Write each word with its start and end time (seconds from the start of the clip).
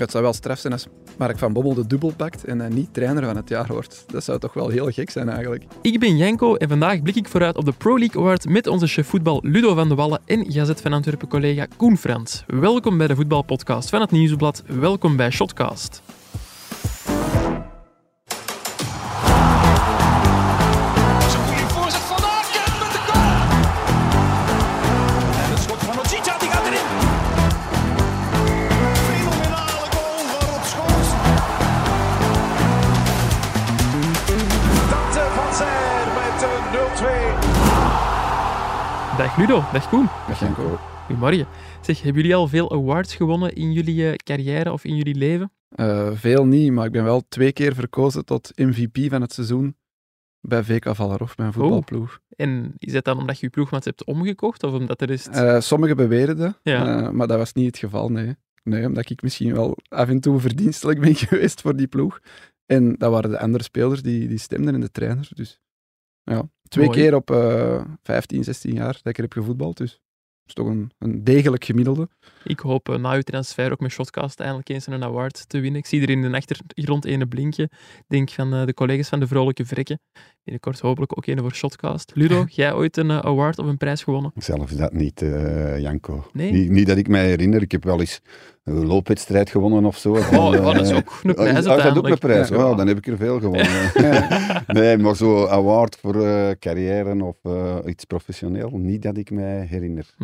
Het 0.00 0.10
zou 0.10 0.24
wel 0.24 0.32
straf 0.32 0.58
zijn 0.58 0.72
als 0.72 0.86
Mark 1.18 1.38
van 1.38 1.52
Bommel 1.52 1.74
de 1.74 1.86
dubbel 1.86 2.12
pakt 2.16 2.44
en 2.44 2.58
hij 2.58 2.68
niet 2.68 2.94
trainer 2.94 3.24
van 3.24 3.36
het 3.36 3.48
jaar 3.48 3.66
wordt. 3.66 4.04
Dat 4.06 4.24
zou 4.24 4.38
toch 4.38 4.54
wel 4.54 4.68
heel 4.68 4.90
gek 4.90 5.10
zijn 5.10 5.28
eigenlijk. 5.28 5.64
Ik 5.82 6.00
ben 6.00 6.16
Janko 6.16 6.54
en 6.54 6.68
vandaag 6.68 7.02
blik 7.02 7.16
ik 7.16 7.28
vooruit 7.28 7.56
op 7.56 7.64
de 7.64 7.72
Pro 7.72 7.98
League 7.98 8.20
Award 8.20 8.48
met 8.48 8.66
onze 8.66 8.86
chef 8.86 9.06
voetbal 9.06 9.40
Ludo 9.42 9.74
van 9.74 9.88
de 9.88 9.94
Wallen 9.94 10.20
en 10.24 10.52
Gazet 10.52 10.80
van 10.80 10.92
Antwerpen 10.92 11.28
collega 11.28 11.66
Koen 11.76 11.96
Frans. 11.96 12.44
Welkom 12.46 12.98
bij 12.98 13.06
de 13.06 13.16
voetbalpodcast 13.16 13.88
van 13.88 14.00
het 14.00 14.10
Nieuwsblad. 14.10 14.62
Welkom 14.66 15.16
bij 15.16 15.30
Shotcast. 15.30 16.02
Dag 39.72 39.92
Ludo, 39.92 40.06
dag 40.28 40.38
Koen. 40.38 40.38
Janko. 40.40 40.78
Goedemorgen. 41.06 41.46
Zeg, 41.80 42.02
hebben 42.02 42.22
jullie 42.22 42.36
al 42.36 42.48
veel 42.48 42.72
awards 42.72 43.14
gewonnen 43.14 43.54
in 43.54 43.72
jullie 43.72 44.06
eh, 44.10 44.14
carrière 44.14 44.72
of 44.72 44.84
in 44.84 44.96
jullie 44.96 45.14
leven? 45.14 45.52
Eh, 45.68 46.10
veel 46.14 46.46
niet, 46.46 46.72
maar 46.72 46.86
ik 46.86 46.92
ben 46.92 47.04
wel 47.04 47.22
twee 47.28 47.52
keer 47.52 47.74
verkozen 47.74 48.24
tot 48.24 48.52
MVP 48.56 48.98
van 49.10 49.20
het 49.20 49.32
seizoen 49.32 49.76
bij 50.40 50.64
VK 50.64 50.94
Valarov, 50.94 51.36
mijn 51.36 51.52
voetbalploeg. 51.52 52.20
En 52.36 52.74
is 52.78 52.92
dat 52.92 53.04
dan 53.04 53.18
omdat 53.18 53.38
je 53.38 53.46
je 53.46 53.52
ploegmaat 53.52 53.84
hebt 53.84 54.04
omgekocht 54.04 54.62
of 54.62 54.72
omdat 54.72 55.00
er 55.00 55.10
is... 55.10 55.26
Eh, 55.26 55.60
sommigen 55.60 55.96
beweren 55.96 56.36
dat, 56.36 56.58
Ja. 56.62 57.10
maar 57.12 57.26
dat 57.26 57.38
was 57.38 57.52
niet 57.52 57.66
het 57.66 57.78
geval, 57.78 58.08
nee. 58.08 58.36
Nee, 58.62 58.86
omdat 58.86 59.10
ik 59.10 59.22
misschien 59.22 59.52
wel 59.54 59.76
af 59.88 60.08
en 60.08 60.20
toe 60.20 60.40
verdienstelijk 60.40 61.00
ben 61.06 61.14
geweest 61.14 61.60
voor 61.60 61.76
die 61.76 61.86
ploeg. 61.86 62.20
En 62.66 62.94
dat 62.98 63.10
waren 63.10 63.30
de 63.30 63.38
andere 63.38 63.64
spelers 63.64 64.02
die, 64.02 64.28
die 64.28 64.38
stemden 64.38 64.74
en 64.74 64.80
de 64.80 64.90
trainer. 64.90 65.28
Dus 65.34 65.59
ja, 66.30 66.48
twee 66.68 66.86
Mooi. 66.86 66.98
keer 66.98 67.14
op 67.14 67.30
eh 67.30 67.84
15, 68.02 68.44
16 68.44 68.74
jaar 68.74 68.92
dat 68.92 69.06
ik 69.06 69.16
er 69.16 69.22
heb 69.22 69.32
gevoetbald. 69.32 69.76
Dus 69.76 69.90
dat 69.90 70.00
is 70.46 70.54
toch 70.54 70.66
een, 70.66 70.90
een 70.98 71.24
degelijk 71.24 71.64
gemiddelde. 71.64 72.08
Ik 72.44 72.60
hoop 72.60 72.88
eh, 72.88 72.96
na 72.96 73.14
uw 73.14 73.20
transfer 73.20 73.72
ook 73.72 73.80
met 73.80 73.90
Shotcast 73.90 74.40
eindelijk 74.40 74.68
eens 74.68 74.86
een 74.86 75.04
award 75.04 75.48
te 75.48 75.60
winnen. 75.60 75.80
Ik 75.80 75.86
zie 75.86 76.02
er 76.02 76.10
in 76.10 76.22
de 76.22 76.30
achtergrond 76.30 77.04
ene 77.04 77.26
blinkje. 77.26 77.62
Ik 77.62 78.04
denk 78.06 78.30
van 78.30 78.54
eh, 78.54 78.66
de 78.66 78.74
collega's 78.74 79.08
van 79.08 79.20
de 79.20 79.26
Vrolijke 79.26 79.64
Vrekken. 79.64 80.00
Binnenkort 80.44 80.80
hopelijk 80.80 81.16
ook 81.16 81.26
een 81.26 81.38
voor 81.38 81.54
Shotcast. 81.54 82.12
Ludo, 82.14 82.44
jij 82.60 82.74
ooit 82.74 82.96
een 82.96 83.10
eh, 83.10 83.18
award 83.18 83.58
of 83.58 83.66
een 83.66 83.76
prijs 83.76 84.02
gewonnen? 84.02 84.32
Zelfs 84.36 84.72
dat 84.72 84.92
niet, 84.92 85.24
Janko. 85.78 86.26
Nee? 86.32 86.52
Niet, 86.52 86.70
niet 86.70 86.86
dat 86.86 86.96
ik 86.96 87.08
mij 87.08 87.26
herinner. 87.26 87.62
Ik 87.62 87.72
heb 87.72 87.84
wel 87.84 88.00
eens 88.00 88.20
een 88.64 88.86
loopwedstrijd 88.86 89.50
gewonnen 89.50 89.84
of 89.84 89.98
zo. 89.98 90.10
Oh, 90.10 90.20
Van, 90.20 90.58
oh, 90.58 90.74
dat 90.74 90.86
is 90.86 90.92
ook 90.92 91.20
een 91.22 91.34
prijs 91.34 91.66
oh, 91.66 91.76
is 91.76 91.82
dat 91.82 91.96
ook 91.98 92.08
een 92.08 92.18
prijs? 92.18 92.48
Ja. 92.48 92.70
Oh, 92.70 92.76
dan 92.76 92.86
heb 92.86 92.96
ik 92.96 93.06
er 93.06 93.16
veel 93.16 93.40
gewonnen. 93.40 93.92
nee, 94.66 94.98
maar 94.98 95.16
zo 95.16 95.46
award 95.46 95.96
voor 95.96 96.26
eh, 96.26 96.50
carrière 96.58 97.24
of 97.24 97.36
iets 97.86 98.04
professioneel, 98.04 98.70
niet 98.70 99.02
dat 99.02 99.16
ik 99.16 99.30
mij 99.30 99.66
herinner. 99.68 100.14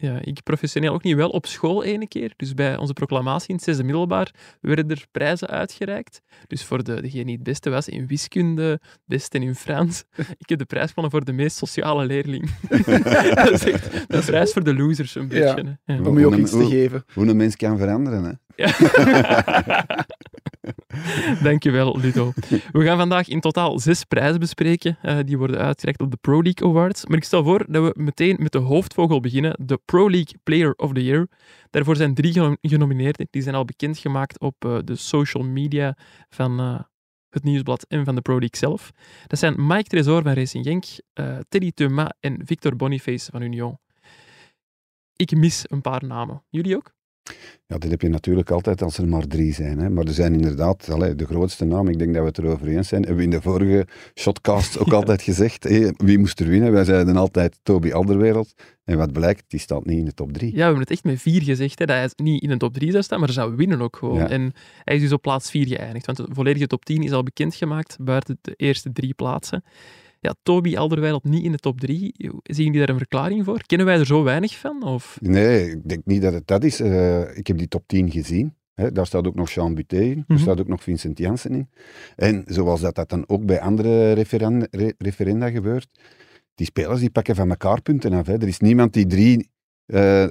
Ja, 0.00 0.18
ik 0.20 0.42
professioneel 0.42 0.92
ook 0.92 1.02
niet 1.02 1.14
wel 1.16 1.28
op 1.28 1.46
school 1.46 1.84
ene 1.84 2.08
keer. 2.08 2.32
Dus 2.36 2.54
bij 2.54 2.76
onze 2.76 2.92
proclamatie 2.92 3.48
in 3.48 3.54
het 3.54 3.64
zesde 3.64 3.82
middelbaar 3.84 4.30
werden 4.60 4.90
er 4.90 5.04
prijzen 5.10 5.48
uitgereikt. 5.48 6.20
Dus 6.46 6.64
voor 6.64 6.84
de, 6.84 7.00
degene 7.00 7.24
die 7.24 7.34
het 7.34 7.42
beste 7.42 7.70
was 7.70 7.88
in 7.88 8.06
wiskunde, 8.06 8.80
beste 9.04 9.38
in 9.38 9.54
Frans. 9.54 10.04
Ik 10.42 10.48
heb 10.48 10.58
de 10.58 10.64
prijs 10.64 10.88
gewonnen 10.88 11.10
voor 11.10 11.24
de 11.24 11.32
meest 11.32 11.56
sociale 11.56 12.06
leerling. 12.06 12.50
dat 13.34 13.50
is 13.52 13.64
echt 13.64 13.92
de 14.08 14.22
prijs 14.26 14.52
voor 14.52 14.64
de 14.64 14.74
losers, 14.74 15.14
een 15.14 15.28
Ja. 15.30 15.54
beetje. 15.54 15.78
hè. 15.84 15.94
Ja. 15.94 16.02
Om 16.02 16.18
je 16.18 16.26
ook 16.26 16.32
Hoe- 16.32 16.40
iets 16.42 16.50
te 16.50 16.56
hoe- 16.56 16.70
geven. 16.70 17.04
Hoe 17.14 17.26
een 17.26 17.36
mens 17.36 17.56
kan 17.56 17.78
veranderen, 17.78 18.24
hè? 18.24 18.32
Dankjewel, 21.42 21.98
Ludo. 22.00 22.32
We 22.72 22.84
gaan 22.84 22.96
vandaag 22.98 23.28
in 23.28 23.40
totaal 23.40 23.78
zes 23.78 24.04
prijzen 24.04 24.40
bespreken. 24.40 24.98
eh, 25.02 25.18
die 25.24 25.38
worden 25.38 25.58
uitgereikt 25.58 26.00
op 26.00 26.10
de 26.10 26.16
Pro 26.20 26.42
League 26.42 26.68
Awards. 26.68 27.06
Maar 27.06 27.16
ik 27.16 27.24
stel 27.24 27.44
voor 27.44 27.64
dat 27.68 27.84
we 27.84 28.00
meteen 28.02 28.36
met 28.38 28.52
de 28.52 28.58
hoofdvogel 28.58 29.20
beginnen. 29.20 29.56
De 29.66 29.80
Pro 29.84 30.10
League 30.10 30.40
Player 30.42 30.74
of 30.76 30.92
the 30.92 31.04
Year. 31.04 31.28
Daarvoor 31.70 31.96
zijn 31.96 32.14
drie 32.14 32.32
geno- 32.32 32.56
genomineerden. 32.60 33.26
Die 33.30 33.42
zijn 33.42 33.54
al 33.54 33.64
bekendgemaakt 33.64 34.40
op 34.40 34.64
eh, 34.64 34.78
de 34.84 34.96
social 34.96 35.44
media 35.44 35.96
van 36.28 36.60
eh, 36.60 36.80
het 37.30 37.44
Nieuwsblad 37.44 37.84
en 37.88 38.04
van 38.04 38.14
de 38.14 38.20
Pro 38.20 38.38
League 38.38 38.58
zelf. 38.58 38.90
Dat 39.26 39.38
zijn 39.38 39.66
Mike 39.66 39.88
Tresor 39.88 40.22
van 40.22 40.32
Racing 40.32 40.64
Genk, 40.64 40.84
Teddy 41.48 41.70
Thomas 41.70 42.08
en 42.20 42.40
Victor 42.44 42.76
Boniface 42.76 43.30
van 43.30 43.42
Union. 43.42 43.78
Ik 45.16 45.36
mis 45.36 45.64
een 45.68 45.80
paar 45.80 46.04
namen. 46.04 46.42
Jullie 46.50 46.76
ook? 46.76 46.96
Ja, 47.66 47.78
dat 47.78 47.90
heb 47.90 48.02
je 48.02 48.08
natuurlijk 48.08 48.50
altijd 48.50 48.82
als 48.82 48.98
er 48.98 49.08
maar 49.08 49.26
drie 49.26 49.54
zijn. 49.54 49.78
Hè. 49.78 49.90
Maar 49.90 50.04
er 50.04 50.12
zijn 50.12 50.34
inderdaad 50.34 50.90
allee, 50.90 51.14
de 51.14 51.26
grootste 51.26 51.64
naam, 51.64 51.88
ik 51.88 51.98
denk 51.98 52.14
dat 52.14 52.22
we 52.22 52.28
het 52.28 52.38
erover 52.38 52.68
eens 52.68 52.88
zijn, 52.88 53.00
hebben 53.00 53.18
we 53.18 53.24
in 53.24 53.30
de 53.30 53.42
vorige 53.42 53.86
shotcast 54.14 54.78
ook 54.78 54.92
altijd 55.00 55.22
gezegd. 55.22 55.64
wie 55.96 56.18
moest 56.18 56.40
er 56.40 56.48
winnen? 56.48 56.72
Wij 56.72 56.84
zeiden 56.84 57.16
altijd 57.16 57.58
Toby 57.62 57.92
Alderwereld. 57.92 58.54
En 58.84 58.98
wat 58.98 59.12
blijkt, 59.12 59.44
die 59.48 59.60
staat 59.60 59.84
niet 59.84 59.98
in 59.98 60.04
de 60.04 60.14
top 60.14 60.32
drie. 60.32 60.50
Ja, 60.50 60.56
we 60.56 60.62
hebben 60.62 60.80
het 60.80 60.90
echt 60.90 61.04
met 61.04 61.20
vier 61.20 61.42
gezegd, 61.42 61.78
hè, 61.78 61.84
dat 61.84 61.96
hij 61.96 62.10
niet 62.16 62.42
in 62.42 62.48
de 62.48 62.56
top 62.56 62.74
3 62.74 62.90
zou 62.90 63.02
staan, 63.02 63.20
maar 63.20 63.30
zou 63.30 63.56
winnen 63.56 63.80
ook 63.80 63.96
gewoon. 63.96 64.18
Ja. 64.18 64.28
En 64.28 64.52
hij 64.84 64.94
is 64.94 65.00
dus 65.00 65.12
op 65.12 65.22
plaats 65.22 65.50
4 65.50 65.66
geëindigd, 65.66 66.06
want 66.06 66.18
de 66.18 66.26
volledige 66.30 66.66
top 66.66 66.84
10 66.84 67.02
is 67.02 67.12
al 67.12 67.22
bekendgemaakt 67.22 67.96
buiten 68.00 68.38
de 68.40 68.54
eerste 68.56 68.92
drie 68.92 69.14
plaatsen. 69.14 69.64
Ja, 70.20 70.34
Toby 70.42 70.76
Alderweireld 70.76 71.24
niet 71.24 71.44
in 71.44 71.52
de 71.52 71.58
top 71.58 71.80
3. 71.80 72.14
Zien 72.42 72.64
jullie 72.64 72.78
daar 72.78 72.88
een 72.88 72.96
verklaring 72.98 73.44
voor? 73.44 73.62
Kennen 73.66 73.86
wij 73.86 73.98
er 73.98 74.06
zo 74.06 74.22
weinig 74.22 74.56
van? 74.58 74.82
Of? 74.82 75.18
Nee, 75.20 75.70
ik 75.70 75.88
denk 75.88 76.02
niet 76.04 76.22
dat 76.22 76.32
het 76.32 76.46
dat 76.46 76.64
is. 76.64 76.80
Eh, 76.80 77.36
ik 77.36 77.46
heb 77.46 77.58
die 77.58 77.68
top 77.68 77.82
10 77.86 78.10
gezien. 78.10 78.54
Hè. 78.74 78.92
Daar 78.92 79.06
staat 79.06 79.26
ook 79.26 79.34
nog 79.34 79.50
Jean 79.50 79.74
Buté 79.74 79.96
in. 80.00 80.18
Mhm. 80.26 80.32
Er 80.32 80.38
staat 80.38 80.60
ook 80.60 80.68
nog 80.68 80.82
Vincent 80.82 81.18
Janssen 81.18 81.50
in. 81.54 81.68
En 82.16 82.42
zoals 82.46 82.80
dat, 82.80 82.94
dat 82.94 83.08
dan 83.08 83.24
ook 83.28 83.46
bij 83.46 83.60
andere 83.60 84.12
referen- 84.12 84.68
re- 84.70 84.92
referenda 84.98 85.50
gebeurt, 85.50 85.88
die 86.54 86.66
spelers 86.66 87.00
die 87.00 87.10
pakken 87.10 87.34
van 87.34 87.50
elkaar 87.50 87.82
punten 87.82 88.12
af. 88.12 88.26
Hè. 88.26 88.32
Er 88.32 88.48
is 88.48 88.58
niemand 88.58 88.92
die 88.92 89.06
drie 89.06 89.50
eh, 89.88 90.24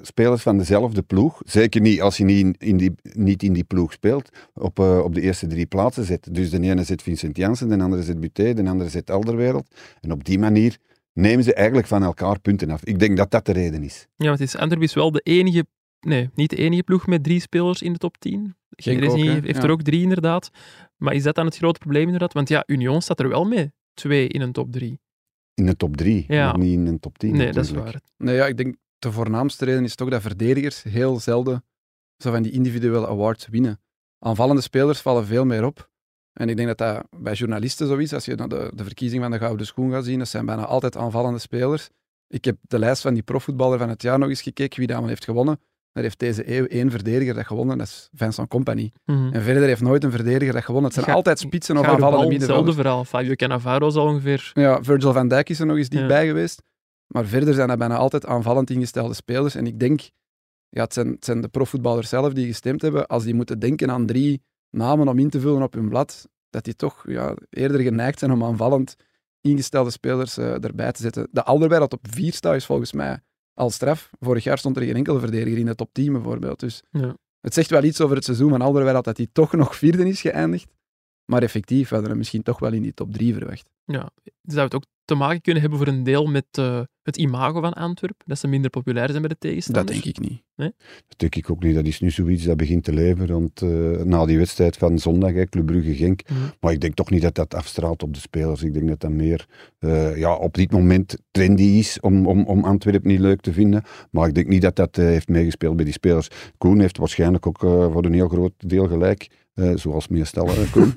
spelers 0.00 0.42
van 0.42 0.58
dezelfde 0.58 1.02
ploeg, 1.02 1.42
zeker 1.44 1.80
niet 1.80 2.00
als 2.00 2.16
je 2.16 2.24
niet 2.24 2.38
in, 2.44 2.54
in 2.58 2.76
die, 2.76 2.94
niet 3.02 3.42
in 3.42 3.52
die 3.52 3.64
ploeg 3.64 3.92
speelt, 3.92 4.28
op, 4.54 4.78
eh, 4.78 4.98
op 5.04 5.14
de 5.14 5.20
eerste 5.20 5.46
drie 5.46 5.66
plaatsen 5.66 6.04
zet. 6.04 6.34
Dus 6.34 6.50
de 6.50 6.60
ene 6.60 6.84
zet 6.84 7.02
Vincent 7.02 7.36
Janssen, 7.36 7.68
de 7.68 7.78
andere 7.78 8.02
zet 8.02 8.20
Buté, 8.20 8.54
de 8.54 8.68
andere 8.68 8.90
zet 8.90 9.10
Alderwereld. 9.10 9.74
En 10.00 10.12
op 10.12 10.24
die 10.24 10.38
manier 10.38 10.76
nemen 11.12 11.44
ze 11.44 11.54
eigenlijk 11.54 11.86
van 11.86 12.02
elkaar 12.02 12.40
punten 12.40 12.70
af. 12.70 12.84
Ik 12.84 12.98
denk 12.98 13.16
dat 13.16 13.30
dat 13.30 13.46
de 13.46 13.52
reden 13.52 13.82
is. 13.82 14.06
Ja, 14.16 14.26
want 14.26 14.38
het 14.38 14.48
is 14.48 14.56
Antwerp 14.56 14.82
is 14.82 14.94
wel 14.94 15.10
de 15.10 15.20
enige, 15.20 15.66
nee, 16.00 16.30
niet 16.34 16.50
de 16.50 16.56
enige 16.56 16.82
ploeg 16.82 17.06
met 17.06 17.22
drie 17.24 17.40
spelers 17.40 17.82
in 17.82 17.92
de 17.92 17.98
top 17.98 18.16
10. 18.18 18.54
Genk 18.70 19.00
Racing 19.00 19.20
ook, 19.20 19.26
hè? 19.26 19.32
heeft 19.32 19.56
Ja. 19.56 19.62
er 19.62 19.70
ook 19.70 19.82
drie 19.82 20.02
inderdaad. 20.02 20.50
Maar 20.96 21.14
is 21.14 21.22
dat 21.22 21.34
dan 21.34 21.46
het 21.46 21.56
grote 21.56 21.78
probleem 21.78 22.04
inderdaad? 22.04 22.32
Want 22.32 22.48
ja, 22.48 22.62
Union 22.66 23.02
staat 23.02 23.20
er 23.20 23.28
wel 23.28 23.44
mee. 23.44 23.72
Twee 23.94 24.28
in 24.28 24.40
een 24.40 24.52
top 24.52 24.72
3. 24.72 25.00
In 25.54 25.66
de 25.66 25.76
top 25.76 25.96
3, 25.96 26.24
Ja. 26.28 26.46
maar 26.46 26.58
niet 26.58 26.72
in 26.72 26.84
de 26.84 26.98
top 26.98 27.18
10. 27.18 27.36
Nee, 27.36 27.52
dat 27.52 27.64
is 27.64 27.70
waar. 27.70 28.00
Nee, 28.16 28.34
ja, 28.34 28.46
ik 28.46 28.56
denk 28.56 28.76
de 28.98 29.12
voornaamste 29.12 29.64
reden 29.64 29.84
is 29.84 29.94
toch 29.94 30.08
dat 30.10 30.22
verdedigers 30.22 30.82
heel 30.82 31.20
zelden 31.20 31.64
zo 32.16 32.30
van 32.30 32.42
die 32.42 32.52
individuele 32.52 33.08
awards 33.08 33.46
winnen. 33.50 33.80
Aanvallende 34.18 34.62
spelers 34.62 35.00
vallen 35.00 35.26
veel 35.26 35.44
meer 35.44 35.64
op. 35.64 35.90
En 36.32 36.48
ik 36.48 36.56
denk 36.56 36.68
dat 36.68 36.78
dat 36.78 37.06
bij 37.22 37.32
journalisten 37.34 37.86
zo 37.86 37.96
is. 37.96 38.12
Als 38.12 38.24
je 38.24 38.34
naar 38.34 38.48
de, 38.48 38.70
de 38.74 38.84
verkiezing 38.84 39.22
van 39.22 39.30
de 39.30 39.38
Gouden 39.38 39.66
Schoen 39.66 39.90
gaat 39.90 40.04
zien, 40.04 40.18
dat 40.18 40.28
zijn 40.28 40.46
bijna 40.46 40.64
altijd 40.64 40.96
aanvallende 40.96 41.38
spelers. 41.38 41.88
Ik 42.28 42.44
heb 42.44 42.56
de 42.60 42.78
lijst 42.78 43.02
van 43.02 43.14
die 43.14 43.22
profvoetballer 43.22 43.78
van 43.78 43.88
het 43.88 44.02
jaar 44.02 44.18
nog 44.18 44.28
eens 44.28 44.42
gekeken, 44.42 44.76
wie 44.78 44.86
dat 44.86 44.96
allemaal 44.96 45.14
heeft 45.14 45.24
gewonnen. 45.24 45.60
Daar 45.92 46.02
heeft 46.04 46.18
deze 46.18 46.56
eeuw 46.56 46.66
één 46.66 46.90
verdediger 46.90 47.34
dat 47.34 47.46
gewonnen, 47.46 47.78
dat 47.78 47.86
is 47.86 48.08
Vincent 48.12 48.48
Company. 48.48 48.92
Mhm. 49.04 49.32
En 49.32 49.42
verder 49.42 49.62
heeft 49.62 49.80
nooit 49.80 50.04
een 50.04 50.10
verdediger 50.10 50.52
dat 50.54 50.64
gewonnen. 50.64 50.84
Het 50.84 50.94
zijn 50.94 51.06
Ga- 51.06 51.12
altijd 51.14 51.38
spitsen 51.38 51.76
of 51.76 51.84
aanvallende 51.86 52.10
bal, 52.10 52.18
hetzelfde 52.30 52.38
middenvelders. 52.38 52.76
verhaal. 52.76 53.04
Fabio 53.04 53.34
Cannavaro 53.34 53.86
is 53.86 53.94
al 53.94 54.06
ongeveer... 54.06 54.50
Ja, 54.54 54.82
Virgil 54.82 55.12
van 55.12 55.28
Dijk 55.28 55.48
is 55.48 55.60
er 55.60 55.66
nog 55.66 55.76
eens 55.76 55.88
dichtbij 55.88 56.22
Ja. 56.22 56.28
geweest. 56.28 56.62
Maar 57.06 57.26
verder 57.26 57.54
zijn 57.54 57.68
dat 57.68 57.78
bijna 57.78 57.96
altijd 57.96 58.26
aanvallend 58.26 58.70
ingestelde 58.70 59.14
spelers. 59.14 59.54
En 59.54 59.66
ik 59.66 59.78
denk, 59.80 60.00
ja, 60.68 60.82
het, 60.82 60.92
zijn, 60.92 61.08
het 61.08 61.24
zijn 61.24 61.40
de 61.40 61.48
profvoetballers 61.48 62.08
zelf 62.08 62.32
die 62.32 62.46
gestemd 62.46 62.82
hebben. 62.82 63.06
Als 63.06 63.24
die 63.24 63.34
moeten 63.34 63.58
denken 63.58 63.90
aan 63.90 64.06
drie 64.06 64.42
namen 64.70 65.08
om 65.08 65.18
in 65.18 65.30
te 65.30 65.40
vullen 65.40 65.62
op 65.62 65.72
hun 65.72 65.88
blad, 65.88 66.28
dat 66.50 66.64
die 66.64 66.76
toch 66.76 67.04
ja, 67.08 67.34
eerder 67.50 67.80
geneigd 67.80 68.18
zijn 68.18 68.30
om 68.32 68.44
aanvallend 68.44 68.96
ingestelde 69.40 69.90
spelers 69.90 70.36
eh, 70.36 70.64
erbij 70.64 70.92
te 70.92 71.02
zetten. 71.02 71.28
De 71.30 71.42
Alderweireld 71.44 71.92
op 71.92 72.06
vier 72.10 72.32
staat 72.32 72.54
is 72.54 72.66
volgens 72.66 72.92
mij 72.92 73.20
al 73.54 73.70
straf. 73.70 74.10
Vorig 74.20 74.44
jaar 74.44 74.58
stond 74.58 74.76
er 74.76 74.82
geen 74.82 74.96
enkele 74.96 75.18
verdediger 75.20 75.58
in 75.58 75.66
de 75.66 75.74
top 75.74 75.88
10 75.92 76.12
bijvoorbeeld. 76.12 76.60
Dus 76.60 76.82
Ja. 76.90 77.16
het 77.40 77.54
zegt 77.54 77.70
wel 77.70 77.82
iets 77.82 78.00
over 78.00 78.16
het 78.16 78.24
seizoen 78.24 78.50
van 78.50 78.60
Alderweireld 78.60 79.04
dat 79.04 79.16
hij 79.16 79.28
toch 79.32 79.52
nog 79.52 79.76
vierde 79.76 80.08
is 80.08 80.20
geëindigd. 80.20 80.74
Maar 81.26 81.42
effectief 81.42 81.88
hadden 81.88 82.10
we 82.10 82.16
misschien 82.16 82.42
toch 82.42 82.58
wel 82.58 82.72
in 82.72 82.82
die 82.82 82.94
top 82.94 83.12
3 83.12 83.34
verwacht. 83.34 83.70
Ja, 83.84 84.10
zou 84.42 84.64
het 84.64 84.74
ook 84.74 84.84
te 85.04 85.14
maken 85.14 85.40
kunnen 85.40 85.60
hebben 85.60 85.78
voor 85.78 85.88
een 85.88 86.02
deel 86.02 86.26
met 86.26 86.46
eh, 86.50 86.80
het 87.02 87.16
imago 87.16 87.60
van 87.60 87.72
Antwerpen? 87.72 88.26
Dat 88.26 88.38
ze 88.38 88.48
minder 88.48 88.70
populair 88.70 89.08
zijn 89.08 89.20
bij 89.20 89.28
de 89.28 89.36
Dat 89.38 89.50
tegenstanders? 89.50 90.02
denk 90.02 90.16
ik 90.16 90.28
niet. 90.28 90.42
Nee? 90.56 90.72
Dat 91.08 91.18
denk 91.18 91.34
ik 91.34 91.50
ook 91.50 91.62
niet. 91.62 91.74
Dat 91.74 91.86
is 91.86 92.00
nu 92.00 92.10
zoiets 92.10 92.44
dat 92.44 92.56
begint 92.56 92.84
te 92.84 92.92
leven 92.92 93.26
rond, 93.26 93.62
eh, 93.62 93.68
na 94.02 94.26
die 94.26 94.38
wedstrijd 94.38 94.76
van 94.76 94.98
zondag, 94.98 95.32
hè, 95.32 95.44
Club 95.44 95.66
Brugge-Genk. 95.66 96.28
Mhm. 96.28 96.38
Maar 96.60 96.72
ik 96.72 96.80
denk 96.80 96.94
toch 96.94 97.10
niet 97.10 97.22
dat 97.22 97.34
dat 97.34 97.54
afstraalt 97.54 98.02
op 98.02 98.14
de 98.14 98.20
spelers. 98.20 98.62
Ik 98.62 98.74
denk 98.74 98.88
dat 98.88 99.00
dat 99.00 99.10
meer 99.10 99.46
eh, 99.78 100.16
ja, 100.16 100.34
op 100.34 100.54
dit 100.54 100.70
moment 100.70 101.16
trendy 101.30 101.62
is 101.62 102.00
om, 102.00 102.26
om, 102.26 102.44
om 102.44 102.64
Antwerpen 102.64 103.10
niet 103.10 103.20
leuk 103.20 103.40
te 103.40 103.52
vinden. 103.52 103.82
Maar 104.10 104.28
ik 104.28 104.34
denk 104.34 104.46
niet 104.46 104.62
dat 104.62 104.76
dat 104.76 104.96
heeft 104.96 105.28
meegespeeld 105.28 105.76
bij 105.76 105.84
die 105.84 105.94
spelers. 105.94 106.28
Koen 106.58 106.80
heeft 106.80 106.98
waarschijnlijk 106.98 107.46
ook 107.46 107.58
voor 107.58 108.04
een 108.04 108.14
heel 108.14 108.28
groot 108.28 108.52
deel 108.56 108.86
gelijk. 108.88 109.28
Eh, 109.56 109.72
zoals 109.74 110.08
meestal. 110.08 110.46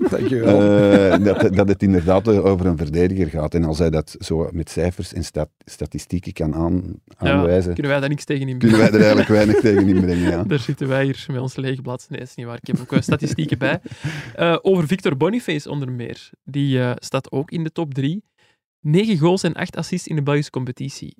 Dankjewel. 0.09 0.61
Eh, 0.61 1.23
dat, 1.23 1.53
dat 1.55 1.67
het 1.67 1.83
inderdaad 1.83 2.27
eh, 2.27 2.45
over 2.45 2.65
een 2.65 2.77
verdediger 2.77 3.27
gaat. 3.27 3.53
En 3.53 3.63
als 3.63 3.77
hij 3.79 3.89
dat 3.89 4.15
zo 4.19 4.49
met 4.51 4.69
cijfers 4.69 5.13
en 5.13 5.23
stat- 5.23 5.49
statistieken 5.65 6.33
kan 6.33 6.55
aan, 6.55 6.83
Ja, 7.05 7.15
aanwijzen, 7.31 7.73
kunnen 7.73 7.91
wij 7.91 7.99
daar 8.01 8.09
niks 8.09 8.23
tegen 8.25 8.47
in 8.47 8.57
kunnen 8.57 8.77
wij 8.77 8.87
er 8.87 8.95
eigenlijk 8.99 9.29
weinig 9.39 9.59
tegen 9.59 9.87
inbrengen. 9.87 10.29
Ja. 10.31 10.43
Daar 10.43 10.59
zitten 10.59 10.87
wij 10.87 11.03
hier 11.03 11.25
met 11.31 11.41
ons 11.41 11.55
lege 11.55 11.81
blad. 11.81 12.05
Nee, 12.09 12.19
dat 12.19 12.27
is 12.27 12.35
niet 12.35 12.45
waar. 12.45 12.57
Ik 12.61 12.67
heb 12.67 12.79
ook 12.79 12.91
wel 12.91 13.01
statistieken 13.01 13.57
bij. 13.57 13.81
Eh, 14.35 14.57
over 14.61 14.87
Victor 14.87 15.17
Boniface 15.17 15.69
onder 15.69 15.91
meer. 15.91 16.29
Die 16.43 16.79
eh, 16.79 16.91
staat 16.95 17.31
ook 17.31 17.51
in 17.51 17.63
de 17.63 17.71
top 17.71 17.93
drie. 17.93 18.23
9 18.81 19.17
goals 19.17 19.43
en 19.43 19.53
8 19.53 19.75
assists 19.77 20.07
in 20.07 20.15
de 20.15 20.23
Belgische 20.23 20.51
competitie. 20.51 21.15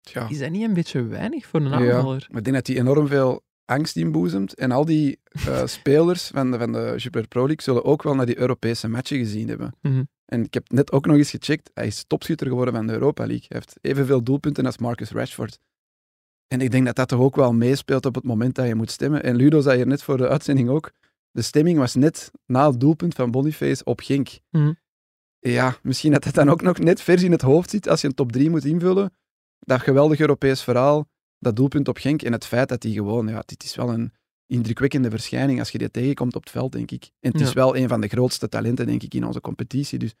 Ja. 0.00 0.28
Is 0.28 0.38
dat 0.38 0.50
niet 0.50 0.62
een 0.62 0.74
beetje 0.74 1.02
weinig 1.02 1.46
voor 1.46 1.60
een 1.60 1.68
Ja, 1.68 1.74
aanvaller? 1.74 2.26
maar 2.28 2.38
ik 2.38 2.44
denk 2.44 2.56
dat 2.56 2.66
hij 2.66 2.76
enorm 2.76 3.06
veel 3.08 3.42
angst 3.64 3.96
inboezemt. 3.96 4.54
En 4.54 4.70
al 4.70 4.84
die 4.84 5.20
eh, 5.46 5.66
spelers 5.76 6.26
van 6.26 6.50
de, 6.50 6.58
van 6.58 6.72
de 6.72 6.94
Super 6.96 7.28
Pro 7.28 7.46
League 7.46 7.62
zullen 7.62 7.84
ook 7.84 8.02
wel 8.02 8.14
naar 8.14 8.26
die 8.26 8.38
Europese 8.38 8.88
matchen 8.88 9.18
gezien 9.18 9.48
hebben. 9.48 9.74
Mhm. 9.82 10.02
En 10.24 10.44
ik 10.44 10.54
heb 10.54 10.70
net 10.70 10.92
ook 10.92 11.06
nog 11.06 11.16
eens 11.16 11.30
gecheckt, 11.30 11.70
hij 11.74 11.86
is 11.86 12.04
topschutter 12.06 12.46
geworden 12.46 12.74
van 12.74 12.86
de 12.86 12.92
Europa 12.92 13.26
League. 13.26 13.46
Hij 13.48 13.58
heeft 13.58 13.78
evenveel 13.80 14.22
doelpunten 14.22 14.66
als 14.66 14.78
Marcus 14.78 15.10
Rashford. 15.10 15.58
En 16.48 16.60
ik 16.60 16.70
denk 16.70 16.86
dat 16.86 16.96
dat 16.96 17.08
toch 17.08 17.20
ook 17.20 17.36
wel 17.36 17.52
meespeelt 17.52 18.06
op 18.06 18.14
het 18.14 18.24
moment 18.24 18.54
dat 18.54 18.66
je 18.66 18.74
moet 18.74 18.90
stemmen. 18.90 19.22
En 19.22 19.36
Ludo 19.36 19.60
zei 19.60 19.76
hier 19.76 19.86
net 19.86 20.02
voor 20.02 20.16
de 20.16 20.28
uitzending 20.28 20.68
ook, 20.68 20.92
de 21.30 21.42
stemming 21.42 21.78
was 21.78 21.94
net 21.94 22.30
na 22.46 22.70
het 22.70 22.80
doelpunt 22.80 23.14
van 23.14 23.30
Boniface 23.30 23.84
op 23.84 24.00
Genk. 24.00 24.28
Mhm. 24.50 24.72
Ja, 25.38 25.76
misschien 25.82 26.12
dat 26.12 26.24
dat 26.24 26.34
dan 26.34 26.50
ook 26.50 26.62
nog 26.62 26.78
net 26.78 27.00
vers 27.00 27.22
in 27.22 27.32
het 27.32 27.42
hoofd 27.42 27.70
zit 27.70 27.88
als 27.88 28.00
je 28.00 28.06
een 28.06 28.14
top 28.14 28.32
3 28.32 28.50
moet 28.50 28.64
invullen. 28.64 29.12
Dat 29.58 29.80
geweldig 29.80 30.20
Europees 30.20 30.62
verhaal, 30.62 31.08
dat 31.44 31.56
doelpunt 31.56 31.88
op 31.88 31.96
Genk 31.96 32.22
en 32.22 32.32
het 32.32 32.46
feit 32.46 32.68
dat 32.68 32.82
hij 32.82 32.92
gewoon, 32.92 33.28
ja, 33.28 33.42
dit 33.46 33.64
is 33.64 33.74
wel 33.74 33.92
een 33.92 34.12
indrukwekkende 34.46 35.10
verschijning 35.10 35.58
als 35.58 35.70
je 35.70 35.78
die 35.78 35.90
tegenkomt 35.90 36.34
op 36.36 36.42
het 36.42 36.50
veld, 36.50 36.72
denk 36.72 36.90
ik. 36.90 37.10
En 37.20 37.32
het 37.32 37.40
is 37.40 37.52
wel 37.52 37.76
een 37.76 37.88
van 37.88 38.00
de 38.00 38.08
grootste 38.08 38.48
talenten, 38.48 38.86
denk 38.86 39.02
ik, 39.02 39.14
in 39.14 39.26
onze 39.26 39.40
competitie. 39.40 39.98
Dus 39.98 40.14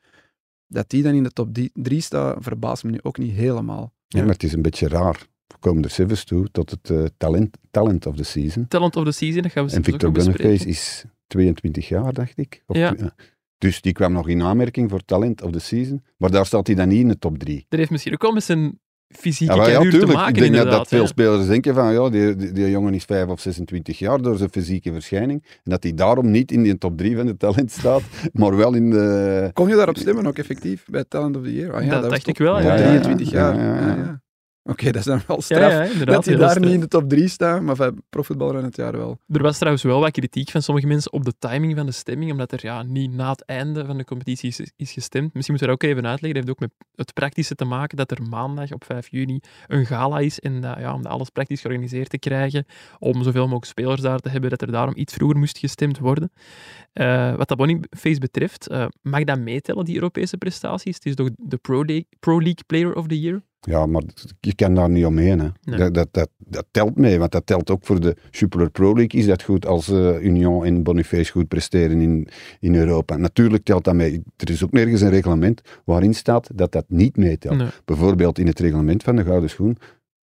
dat 0.66 0.90
die 0.90 1.02
dan 1.02 1.14
in 1.14 1.22
de 1.22 1.30
top 1.30 1.58
3 1.72 2.00
staat, 2.00 2.36
verbaast 2.40 2.84
me 2.84 2.90
nu 2.90 2.98
ook 3.02 3.18
niet 3.18 3.32
helemaal. 3.32 3.92
Ja, 4.08 4.20
maar 4.20 4.32
het 4.32 4.42
is 4.42 4.52
een 4.52 4.62
beetje 4.62 4.88
raar. 4.88 5.26
We 5.46 5.54
komen 5.58 5.82
er 5.82 5.90
zelfs 5.90 6.24
toe 6.24 6.50
tot 6.50 6.70
het 6.70 6.90
eh, 6.90 7.04
talent, 7.16 7.56
talent 7.70 8.06
of 8.06 8.16
the 8.16 8.24
season. 8.24 8.68
Talent 8.68 8.96
of 8.96 9.04
the 9.04 9.12
season, 9.12 9.42
dat 9.42 9.52
gaan 9.52 9.66
we 9.66 9.72
En 9.72 9.84
Victor. 9.84 10.12
Boniface 10.12 10.66
is 10.66 11.04
22 11.26 11.88
jaar, 11.88 12.12
dacht 12.12 12.38
ik. 12.38 12.62
Of 12.66 12.76
Ja. 12.76 13.14
Dus 13.58 13.80
die 13.80 13.92
kwam 13.92 14.12
nog 14.12 14.28
in 14.28 14.42
aanmerking 14.42 14.90
voor 14.90 15.04
talent 15.04 15.42
of 15.42 15.50
the 15.50 15.58
season. 15.58 16.04
Maar 16.16 16.30
daar 16.30 16.46
staat 16.46 16.66
hij 16.66 16.76
dan 16.76 16.88
niet 16.88 17.00
in 17.00 17.08
de 17.08 17.18
top 17.18 17.38
3. 17.38 17.66
Dat 17.68 17.78
heeft 17.78 17.90
misschien 17.90 18.12
ook 18.12 18.22
wel 18.22 18.32
met 18.32 18.44
zijn 18.44 18.80
fysieke 19.08 19.54
Ja, 19.54 19.58
maar 19.58 19.70
ja, 19.70 19.90
te 19.90 20.06
maken, 20.06 20.34
ik 20.34 20.40
denk 20.40 20.54
dat, 20.54 20.70
dat 20.70 20.88
veel 20.88 21.00
hè. 21.00 21.06
spelers 21.06 21.46
denken 21.46 21.74
van, 21.74 21.92
ja, 21.92 22.10
die, 22.10 22.36
die, 22.36 22.52
die 22.52 22.70
jongen 22.70 22.94
is 22.94 23.04
5 23.04 23.26
of 23.26 23.40
26 23.40 23.98
jaar 23.98 24.22
door 24.22 24.36
zijn 24.36 24.50
fysieke 24.50 24.92
verschijning. 24.92 25.44
En 25.44 25.70
dat 25.70 25.82
hij 25.82 25.94
daarom 25.94 26.30
niet 26.30 26.52
in 26.52 26.62
die 26.62 26.78
top 26.78 26.98
3 26.98 27.16
van 27.16 27.26
de 27.26 27.36
talent 27.36 27.70
staat, 27.70 28.02
maar 28.32 28.56
wel 28.56 28.74
in 28.74 28.90
de... 28.90 29.50
Kon 29.52 29.68
je 29.68 29.76
daarop 29.76 29.96
stemmen 29.96 30.26
ook 30.26 30.38
effectief 30.38 30.84
bij 30.86 31.04
Talent 31.08 31.36
of 31.36 31.42
the 31.42 31.54
Year? 31.54 31.74
Ah, 31.74 31.84
ja, 31.84 31.90
Dat 31.90 32.00
was 32.00 32.10
dacht 32.10 32.26
ik 32.26 32.38
wel, 32.38 32.60
ja, 32.60 32.74
ja, 32.74 32.76
23 32.76 33.30
ja. 33.30 33.54
jaar. 33.54 34.22
Oké, 34.66 34.84
dat 34.84 34.94
is 34.96 35.04
dan 35.04 35.20
wel 35.26 35.40
straf. 35.42 35.70
ja, 35.70 36.04
dat 36.04 36.24
hij 36.24 36.36
daar 36.36 36.50
straf. 36.50 36.64
niet 36.64 36.74
in 36.74 36.80
de 36.80 36.88
top 36.88 37.08
3 37.08 37.28
staat, 37.28 37.62
maar 37.62 37.76
van 37.76 38.02
profvoetballer 38.10 38.54
van 38.54 38.64
het 38.64 38.76
jaar 38.76 38.92
wel. 38.92 39.18
Er 39.28 39.42
was 39.42 39.56
trouwens 39.56 39.82
wel 39.84 40.00
wat 40.00 40.10
kritiek 40.10 40.50
van 40.50 40.62
sommige 40.62 40.86
mensen 40.86 41.12
op 41.12 41.24
de 41.24 41.32
timing 41.38 41.76
van 41.76 41.86
de 41.86 41.92
stemming, 41.92 42.30
omdat 42.30 42.52
er 42.52 42.58
ja, 42.62 42.82
niet 42.82 43.12
na 43.12 43.30
het 43.30 43.44
einde 43.44 43.84
van 43.84 43.96
de 43.96 44.04
competitie 44.04 44.48
is, 44.48 44.60
is 44.76 44.92
gestemd. 44.92 45.34
Misschien 45.34 45.54
moeten 45.54 45.72
we 45.72 45.76
dat 45.76 45.82
ook 45.84 45.90
even 45.90 46.08
uitleggen. 46.10 46.40
Dat 46.40 46.48
heeft 46.48 46.62
ook 46.62 46.70
met 46.70 46.88
het 46.94 47.12
praktische 47.14 47.54
te 47.54 47.64
maken 47.64 47.96
dat 47.96 48.10
er 48.10 48.22
maandag 48.22 48.72
op 48.72 48.84
5 48.84 49.08
juni 49.10 49.40
een 49.66 49.86
gala 49.86 50.18
is. 50.18 50.40
En 50.40 50.60
dat, 50.60 50.78
ja, 50.78 50.94
om 50.94 51.02
dat 51.02 51.12
alles 51.12 51.28
praktisch 51.30 51.60
georganiseerd 51.60 52.08
te 52.10 52.18
krijgen, 52.18 52.66
om 52.98 53.22
zoveel 53.22 53.42
mogelijk 53.42 53.64
spelers 53.66 54.00
daar 54.00 54.18
te 54.18 54.28
hebben, 54.28 54.50
dat 54.50 54.62
er 54.62 54.72
daarom 54.72 54.96
iets 54.96 55.14
vroeger 55.14 55.38
moest 55.38 55.58
gestemd 55.58 55.98
worden. 55.98 56.32
Eh, 56.92 57.34
wat 57.34 57.48
dat 57.48 57.58
Boniface 57.58 58.18
betreft, 58.20 58.68
eh, 58.68 58.86
mag 59.02 59.24
dat 59.24 59.38
meetellen, 59.38 59.84
die 59.84 59.94
Europese 59.94 60.36
prestaties? 60.36 60.94
Het 60.94 61.06
is 61.06 61.14
toch 61.14 61.28
de 61.36 61.56
Pro, 61.56 61.84
Day- 61.84 62.04
Pro 62.20 62.34
League 62.36 62.64
Player 62.66 62.94
of 62.94 63.06
the 63.06 63.20
Year? 63.20 63.42
Ja, 63.64 63.86
maar 63.86 64.02
je 64.40 64.54
kan 64.54 64.74
daar 64.74 64.90
niet 64.90 65.04
omheen. 65.04 65.38
Hè. 65.38 65.48
Nee. 65.62 65.78
Dat, 65.78 65.94
dat, 65.94 66.08
dat, 66.10 66.28
dat 66.38 66.66
telt 66.70 66.96
mee, 66.96 67.18
want 67.18 67.32
dat 67.32 67.46
telt 67.46 67.70
ook 67.70 67.84
voor 67.84 68.00
de 68.00 68.16
Super 68.30 68.70
Pro 68.70 68.94
League. 68.94 69.20
Is 69.20 69.26
dat 69.26 69.42
goed 69.42 69.66
als 69.66 69.88
eh, 69.88 70.22
Union 70.22 70.64
en 70.64 70.82
Boniface 70.82 71.32
goed 71.32 71.48
presteren 71.48 72.00
in, 72.00 72.28
in 72.60 72.74
Europa? 72.74 73.16
Natuurlijk 73.16 73.64
telt 73.64 73.84
dat 73.84 73.94
mee. 73.94 74.22
Er 74.36 74.50
is 74.50 74.64
ook 74.64 74.72
nergens 74.72 75.00
een 75.00 75.10
reglement 75.10 75.60
waarin 75.84 76.14
staat 76.14 76.50
dat 76.54 76.72
dat 76.72 76.84
niet 76.88 77.16
meetelt. 77.16 77.56
Nee. 77.56 77.68
Bijvoorbeeld 77.84 78.38
in 78.38 78.46
het 78.46 78.60
reglement 78.60 79.02
van 79.02 79.16
de 79.16 79.24
Gouden 79.24 79.50
Schoen 79.50 79.76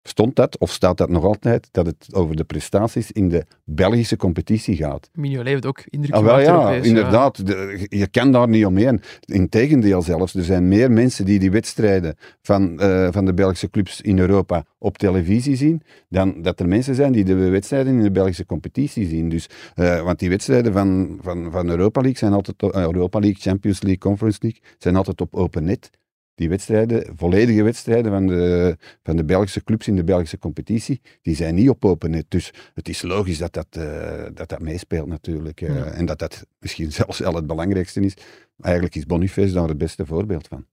stond 0.07 0.35
dat, 0.35 0.57
of 0.57 0.71
staat 0.71 0.97
dat 0.97 1.09
nog 1.09 1.23
altijd, 1.23 1.67
dat 1.71 1.85
het 1.85 2.07
over 2.13 2.35
de 2.35 2.43
prestaties 2.43 3.11
in 3.11 3.29
de 3.29 3.45
Belgische 3.63 4.15
competitie 4.17 4.75
gaat. 4.75 5.09
Mignolet 5.13 5.47
heeft 5.47 5.65
ook 5.65 5.83
indruk 5.89 6.15
Ah, 6.15 6.23
wel 6.23 6.39
ja, 6.39 6.71
inderdaad. 6.71 7.45
De- 7.47 7.85
je 7.89 8.07
kan 8.07 8.31
daar 8.31 8.47
niet 8.47 8.65
omheen. 8.65 9.01
Integendeel 9.25 10.01
zelfs, 10.01 10.35
er 10.35 10.43
zijn 10.43 10.67
meer 10.67 10.91
mensen 10.91 11.25
die 11.25 11.39
die 11.39 11.51
wedstrijden 11.51 12.15
van, 12.41 12.79
eh, 12.79 13.07
van 13.11 13.25
de 13.25 13.33
Belgische 13.33 13.69
clubs 13.69 14.01
in 14.01 14.19
Europa 14.19 14.63
op 14.77 14.97
televisie 14.97 15.55
zien, 15.55 15.81
dan 16.09 16.41
dat 16.41 16.59
er 16.59 16.67
mensen 16.67 16.95
zijn 16.95 17.11
die 17.11 17.23
de 17.23 17.35
wedstrijden 17.35 17.93
in 17.93 18.01
de 18.01 18.11
Belgische 18.11 18.45
competitie 18.45 19.07
zien. 19.07 19.29
Dus, 19.29 19.49
eh, 19.75 20.01
want 20.03 20.19
die 20.19 20.29
wedstrijden 20.29 20.73
van, 20.73 21.19
van, 21.21 21.51
van 21.51 21.69
Europa 21.69 22.01
League 22.01 22.19
zijn 22.19 22.33
altijd, 22.33 22.61
eh, 22.61 22.81
Europa 22.81 23.19
League, 23.19 23.41
Champions 23.41 23.81
League, 23.81 23.99
Conference 23.99 24.37
League, 24.41 24.61
zijn 24.77 24.95
altijd 24.95 25.21
op 25.21 25.35
open 25.35 25.63
net. 25.63 25.89
Die 26.37 26.49
wedstrijden, 26.49 27.15
volledige 27.15 27.63
wedstrijden 27.63 28.11
van 28.11 28.27
de, 28.27 28.77
van 29.03 29.15
de 29.15 29.25
Belgische 29.25 29.63
clubs 29.63 29.87
in 29.87 29.95
de 29.95 30.03
Belgische 30.03 30.37
competitie, 30.39 31.01
die 31.21 31.35
zijn 31.35 31.55
niet 31.55 31.69
op 31.69 31.85
open 31.85 32.09
net. 32.11 32.25
Dus 32.27 32.53
het 32.73 32.89
is 32.89 33.01
logisch 33.01 33.37
dat 33.37 33.53
dat, 33.53 33.67
eh, 33.69 34.25
dat, 34.33 34.49
dat 34.49 34.59
meespeelt 34.61 35.07
natuurlijk. 35.07 35.61
eh, 35.61 35.75
Ja. 35.75 35.85
En 35.85 36.05
dat 36.05 36.19
dat 36.19 36.45
misschien 36.59 36.91
zelfs 37.01 37.19
wel 37.19 37.33
het 37.35 37.47
belangrijkste 37.47 37.99
is. 38.01 38.13
Eigenlijk 38.59 38.95
is 38.95 39.05
Boniface 39.05 39.53
daar 39.53 39.67
het 39.67 39.77
beste 39.77 40.05
voorbeeld 40.05 40.47
van. 40.47 40.65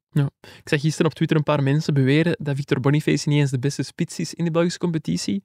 Ik 0.43 0.69
zag 0.69 0.81
gisteren 0.81 1.07
op 1.11 1.15
Twitter 1.17 1.37
een 1.37 1.43
paar 1.43 1.63
mensen 1.63 1.95
beweren 1.95 2.37
dat 2.39 2.57
Victor 2.57 2.81
Boniface 2.81 3.29
niet 3.29 3.39
eens 3.39 3.51
de 3.51 3.59
beste 3.59 3.83
spits 3.83 4.19
is 4.19 4.35
in 4.35 4.45
de 4.45 4.51
Belgische 4.51 4.79
competitie. 4.79 5.45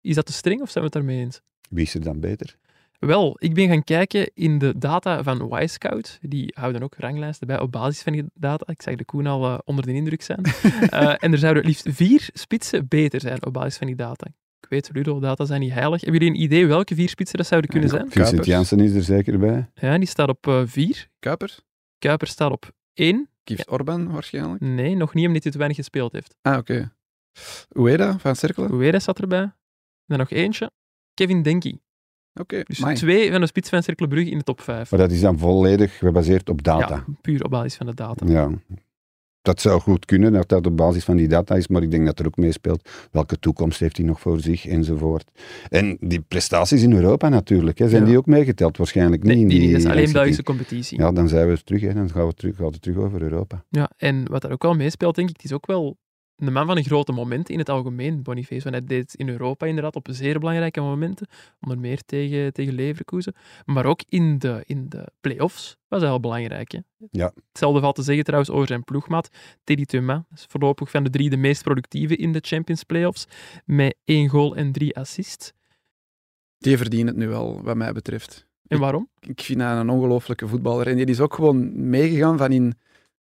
Is 0.00 0.14
dat 0.14 0.26
te 0.26 0.32
streng 0.32 0.60
of 0.60 0.70
zijn 0.70 0.84
we 0.84 0.90
het 0.90 0.92
daarmee 0.92 1.24
eens? 1.24 1.40
Wie 1.70 1.84
is 1.84 1.94
er 1.94 2.02
dan 2.02 2.20
beter? 2.20 2.56
Wel, 2.98 3.36
ik 3.38 3.54
ben 3.54 3.68
gaan 3.68 3.84
kijken 3.84 4.30
in 4.34 4.58
de 4.58 4.78
data 4.78 5.22
van 5.22 5.58
Y-Scout. 5.60 6.18
Die 6.22 6.54
houden 6.58 6.82
ook 6.82 6.94
ranglijsten 6.98 7.46
bij 7.46 7.60
op 7.60 7.72
basis 7.72 8.02
van 8.02 8.12
die 8.12 8.24
data. 8.34 8.72
Ik 8.72 8.82
zag 8.82 8.94
de 8.94 9.04
Koen 9.04 9.26
al 9.26 9.44
eh, 9.44 9.58
onder 9.64 9.86
de 9.86 9.92
indruk 9.92 10.22
zijn. 10.22 10.40
Eh, 10.90 11.14
en 11.18 11.32
er 11.32 11.38
zouden 11.38 11.64
liefst 11.64 11.88
vier 11.90 12.28
spitsen 12.32 12.88
beter 12.88 13.20
zijn 13.20 13.46
op 13.46 13.52
basis 13.52 13.76
van 13.76 13.86
die 13.86 13.96
data. 13.96 14.26
Ik 14.60 14.68
weet, 14.68 14.90
Ludo, 14.92 15.20
data 15.20 15.44
zijn 15.44 15.60
niet 15.60 15.72
heilig. 15.72 16.00
Hebben 16.00 16.20
jullie 16.20 16.36
een 16.36 16.42
idee 16.42 16.66
welke 16.66 16.94
vier 16.94 17.08
spitsen 17.08 17.38
dat 17.38 17.46
zouden 17.46 17.70
kunnen 17.70 17.88
zijn? 17.88 18.02
Vincent 18.02 18.24
Kuipers. 18.24 18.48
Janssen 18.48 18.80
is 18.80 18.94
er 18.94 19.02
zeker 19.02 19.38
bij. 19.38 19.70
Ja, 19.74 19.98
die 19.98 20.08
staat 20.08 20.28
op 20.28 20.46
eh, 20.46 20.62
vier. 20.64 21.08
Kuipers? 21.18 21.60
Kuiper 21.98 22.26
staat 22.26 22.50
op 22.50 22.72
één. 22.94 23.28
Kieft 23.44 23.70
Orban 23.70 24.12
waarschijnlijk? 24.12 24.60
Nee, 24.60 24.94
nog 24.94 25.14
niet 25.14 25.26
omdat 25.26 25.42
hij 25.42 25.52
te 25.52 25.58
weinig 25.58 25.78
gespeeld 25.78 26.12
heeft. 26.12 26.36
Ah, 26.42 26.58
oké. 26.58 26.92
Ueda 27.68 28.18
van? 28.18 28.36
Oké, 28.56 28.72
Ueda 28.72 28.98
staat 28.98 29.20
erbij. 29.20 29.42
En 29.42 29.54
dan 30.06 30.18
nog 30.18 30.30
eentje. 30.30 30.70
Kevin 31.14 31.42
Denki. 31.42 31.80
Dus 32.66 32.82
amai. 32.82 32.96
twee 32.96 33.30
van 33.30 33.40
de 33.40 33.46
spits 33.46 33.68
van 33.68 33.82
Cercle 33.82 34.08
Brugge 34.08 34.30
in 34.30 34.38
de 34.38 34.44
top 34.44 34.60
5. 34.60 34.90
Maar 34.90 35.00
dat 35.00 35.10
is 35.10 35.20
dan 35.20 35.38
volledig 35.38 35.98
gebaseerd 35.98 36.48
op 36.48 36.62
data. 36.62 36.94
Ja, 36.94 37.04
puur 37.20 37.44
op 37.44 37.50
basis 37.50 37.74
van 37.76 37.86
de 37.86 37.94
data. 37.94 38.26
Ja. 38.26 38.50
Dat 39.42 39.60
zou 39.60 39.80
goed 39.80 40.04
kunnen, 40.04 40.32
dat 40.32 40.48
dat 40.48 40.66
op 40.66 40.76
basis 40.76 41.04
van 41.04 41.16
die 41.16 41.28
data 41.28 41.54
is, 41.54 41.68
maar 41.68 41.82
ik 41.82 41.90
denk 41.90 42.06
dat 42.06 42.18
er 42.18 42.26
ook 42.26 42.36
meespeelt 42.36 42.88
welke 43.10 43.38
toekomst 43.38 43.80
heeft 43.80 43.96
hij 43.96 44.06
nog 44.06 44.20
voor 44.20 44.40
zich, 44.40 44.66
enzovoort. 44.66 45.30
En 45.68 45.96
die 46.00 46.20
prestaties 46.20 46.82
in 46.82 46.92
Europa 46.92 47.28
natuurlijk, 47.28 47.78
hè, 47.78 47.88
zijn 47.88 48.02
Ja. 48.02 48.08
die 48.08 48.18
ook 48.18 48.26
meegeteld? 48.26 48.76
Waarschijnlijk 48.76 49.22
niet 49.22 49.32
Nee, 49.32 49.42
in 49.42 49.48
die, 49.48 49.58
die 49.58 49.66
niet, 49.68 49.76
dat 49.76 49.86
is 49.86 49.90
alleen. 49.98 50.12
Belgische 50.12 50.42
competitie. 50.42 50.98
Ja. 50.98 51.04
Ja, 51.04 51.12
dan 51.12 51.28
zijn 51.28 51.48
we 51.48 51.62
terug, 51.64 51.80
hè. 51.80 51.94
dan 51.94 52.10
gaan 52.10 52.26
we 52.26 52.34
terug, 52.34 52.56
gaat 52.56 52.72
het 52.72 52.82
terug 52.82 52.96
over 52.96 53.22
Europa. 53.22 53.64
en 53.96 54.28
wat 54.30 54.42
daar 54.42 54.52
ook 54.52 54.62
wel 54.62 54.74
meespeelt, 54.74 55.14
denk 55.14 55.28
ik, 55.28 55.36
het 55.36 55.44
is 55.44 55.52
ook 55.52 55.66
wel 55.66 55.96
een 56.36 56.52
man 56.52 56.66
van 56.66 56.76
een 56.76 56.84
grote 56.84 57.12
momenten 57.12 57.52
in 57.52 57.60
het 57.60 57.68
algemeen, 57.68 58.22
Boniface. 58.22 58.62
Want 58.62 58.74
hij 58.74 58.84
deed 58.84 59.14
in 59.14 59.28
Europa 59.28 59.66
inderdaad 59.66 59.96
op 59.96 60.06
zeer 60.10 60.38
belangrijke 60.38 60.80
momenten, 60.80 61.26
onder 61.60 61.78
meer 61.78 62.02
tegen, 62.06 62.52
tegen 62.52 62.74
Leverkusen. 62.74 63.34
Maar 63.64 63.84
ook 63.84 64.02
in 64.08 64.38
de, 64.38 64.62
in 64.66 64.88
de 64.88 65.08
play-offs 65.20 65.76
was 65.88 66.00
hij 66.02 66.10
al 66.10 66.20
belangrijk. 66.20 66.72
Hè? 66.72 66.78
Ja. 67.10 67.32
Hetzelfde 67.48 67.80
valt 67.80 67.94
te 67.94 68.02
zeggen 68.02 68.24
trouwens 68.24 68.52
over 68.52 68.66
zijn 68.66 68.84
ploegmaat, 68.84 69.28
Teddy. 69.64 69.84
Dat 69.84 70.24
is 70.34 70.46
voorlopig 70.48 70.90
van 70.90 71.04
de 71.04 71.10
drie 71.10 71.30
de 71.30 71.36
meest 71.36 71.62
productieve 71.62 72.16
in 72.16 72.32
de 72.32 72.40
Champions 72.42 72.82
Playoffs, 72.82 73.26
met 73.64 73.96
één 74.04 74.28
goal 74.28 74.56
en 74.56 74.72
drie 74.72 74.96
assists. 74.96 75.52
Die 76.58 76.76
verdient 76.76 77.08
het 77.08 77.16
nu 77.16 77.28
wel, 77.28 77.62
wat 77.62 77.76
mij 77.76 77.92
betreft. 77.92 78.46
En 78.66 78.78
waarom? 78.78 79.08
Ik 79.20 79.40
vind 79.40 79.60
hij 79.60 79.76
een 79.76 79.90
ongelofelijke 79.90 80.48
voetballer. 80.48 80.86
En 80.86 80.96
die 80.96 81.06
is 81.06 81.20
ook 81.20 81.34
gewoon 81.34 81.88
meegegaan 81.88 82.38
van 82.38 82.52
in, 82.52 82.74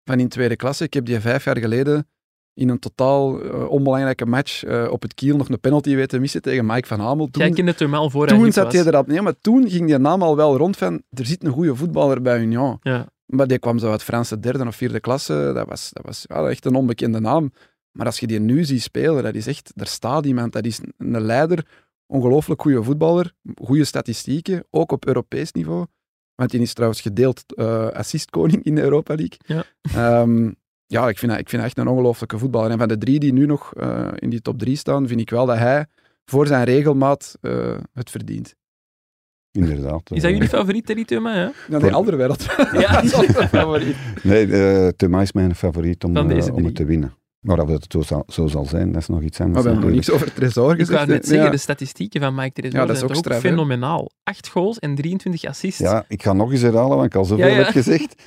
van 0.05 0.21
in 0.21 0.29
tweede 0.29 0.57
klasse. 0.57 0.85
Ik 0.85 0.95
heb 0.95 1.05
die 1.05 1.21
vijf 1.21 1.45
jaar 1.45 1.59
geleden 1.59 2.07
in 2.55 2.69
een 2.69 2.79
totaal 2.79 3.43
eh, 3.43 3.71
onbelangrijke 3.71 4.27
match 4.27 4.65
eh, 4.65 4.89
op 4.91 5.03
het 5.03 5.15
kiel 5.15 5.37
nog 5.37 5.49
een 5.49 5.61
penalty 5.61 5.95
weten 5.95 6.21
missen 6.21 6.43
tegen 6.43 6.67
Mike 6.67 6.87
van 6.87 7.01
Hamel. 7.01 7.29
Toen, 7.31 7.43
al 7.95 8.11
voor 8.11 8.27
hij 8.27 8.37
toen 8.37 8.53
zat 8.53 8.73
hij 8.73 8.85
er 8.85 8.97
al... 8.97 9.05
Nee, 9.07 9.21
maar 9.21 9.39
toen 9.41 9.71
ging 9.71 9.87
die 9.87 9.99
naam 9.99 10.23
al 10.23 10.37
wel 10.37 10.57
rond 10.57 10.77
van 10.77 11.03
er 11.11 11.27
zit 11.27 11.45
een 11.45 11.53
goede 11.53 11.75
voetballer 11.75 12.23
bij 12.23 12.41
Union. 12.41 12.79
Ja. 12.83 13.07
Maar 13.27 13.47
die 13.47 13.59
kwam 13.59 13.79
zo 13.79 13.91
uit 13.91 14.03
Franse 14.03 14.41
derde 14.41 14.67
of 14.67 14.77
vierde 14.77 15.01
klasse. 15.01 15.51
Dat 15.55 15.69
was, 15.69 15.91
dat 15.93 16.05
was 16.05 16.25
ja, 16.29 16.49
echt 16.49 16.65
een 16.65 16.75
onbekende 16.75 17.21
naam. 17.21 17.53
Maar 17.91 18.07
als 18.07 18.21
je 18.21 18.27
die 18.27 18.41
nu 18.41 18.65
ziet 18.65 18.83
spelen, 18.83 19.23
dat 19.23 19.35
is 19.35 19.47
echt... 19.47 19.73
Er 19.77 19.87
staat 19.87 20.25
iemand, 20.27 20.53
dat 20.53 20.65
is 20.65 20.81
een 20.99 21.21
leider, 21.21 21.67
ongelooflijk 22.07 22.63
goede 22.63 22.83
voetballer, 22.83 23.33
goede 23.63 23.85
statistieken, 23.85 24.65
ook 24.71 24.93
op 24.93 25.07
Europees 25.07 25.53
niveau. 25.53 25.87
Want 26.35 26.51
die 26.51 26.61
is 26.61 26.73
trouwens 26.73 27.01
gedeeld 27.01 27.45
eh 27.55 27.89
assistkoning 27.89 28.63
in 28.63 28.75
de 28.75 28.83
Europa 28.83 29.15
League. 29.15 29.39
Ja. 29.47 29.65
Ehm, 29.83 30.51
ja, 30.93 31.09
ik 31.09 31.19
vind, 31.19 31.31
dat, 31.31 31.41
ik 31.41 31.49
vind 31.49 31.63
dat 31.63 31.71
echt 31.71 31.79
een 31.81 31.93
ongelooflijke 31.93 32.39
voetballer. 32.39 32.71
En 32.71 32.79
van 32.79 32.89
de 32.89 32.99
drie 32.99 33.19
die 33.19 33.33
nu 33.33 33.47
nog 33.47 33.75
eh, 33.75 34.09
in 34.15 34.31
die 34.31 34.43
top 34.43 34.59
drie 34.59 34.77
staan, 34.77 35.09
vind 35.09 35.21
ik 35.21 35.31
wel 35.31 35.47
dat 35.47 35.59
hij 35.59 35.87
voor 36.25 36.47
zijn 36.47 36.65
regelmaat 36.65 37.37
eh, 37.41 37.77
het 37.95 38.11
verdient. 38.11 38.55
Inderdaad. 39.53 40.11
Is 40.11 40.21
dat 40.23 40.31
eh, 40.31 40.31
jullie 40.31 40.49
favoriet, 40.49 40.87
Terry 40.87 41.05
Thuma? 41.05 41.35
Ja? 41.69 41.79
De 41.79 41.91
andere 41.93 42.17
wereld. 42.17 42.47
Ja. 42.73 42.93
dat 42.93 43.05
is 43.05 43.15
ook 43.15 43.33
mijn 43.37 43.49
favoriet. 43.49 43.97
Nee, 44.23 44.47
uh, 44.47 44.89
Thuma 44.89 45.21
is 45.23 45.33
mijn 45.33 45.55
favoriet 45.55 46.05
om, 46.05 46.17
om 46.17 46.65
het 46.65 46.75
te 46.75 46.85
winnen. 46.85 47.15
Maar 47.41 47.61
of 47.61 47.69
het 47.69 47.85
zo 47.93 48.01
zal, 48.03 48.25
zo 48.29 48.47
zal 48.47 48.65
zijn, 48.65 48.93
dat 48.93 49.01
is 49.03 49.09
nog 49.09 49.23
iets 49.23 49.39
Maar 49.39 49.47
anders. 49.47 49.65
we 49.65 49.71
hebben 49.71 49.87
nog 49.89 49.97
niks 49.97 50.11
over 50.11 50.33
Tresor 50.33 50.73
Ik 50.73 50.79
gezegd. 50.79 50.99
wou 50.99 51.11
net 51.11 51.21
hè. 51.23 51.27
zeggen, 51.27 51.45
Ja. 51.47 51.51
de 51.53 51.57
statistieken 51.59 52.21
van 52.21 52.35
Mike 52.35 52.53
Tresor 52.53 52.79
Ja, 52.81 52.87
dat 52.87 52.95
is 52.95 52.99
zijn 52.99 53.11
ook 53.11 53.17
straf, 53.17 53.39
fenomenaal. 53.41 54.11
8 54.23 54.49
goals 54.49 54.79
en 54.79 54.95
23 54.95 55.45
assists. 55.45 55.79
Ja, 55.81 56.05
ik 56.09 56.23
ga 56.23 56.33
nog 56.33 56.51
eens 56.53 56.61
herhalen, 56.61 56.97
want 56.97 57.07
ik 57.07 57.15
al 57.15 57.25
zoveel 57.25 57.47
Ja, 57.47 57.51
ja. 57.53 57.57
heb 57.63 57.67
gezegd. 57.73 58.23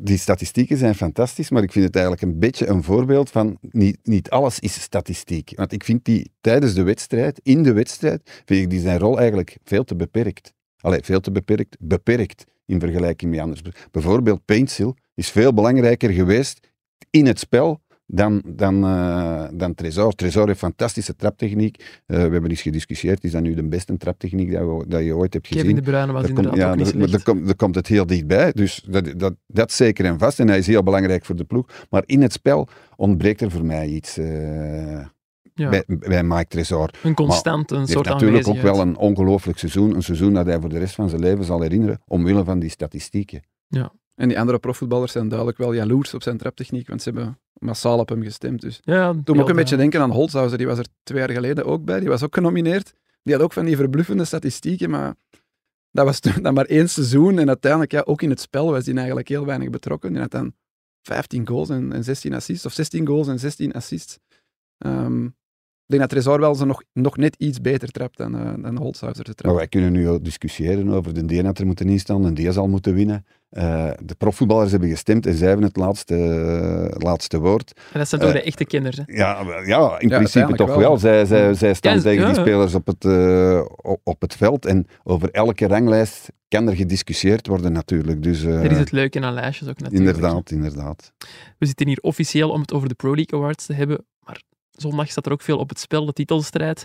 Die 0.00 0.18
statistieken 0.18 0.76
zijn 0.76 0.94
fantastisch, 0.94 1.50
maar 1.50 1.62
ik 1.62 1.72
vind 1.72 1.84
het 1.84 1.94
eigenlijk 1.94 2.24
een 2.24 2.38
beetje 2.38 2.66
een 2.66 2.82
voorbeeld 2.82 3.30
van 3.30 3.58
niet, 3.60 3.98
niet 4.02 4.30
alles 4.30 4.58
is 4.58 4.80
statistiek. 4.80 5.52
Want 5.54 5.72
ik 5.72 5.84
vind 5.84 6.04
die 6.04 6.30
tijdens 6.40 6.74
de 6.74 6.82
wedstrijd, 6.82 7.40
in 7.42 7.62
de 7.62 7.72
wedstrijd, 7.72 8.42
vind 8.44 8.62
ik 8.62 8.70
die 8.70 8.80
zijn 8.80 8.98
rol 8.98 9.18
eigenlijk 9.18 9.58
veel 9.64 9.84
te 9.84 9.96
beperkt. 9.96 10.52
Allee, 10.80 11.00
veel 11.02 11.20
te 11.20 11.30
beperkt, 11.30 11.76
beperkt 11.80 12.44
in 12.66 12.80
vergelijking 12.80 13.30
met 13.30 13.40
anders. 13.40 13.62
Bijvoorbeeld 13.90 14.44
Paintsil 14.44 14.96
is 15.14 15.30
veel 15.30 15.54
belangrijker 15.54 16.10
geweest 16.10 16.68
in 17.10 17.26
het 17.26 17.38
spel 17.38 17.80
dan, 18.10 18.42
dan, 18.46 18.84
eh, 18.84 19.44
dan 19.52 19.74
Tresor. 19.74 20.12
Tresor 20.12 20.46
heeft 20.46 20.58
fantastische 20.58 21.16
traptechniek. 21.16 21.76
Eh, 22.06 22.16
we 22.16 22.22
hebben 22.22 22.50
eens 22.50 22.62
gediscussieerd, 22.62 23.24
is 23.24 23.30
dat 23.32 23.42
nu 23.42 23.54
de 23.54 23.68
beste 23.68 23.96
traptechniek 23.96 24.52
dat, 24.52 24.60
we- 24.62 24.84
dat 24.88 25.04
je 25.04 25.16
ooit 25.16 25.32
hebt 25.32 25.46
gezien? 25.46 25.62
Kevin 25.62 25.76
De 25.76 25.82
Bruyne 25.82 26.12
was 26.12 26.22
Er 26.22 26.28
inderdaad 26.28 26.52
komt, 26.52 26.62
ja, 26.64 26.70
ook 26.70 26.76
niet 26.76 27.08
slecht. 27.08 27.22
komt, 27.24 27.56
komt 27.56 27.74
het 27.74 27.86
heel 27.86 28.06
dichtbij. 28.06 28.52
Dus 28.52 28.84
dat, 28.90 29.12
dat, 29.16 29.34
dat 29.46 29.70
is 29.70 29.76
zeker 29.76 30.04
en 30.04 30.18
vast. 30.18 30.40
En 30.40 30.48
hij 30.48 30.58
is 30.58 30.66
heel 30.66 30.82
belangrijk 30.82 31.24
voor 31.24 31.36
de 31.36 31.44
ploeg. 31.44 31.66
Maar 31.90 32.02
in 32.06 32.22
het 32.22 32.32
spel 32.32 32.68
ontbreekt 32.96 33.40
er 33.40 33.50
voor 33.50 33.64
mij 33.64 33.88
iets 33.88 34.18
eh, 34.18 35.00
Ja, 35.54 35.68
bij, 35.68 35.84
bij 35.86 36.22
Mike 36.22 36.46
Tresor. 36.48 36.90
een 37.02 37.14
constant, 37.14 37.70
een 37.70 37.86
soort 37.86 38.06
natuurlijk 38.08 38.46
ook 38.48 38.60
wel 38.60 38.80
een 38.80 38.96
ongelooflijk 38.96 39.58
seizoen. 39.58 39.94
Een 39.94 40.02
seizoen 40.02 40.34
dat 40.34 40.46
hij 40.46 40.60
voor 40.60 40.68
de 40.68 40.78
rest 40.78 40.94
van 40.94 41.08
zijn 41.08 41.20
leven 41.20 41.44
zal 41.44 41.60
herinneren. 41.60 42.00
Omwille 42.06 42.44
van 42.44 42.58
die 42.58 42.70
statistieken. 42.70 43.42
En 44.14 44.28
die 44.28 44.38
andere 44.40 44.58
profvoetballers 44.58 45.12
zijn 45.12 45.28
duidelijk 45.28 45.58
wel 45.58 45.72
jaloers 45.72 46.14
op 46.14 46.22
zijn 46.22 46.36
traptechniek, 46.36 46.88
want 46.88 47.02
ze 47.02 47.10
hebben 47.10 47.38
massaal 47.58 47.98
op 47.98 48.08
hem 48.08 48.22
gestemd. 48.22 48.60
Dus. 48.60 48.80
Ja, 48.82 49.14
Toen 49.24 49.40
ook 49.40 49.48
een 49.48 49.56
beetje 49.56 49.76
denken 49.76 50.00
aan 50.00 50.10
Holzhauser, 50.10 50.58
die 50.58 50.66
was 50.66 50.78
er 50.78 50.86
twee 51.02 51.18
jaar 51.18 51.30
geleden 51.30 51.64
ook 51.64 51.84
bij. 51.84 52.00
Die 52.00 52.08
was 52.08 52.22
ook 52.22 52.34
genomineerd. 52.34 52.92
Die 53.22 53.34
had 53.34 53.42
ook 53.42 53.52
van 53.52 53.64
die 53.64 53.76
verbluffende 53.76 54.24
statistieken, 54.24 54.90
maar 54.90 55.14
dat 55.90 56.04
was 56.04 56.20
toen 56.20 56.42
dan 56.42 56.54
maar 56.54 56.64
één 56.64 56.88
seizoen. 56.88 57.38
En 57.38 57.48
uiteindelijk, 57.48 57.92
ja, 57.92 58.02
ook 58.04 58.22
in 58.22 58.30
het 58.30 58.40
spel 58.40 58.70
was 58.70 58.86
hij 58.86 58.94
eigenlijk 58.94 59.28
heel 59.28 59.46
weinig 59.46 59.70
betrokken. 59.70 60.12
Die 60.12 60.20
had 60.20 60.30
dan 60.30 60.52
15 61.02 61.48
goals 61.48 61.68
en, 61.68 61.92
en 61.92 62.04
16 62.04 62.34
assists, 62.34 62.66
of 62.66 62.72
16 62.72 63.06
goals 63.06 63.28
en 63.28 63.38
16 63.38 63.72
assists. 63.72 64.18
Ehm, 64.78 65.28
denk 65.88 66.00
dat 66.00 66.10
Tresor 66.10 66.40
wel 66.40 66.54
ze 66.54 66.64
nog, 66.66 66.82
nog 66.92 67.16
net 67.16 67.34
iets 67.38 67.60
beter 67.60 67.90
trapt 67.90 68.16
dan, 68.16 68.38
eh 68.38 68.52
dan 68.62 68.76
Holzhauser 68.76 69.24
te 69.24 69.30
Maar 69.30 69.34
trappen. 69.34 69.60
wij 69.60 69.68
kunnen 69.68 69.92
nu 69.92 70.08
ook 70.08 70.24
discussiëren 70.24 70.88
over 70.88 71.14
de 71.14 71.24
die 71.24 71.42
er 71.42 71.66
moeten 71.66 71.88
instaan 71.88 72.26
en 72.26 72.34
die 72.34 72.52
zal 72.52 72.68
moeten 72.68 72.94
winnen. 72.94 73.24
Eh, 73.48 73.90
de 74.02 74.14
profvoetballers 74.14 74.70
hebben 74.70 74.88
gestemd 74.88 75.26
en 75.26 75.34
zij 75.34 75.48
hebben 75.48 75.66
het 75.66 75.76
laatste, 75.76 76.14
eh, 76.14 77.00
laatste 77.02 77.38
woord. 77.38 77.72
En 77.92 77.98
dat 77.98 78.08
zijn 78.08 78.20
toch 78.20 78.30
Eh, 78.30 78.36
de 78.36 78.42
echte. 78.42 78.66
Hè? 78.68 79.02
Ja, 79.06 79.44
ja 79.64 79.98
in 79.98 80.08
principe 80.08 80.54
toch 80.54 80.68
wel. 80.68 80.78
wel. 80.78 80.98
Zij, 80.98 81.24
zij, 81.24 81.54
zij 81.54 81.74
staan 81.74 81.96
Ja, 81.96 82.00
tegen 82.02 82.26
ja, 82.26 82.32
die 82.32 82.40
spelers 82.40 82.74
op 82.74 82.86
het, 82.86 83.04
eh, 83.04 83.64
op, 84.02 84.20
het 84.20 84.34
veld. 84.36 84.66
En 84.66 84.86
over 85.04 85.30
elke 85.30 85.66
ranglijst 85.66 86.28
kan 86.48 86.68
er 86.68 86.76
gediscussieerd 86.76 87.46
worden 87.46 87.72
natuurlijk. 87.72 88.22
Dus, 88.22 88.44
eh, 88.44 88.62
Dat 88.62 88.70
is 88.70 88.78
het 88.78 88.92
leuke 88.92 89.20
aan 89.20 89.34
lijstjes 89.34 89.68
ook 89.68 89.80
natuurlijk. 89.80 90.16
Inderdaad, 90.16 90.50
inderdaad. 90.50 91.12
We 91.58 91.66
zitten 91.66 91.86
hier 91.86 91.98
officieel 92.00 92.50
om 92.50 92.60
het 92.60 92.72
over 92.72 92.88
de 92.88 92.94
Pro 92.94 93.14
League 93.14 93.38
Awards 93.38 93.66
te 93.66 93.72
hebben, 93.72 93.96
maar 93.96 94.17
zondag 94.80 95.10
staat 95.10 95.26
er 95.26 95.32
ook 95.32 95.42
veel 95.42 95.58
op 95.58 95.68
het 95.68 95.78
spel, 95.78 96.04
de 96.04 96.12
titelstrijd. 96.12 96.84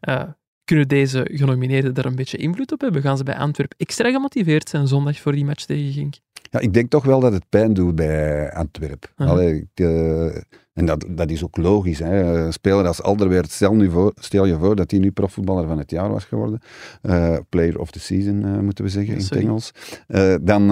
Eh, 0.00 0.22
kunnen 0.64 0.88
deze 0.88 1.28
genomineerden 1.32 1.94
daar 1.94 2.04
een 2.04 2.16
beetje 2.16 2.36
invloed 2.36 2.72
op 2.72 2.80
hebben? 2.80 3.02
Gaan 3.02 3.16
ze 3.16 3.24
bij 3.24 3.36
Antwerpen 3.36 3.78
extra 3.78 4.10
gemotiveerd 4.10 4.68
zijn 4.68 4.88
zondag 4.88 5.20
voor 5.20 5.32
die 5.32 5.44
match 5.44 5.64
tegen 5.64 5.92
Genk? 5.92 6.14
Ja, 6.50 6.58
ik 6.58 6.74
denk 6.74 6.90
toch 6.90 7.04
wel 7.04 7.20
dat 7.20 7.32
het 7.32 7.48
pijn 7.48 7.74
doet 7.74 7.94
bij 7.94 8.52
Antwerpen. 8.52 9.10
Eh, 9.74 10.36
en 10.72 10.86
dat, 10.86 11.06
dat 11.08 11.30
is 11.30 11.44
ook 11.44 11.56
logisch. 11.56 11.98
Hè. 11.98 12.44
Een 12.44 12.52
speler 12.52 12.86
als 12.86 13.02
Alderweireld, 13.02 13.50
stel, 13.50 13.74
nu 13.74 13.90
voor, 13.90 14.12
stel 14.14 14.44
je 14.44 14.58
voor 14.58 14.76
dat 14.76 14.90
hij 14.90 15.00
nu 15.00 15.10
profvoetballer 15.10 15.66
van 15.66 15.78
het 15.78 15.90
jaar 15.90 16.10
was 16.10 16.24
geworden. 16.24 16.60
Eh, 17.02 17.36
player 17.48 17.80
of 17.80 17.90
the 17.90 18.00
season, 18.00 18.64
moeten 18.64 18.84
we 18.84 18.90
zeggen 18.90 19.14
in 19.14 19.20
het. 19.20 19.32
Engels. 19.32 19.72
Dan, 20.42 20.68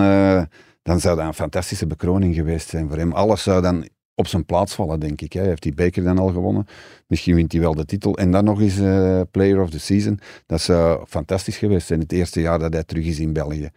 dan 0.82 1.00
zou 1.00 1.16
dat 1.16 1.26
een 1.26 1.34
fantastische 1.34 1.86
bekroning 1.86 2.34
geweest 2.34 2.68
zijn 2.68 2.88
voor 2.88 2.98
hem. 2.98 3.12
Alles 3.12 3.42
zou 3.42 3.62
dan 3.62 3.88
op 4.14 4.26
zijn 4.26 4.44
plaats 4.44 4.74
vallen, 4.74 5.00
denk 5.00 5.20
ik. 5.20 5.32
Hij 5.32 5.44
heeft 5.44 5.62
die 5.62 5.74
beker 5.74 6.02
dan 6.02 6.18
al 6.18 6.28
gewonnen. 6.28 6.66
Misschien 7.06 7.34
wint 7.34 7.52
hij 7.52 7.60
wel 7.60 7.74
de 7.74 7.84
titel. 7.84 8.16
En 8.16 8.30
dan 8.30 8.44
nog 8.44 8.60
eens 8.60 8.78
eh, 8.78 9.20
player 9.30 9.62
of 9.62 9.70
the 9.70 9.80
season. 9.80 10.18
Dat 10.46 10.60
zou 10.60 11.04
fantastisch 11.06 11.56
geweest 11.56 11.86
zijn, 11.86 12.00
het 12.00 12.12
eerste 12.12 12.40
jaar 12.40 12.58
dat 12.58 12.72
hij 12.72 12.84
terug 12.84 13.04
is 13.04 13.18
in 13.18 13.32
België. 13.32 13.70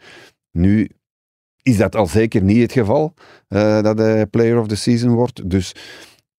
Nu 0.52 0.90
is 1.62 1.78
dat 1.78 1.96
al 1.96 2.08
zeker 2.08 2.42
niet 2.44 2.62
het 2.62 2.72
geval, 2.72 3.14
eh, 3.48 3.82
dat 3.82 3.98
hij 3.98 4.26
player 4.26 4.60
of 4.60 4.68
the 4.68 4.76
season 4.76 5.10
wordt. 5.10 5.50
Dus 5.50 5.76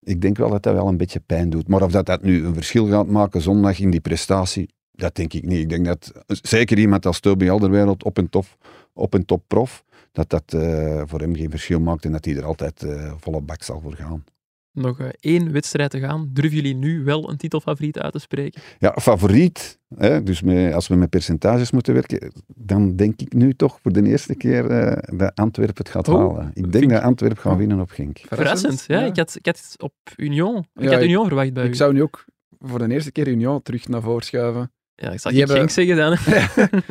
ik 0.01 0.21
denk 0.21 0.37
wel 0.37 0.51
dat 0.51 0.63
dat 0.63 0.75
wel 0.75 0.89
een 0.89 0.97
beetje 0.97 1.21
pijn 1.21 1.51
doet. 1.51 1.69
Maar 1.69 1.83
of 1.83 1.91
dat, 1.91 2.07
dat 2.07 2.23
nu 2.23 2.45
een 2.45 2.55
verschil 2.55 2.87
gaat 2.87 3.07
maken 3.07 3.41
zondag 3.41 3.81
in 3.81 3.91
die 3.91 4.01
prestatie, 4.01 4.69
dat 4.93 5.15
denk 5.15 5.33
ik 5.33 5.45
niet. 5.45 5.59
Ik 5.59 5.69
denk 5.69 5.85
dat 5.85 6.13
zeker 6.27 6.79
iemand 6.79 7.07
als 7.07 7.21
Toby 7.21 7.51
Alderweireld 7.51 8.05
op 8.05 8.17
een, 8.17 8.29
tof, 8.29 8.57
op 8.93 9.15
een 9.15 9.25
topprof, 9.25 9.85
dat 10.13 10.31
dat 10.31 10.53
eh, 10.53 11.03
voor 11.07 11.21
hem 11.21 11.37
geen 11.37 11.51
verschil 11.51 11.81
maakt 11.81 12.05
en 12.05 12.13
dat 12.13 12.25
hij 12.25 12.37
er 12.37 12.45
altijd 12.45 12.83
eh, 12.83 13.13
volle 13.19 13.41
bak 13.41 13.63
zal 13.63 13.81
voor 13.81 13.95
gaan. 13.95 14.25
Nog 14.73 15.01
eh, 15.01 15.07
één 15.21 15.53
wedstrijd 15.53 15.91
te 15.91 15.99
gaan. 16.01 16.29
Durven 16.33 16.55
jullie 16.57 16.75
nu 16.75 17.05
wel 17.05 17.31
een 17.31 17.37
titelfavoriet 17.37 17.99
uit 17.99 18.13
te 18.13 18.19
spreken? 18.19 18.63
Ja, 18.79 18.97
favoriet, 19.01 19.79
hè, 19.97 20.23
dus 20.23 20.43
met, 20.43 20.73
als 20.75 20.89
we 20.89 20.95
met 20.95 21.11
percentages 21.11 21.71
moeten 21.71 21.95
werken, 21.95 22.33
dan 22.55 22.97
denk 22.97 23.21
ik 23.21 23.33
nu 23.33 23.55
toch 23.55 23.79
voor 23.83 23.93
de 23.93 24.03
eerste 24.03 24.35
keer 24.35 24.71
eh, 24.71 25.17
dat 25.19 25.33
Antwerpen 25.35 25.77
het 25.77 25.89
gaat 25.89 26.09
Oh, 26.09 26.15
halen. 26.19 26.51
Ik 26.55 26.73
denk 26.73 26.85
ik- 26.85 26.91
dat 26.91 27.03
Antwerpen 27.03 27.39
gaat 27.43 27.53
Oh. 27.53 27.59
winnen 27.59 27.81
op 27.81 27.91
Genk. 27.91 28.19
Verrassend. 28.29 28.85
Ja, 28.87 29.01
Ik, 29.05 29.17
had, 29.17 29.35
ik 29.39 29.47
had 29.47 29.75
op 29.77 29.93
Union, 30.17 30.57
ik 30.75 30.83
Ja, 30.83 30.91
had 30.91 30.99
ik- 31.01 31.05
Union 31.09 31.27
verwacht 31.27 31.53
bij 31.53 31.65
Ik 31.65 31.71
u. 31.71 31.75
zou 31.75 31.93
nu 31.93 32.03
ook 32.03 32.25
voor 32.61 32.79
de 32.79 32.93
eerste 32.95 33.13
keer 33.13 33.29
Union 33.29 33.63
terug 33.63 33.89
naar 33.89 34.03
voren 34.03 34.25
schuiven. 34.25 34.73
Ja, 34.95 35.11
ik 35.11 35.21
zal 35.21 35.33
hebben- 35.33 35.57
Genk 35.57 35.71
zeggen 35.71 35.97
dan. 35.97 36.17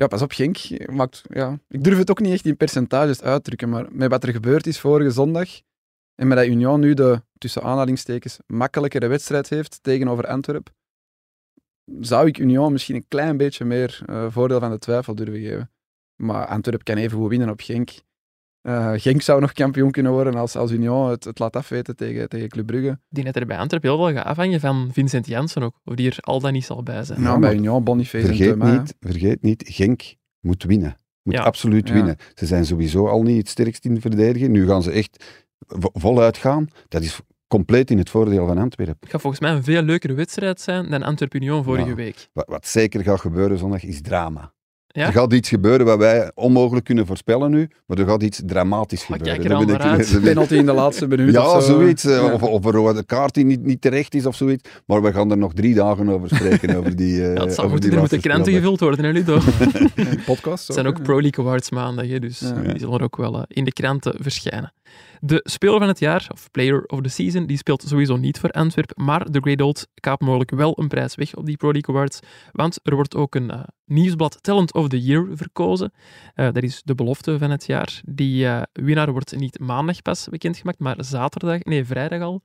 Ja, 0.00 0.06
pas 0.06 0.22
op, 0.22 0.32
Genk 0.32 0.58
maakt... 0.90 1.22
Ja, 1.28 1.58
ik 1.68 1.84
durf 1.84 1.98
het 1.98 2.10
ook 2.10 2.20
niet 2.20 2.32
echt 2.32 2.46
in 2.46 2.56
percentages 2.56 3.22
uitdrukken, 3.22 3.68
maar 3.68 3.86
met 3.90 4.10
wat 4.10 4.24
er 4.24 4.32
gebeurd 4.32 4.66
is 4.66 4.80
vorige 4.80 5.10
zondag 5.10 5.48
en 6.14 6.28
met 6.28 6.38
dat 6.38 6.46
Union 6.46 6.80
nu 6.80 6.94
de, 6.94 7.22
tussen 7.38 7.62
aanhalingstekens, 7.62 8.38
makkelijkere 8.46 9.06
wedstrijd 9.06 9.48
heeft 9.48 9.82
tegenover 9.82 10.26
Antwerpen, 10.26 10.74
zou 12.00 12.26
ik 12.26 12.38
Union 12.38 12.72
misschien 12.72 12.94
een 12.94 13.08
klein 13.08 13.36
beetje 13.36 13.64
meer 13.64 14.02
eh, 14.06 14.26
voordeel 14.30 14.60
van 14.60 14.70
de 14.70 14.78
twijfel 14.78 15.14
durven 15.14 15.40
geven. 15.40 15.70
Maar 16.16 16.46
Antwerpen 16.46 16.84
kan 16.84 16.96
even 16.96 17.18
goed 17.18 17.30
winnen 17.30 17.50
op 17.50 17.60
Genk. 17.60 17.90
Eh, 18.62 18.92
Genk 18.96 19.22
zou 19.22 19.40
nog 19.40 19.52
kampioen 19.52 19.90
kunnen 19.90 20.12
worden 20.12 20.34
als, 20.34 20.56
als 20.56 20.70
Union 20.70 21.10
het, 21.10 21.24
het 21.24 21.38
laat 21.38 21.56
afweten 21.56 21.96
tegen, 21.96 22.28
tegen 22.28 22.48
Club 22.48 22.66
Brugge. 22.66 22.98
Denk 23.08 23.26
dat 23.26 23.36
er 23.36 23.46
bij 23.46 23.58
Antwerpen 23.58 23.90
heel 23.90 23.98
veel 23.98 24.14
gaat 24.14 24.24
afhangen 24.26 24.60
van 24.60 24.88
Vincent 24.92 25.26
Janssen 25.26 25.62
ook. 25.62 25.74
Of 25.84 25.94
die 25.94 26.10
er 26.10 26.16
al 26.20 26.40
dan 26.40 26.52
niet 26.52 26.64
zal 26.64 26.82
bij 26.82 27.04
zijn. 27.04 27.20
Nou, 27.20 27.38
maar 27.38 27.48
bij 27.50 27.58
Union, 27.58 27.84
Boniface 27.84 28.28
en 28.28 28.34
Vergeet 28.34 28.48
Thomas. 28.58 28.78
niet, 28.78 28.94
vergeet 29.00 29.42
niet, 29.42 29.64
Genk 29.66 30.14
moet 30.40 30.62
winnen. 30.64 30.96
Moet 31.22 31.34
Ja. 31.34 31.42
absoluut 31.42 31.88
Ja. 31.88 31.94
winnen. 31.94 32.16
Ze 32.34 32.46
zijn 32.46 32.64
sowieso 32.66 33.06
al 33.08 33.22
niet 33.22 33.36
het 33.38 33.48
sterkst 33.48 33.84
in 33.84 34.00
verdedigen. 34.00 34.50
Nu 34.50 34.66
gaan 34.66 34.82
ze 34.82 34.90
echt 34.90 35.42
vo- 35.58 35.90
voluit 35.92 36.36
gaan. 36.36 36.66
Dat 36.88 37.02
is 37.02 37.20
compleet 37.48 37.90
in 37.90 37.98
het 37.98 38.10
voordeel 38.10 38.46
van 38.46 38.58
Antwerpen. 38.58 38.96
Het 39.00 39.10
gaat 39.10 39.20
volgens 39.20 39.42
mij 39.42 39.50
een 39.52 39.64
veel 39.64 39.82
leukere 39.82 40.14
wedstrijd 40.14 40.60
zijn 40.60 40.90
dan 40.90 41.02
Antwerpen-Union 41.02 41.64
vorige 41.64 41.88
Ja. 41.88 41.94
week. 41.94 42.28
Wat, 42.32 42.46
wat 42.48 42.66
zeker 42.66 43.02
gaat 43.02 43.20
gebeuren 43.20 43.58
zondag 43.58 43.84
is 43.84 44.00
drama. 44.02 44.52
Ja? 44.92 45.06
Er 45.06 45.12
gaat 45.12 45.32
iets 45.32 45.48
gebeuren 45.48 45.86
wat 45.86 45.98
wij 45.98 46.30
onmogelijk 46.34 46.84
kunnen 46.84 47.06
voorspellen 47.06 47.50
nu, 47.50 47.68
maar 47.86 47.98
er 47.98 48.06
gaat 48.06 48.22
iets 48.22 48.42
dramatisch 48.46 49.00
Oh, 49.00 49.06
gebeuren. 49.06 49.34
kijk 49.36 49.48
er 49.50 49.56
al 49.56 49.64
ben 49.64 49.76
naar 49.78 49.86
uit. 49.86 49.98
daar 49.98 50.08
ben 50.10 50.20
ik- 50.28 50.34
Penalty 50.34 50.54
in 50.54 50.66
de 50.66 50.72
laatste 50.72 51.06
minuut 51.06 51.32
Ja, 51.34 51.56
of 51.56 51.62
zo. 51.64 51.72
zoiets. 51.72 52.04
eh, 52.04 52.10
Ja. 52.16 52.32
Of, 52.32 52.42
of 52.42 52.64
een 52.64 52.70
rode 52.70 53.04
kaart 53.04 53.34
die 53.34 53.44
niet, 53.44 53.64
niet 53.64 53.80
terecht 53.80 54.14
is 54.14 54.26
of 54.26 54.36
zoiets. 54.36 54.68
Maar 54.86 55.02
we 55.02 55.12
gaan 55.12 55.30
er 55.30 55.38
nog 55.38 55.52
drie 55.52 55.74
dagen 55.74 56.08
over 56.08 56.28
spreken. 56.28 56.76
over 56.76 56.96
die, 56.96 57.22
eh, 57.22 57.34
Ja, 57.34 57.40
het 57.44 57.54
zal 57.54 57.64
over 57.64 57.70
moeten, 57.70 57.80
die 57.80 57.90
er 57.92 57.98
moeten 57.98 58.20
kranten 58.20 58.52
gevuld 58.52 58.80
worden, 58.80 59.04
hè, 59.04 59.10
Ludo? 59.10 59.34
Een 59.94 60.22
podcast. 60.24 60.66
Het 60.66 60.74
zijn 60.76 60.86
ook 60.86 61.02
Pro 61.02 61.20
League 61.20 61.44
Awards 61.44 61.70
maandag, 61.70 62.06
hè, 62.08 62.18
dus 62.18 62.38
Ja. 62.40 62.52
die 62.52 62.78
zullen 62.78 62.98
er 62.98 63.04
ook 63.04 63.16
wel 63.16 63.34
eh, 63.36 63.42
in 63.48 63.64
de 63.64 63.72
kranten 63.72 64.14
verschijnen. 64.20 64.72
De 65.20 65.40
speler 65.42 65.78
van 65.78 65.88
het 65.88 65.98
jaar, 65.98 66.26
of 66.32 66.50
player 66.50 66.84
of 66.84 67.00
the 67.00 67.08
season, 67.08 67.46
die 67.46 67.56
speelt 67.56 67.84
sowieso 67.86 68.16
niet 68.16 68.38
voor 68.38 68.50
Antwerpen, 68.50 69.04
maar 69.04 69.30
de 69.30 69.40
Great 69.40 69.60
Old 69.60 69.88
kaapt 69.94 70.22
mogelijk 70.22 70.50
wel 70.50 70.78
een 70.78 70.88
prijs 70.88 71.14
weg 71.14 71.34
op 71.34 71.46
die 71.46 71.56
Pro 71.56 71.72
League 71.72 71.94
Awards, 71.94 72.20
want 72.52 72.78
er 72.82 72.94
wordt 72.94 73.16
ook 73.16 73.34
een 73.34 73.50
eh, 73.50 73.62
nieuwsblad 73.84 74.42
Talent 74.42 74.74
of 74.74 74.88
the 74.88 75.00
Year 75.00 75.28
verkozen. 75.32 75.92
Eh, 76.34 76.52
dat 76.52 76.62
is 76.62 76.82
de 76.82 76.94
belofte 76.94 77.38
van 77.38 77.50
het 77.50 77.66
jaar. 77.66 78.00
Die 78.04 78.46
eh, 78.46 78.62
winnaar 78.72 79.12
wordt 79.12 79.36
niet 79.36 79.58
maandag 79.58 80.02
pas 80.02 80.28
bekendgemaakt, 80.28 80.78
maar 80.78 80.96
zaterdag, 80.98 81.64
nee, 81.64 81.84
vrijdag 81.84 82.20
al, 82.20 82.42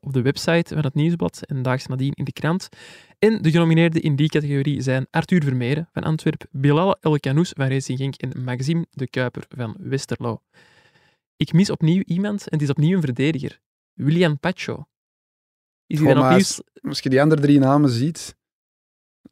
op 0.00 0.12
de 0.12 0.22
website 0.22 0.74
van 0.74 0.84
het 0.84 0.94
nieuwsblad 0.94 1.42
en 1.46 1.62
daags 1.62 1.86
nadien 1.86 2.12
in 2.12 2.24
de 2.24 2.32
krant. 2.32 2.68
En 3.18 3.42
de 3.42 3.50
genomineerden 3.50 4.02
in 4.02 4.16
die 4.16 4.28
categorie 4.28 4.80
zijn 4.80 5.06
Arthur 5.10 5.42
Vermeeren 5.42 5.88
van 5.92 6.02
Antwerp, 6.02 6.44
Bilal 6.50 6.96
El 7.00 7.18
Canous 7.18 7.52
van 7.56 7.68
Racing 7.68 7.98
Genk 7.98 8.14
en 8.14 8.44
Maxime 8.44 8.86
de 8.90 9.08
Kuiper 9.08 9.44
van 9.48 9.76
Westerlo. 9.78 10.40
Ik 11.40 11.52
mis 11.52 11.70
opnieuw 11.70 12.02
iemand 12.06 12.40
en 12.40 12.58
het 12.58 12.62
is 12.62 12.70
opnieuw 12.70 12.96
een 12.96 13.02
verdediger. 13.02 13.60
William 13.92 14.38
Pacho. 14.38 14.86
Is 15.86 15.98
hij 15.98 16.06
Goh, 16.06 16.06
dan 16.06 16.16
maar 16.16 16.32
opnieuw... 16.32 16.46
als, 16.46 16.62
als 16.82 17.00
je 17.00 17.08
die 17.08 17.22
andere 17.22 17.40
drie 17.40 17.58
namen 17.58 17.90
ziet, 17.90 18.36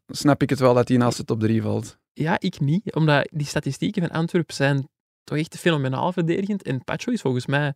snap 0.06 0.42
ik 0.42 0.50
het 0.50 0.58
wel 0.58 0.74
dat 0.74 0.88
hij 0.88 0.96
naast 0.96 1.16
de 1.16 1.24
top 1.24 1.40
drie 1.40 1.62
valt. 1.62 1.98
Ja, 2.12 2.40
ik 2.40 2.60
niet. 2.60 2.94
Omdat 2.94 3.28
die 3.32 3.46
statistieken 3.46 4.02
van 4.02 4.10
Antwerp 4.10 4.52
zijn 4.52 4.88
toch 5.24 5.38
echt 5.38 5.58
fenomenaal 5.58 6.12
verdedigend. 6.12 6.62
En 6.62 6.84
Pacho 6.84 7.12
is 7.12 7.20
volgens 7.20 7.46
mij 7.46 7.74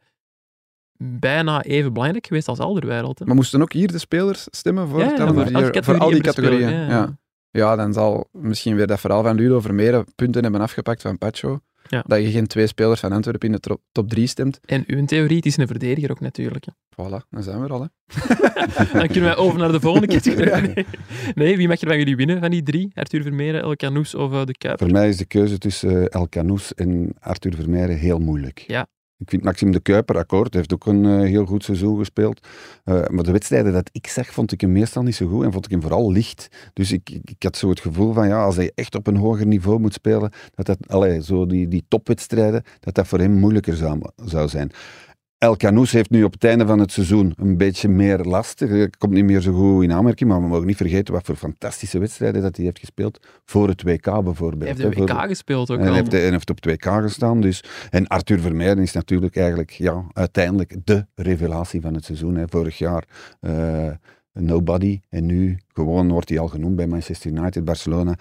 bijna 0.97 1.63
even 1.63 1.93
belangrijk 1.93 2.27
geweest 2.27 2.49
als 2.49 2.59
Alderweireld. 2.59 3.19
hè. 3.19 3.25
Maar 3.25 3.35
moesten 3.35 3.63
ook 3.63 3.73
hier 3.73 3.93
de 3.93 3.99
spelers 3.99 4.47
stemmen 4.51 4.89
voor, 4.89 4.99
Ja, 4.99 5.09
ja, 5.09 5.15
Talent 5.15 5.85
voor 5.85 5.99
al 5.99 6.11
die 6.11 6.21
categorieën? 6.21 6.69
speler, 6.69 6.89
ja, 6.89 7.19
ja, 7.51 7.77
dan 7.77 7.93
zal 7.93 8.29
misschien 8.31 8.77
weer 8.77 8.87
dat 8.87 9.01
verhaal 9.01 9.23
van 9.23 9.37
Ludo 9.37 9.61
Vermeeren 9.61 10.05
punten 10.15 10.43
hebben 10.43 10.61
afgepakt 10.61 11.03
van 11.03 11.19
Pacho. 11.19 11.61
Ja. 11.89 12.05
Dat 12.07 12.23
je 12.23 12.31
geen 12.31 12.47
twee 12.47 12.67
spelers 12.67 13.01
van 13.01 13.13
Antwerpen 13.13 13.53
in 13.53 13.59
de 13.61 13.79
top 13.93 14.09
drie 14.09 14.27
stemt. 14.27 14.61
En 14.65 14.85
uw 14.87 15.05
theorie, 15.05 15.37
het 15.37 15.47
is 15.47 15.57
een 15.57 15.67
verdediger 15.67 16.11
ook 16.11 16.21
natuurlijk. 16.21 16.65
hè. 16.65 16.73
Voilà, 16.93 17.29
dan 17.31 17.43
zijn 17.43 17.59
we 17.61 17.65
er 17.65 17.73
al. 17.73 17.81
Hè. 17.81 17.89
Dan 18.99 19.07
kunnen 19.07 19.23
wij 19.23 19.37
over 19.37 19.59
naar 19.59 19.73
de 19.73 19.81
volgende 19.81 20.07
categorie. 20.17 20.73
Nee. 20.75 20.87
nee, 21.35 21.57
wie 21.57 21.69
mag 21.69 21.81
er 21.81 21.89
van 21.89 21.99
jullie 21.99 22.17
winnen 22.17 22.41
van 22.41 22.51
die 22.51 22.63
drie? 22.63 22.91
Arthur 22.95 23.23
Vermeeren, 23.23 23.63
El 23.63 23.77
Canoes 23.77 24.15
of 24.15 24.33
eh, 24.33 24.45
de 24.45 24.57
Kuiper? 24.57 24.87
Voor 24.87 24.97
mij 24.97 25.09
is 25.09 25.17
de 25.17 25.25
keuze 25.25 25.59
tussen 25.59 26.11
eh, 26.11 26.21
El 26.21 26.29
Canoes 26.29 26.75
en 26.75 27.15
Arthur 27.21 27.55
Vermeijren 27.55 27.97
heel 27.97 28.19
moeilijk. 28.19 28.65
Ja. 28.67 28.87
Ik 29.23 29.31
vind 29.31 29.45
Maxime 29.45 29.73
de 29.73 29.81
Kuiper 29.81 30.17
akkoord, 30.17 30.55
heeft 30.55 30.73
ook 30.73 30.87
een 30.87 31.05
eh, 31.05 31.21
heel 31.21 31.47
goed 31.47 31.65
seizoen 31.65 31.99
gespeeld. 31.99 32.47
Eh, 32.85 33.07
maar 33.09 33.25
de 33.25 33.33
wedstrijden 33.33 33.73
dat 33.73 33.91
ik 33.93 34.07
zag, 34.07 34.33
vond 34.33 34.53
ik 34.53 34.61
hem 34.61 34.73
meestal 34.73 35.03
niet 35.03 35.15
zo 35.15 35.27
goed 35.27 35.45
en 35.45 35.53
vond 35.53 35.65
ik 35.65 35.71
hem 35.71 35.81
vooral 35.81 36.13
licht. 36.13 36.49
Dus 36.73 36.93
ik, 36.93 37.11
ik, 37.11 37.43
had 37.43 37.57
zo 37.57 37.69
het 37.69 37.81
gevoel 37.81 38.13
van, 38.13 38.29
ja, 38.29 38.45
als 38.45 38.57
hij 38.57 38.73
echt 38.75 38.95
op 38.95 39.07
een 39.07 39.17
hoger 39.17 39.47
niveau 39.47 39.81
moet 39.81 39.93
spelen, 39.93 40.33
dat 40.55 40.67
dat, 40.67 40.79
allee, 40.87 41.23
zo 41.23 41.47
die, 41.47 41.69
die 41.69 41.85
topwedstrijden, 41.89 42.63
dat 42.81 42.95
dat 42.95 43.07
voor 43.07 43.19
hem 43.19 43.33
moeilijker 43.33 43.77
zou, 43.77 44.01
zou 44.17 44.49
zijn. 44.49 44.71
El 45.43 45.57
Canoes 45.57 45.93
heeft 45.93 46.11
nu 46.11 46.25
op 46.25 46.33
het 46.33 46.45
einde 46.45 46.67
van 46.67 46.79
het 46.79 46.93
seizoen 46.93 47.33
een 47.37 47.57
beetje 47.57 47.89
meer 47.89 48.19
last. 48.19 48.61
Hij 48.61 48.91
komt 48.99 49.13
niet 49.13 49.25
meer 49.25 49.41
zo 49.41 49.53
goed 49.53 49.83
in 49.83 49.93
aanmerking, 49.93 50.31
maar 50.31 50.41
we 50.41 50.47
mogen 50.47 50.67
niet 50.67 50.77
vergeten 50.77 51.15
wat 51.15 51.25
voor 51.25 51.37
fantastische 51.37 51.99
wedstrijden 51.99 52.43
dat 52.43 52.57
hij 52.57 52.65
heeft 52.65 52.79
gespeeld 52.79 53.27
voor 53.45 53.69
het 53.69 53.83
WK 53.83 54.23
bijvoorbeeld. 54.23 54.79
Hij 54.79 54.87
heeft 54.87 54.97
de 54.97 55.05
WK 55.05 55.21
gespeeld 55.27 55.71
ook 55.71 55.79
en 55.79 55.83
al. 55.87 55.93
hij 55.93 56.01
heeft, 56.03 56.15
en 56.15 56.33
heeft 56.33 56.51
op 56.51 56.69
2K 56.69 57.03
gestaan. 57.03 57.41
Dus. 57.41 57.65
En 57.91 58.07
Arthur 58.07 58.41
Vermeijden 58.41 58.83
is 58.83 58.93
natuurlijk 58.93 59.37
eigenlijk 59.37 59.71
ja, 59.71 60.05
uiteindelijk 60.13 60.77
de 60.85 61.07
revelatie 61.15 61.81
van 61.81 61.95
het 61.95 62.05
seizoen. 62.05 62.37
Hè. 62.37 62.45
Vorig 62.49 62.79
jaar 62.79 63.05
eh, 63.41 63.91
nobody 64.33 65.01
en 65.09 65.27
nu 65.27 65.59
gewoon 65.73 66.09
wordt 66.09 66.29
hij 66.29 66.39
al 66.39 66.49
genoemd 66.49 66.77
bij 66.77 66.87
Manchester 66.87 67.31
United, 67.31 67.65
Barcelona. 67.65 68.15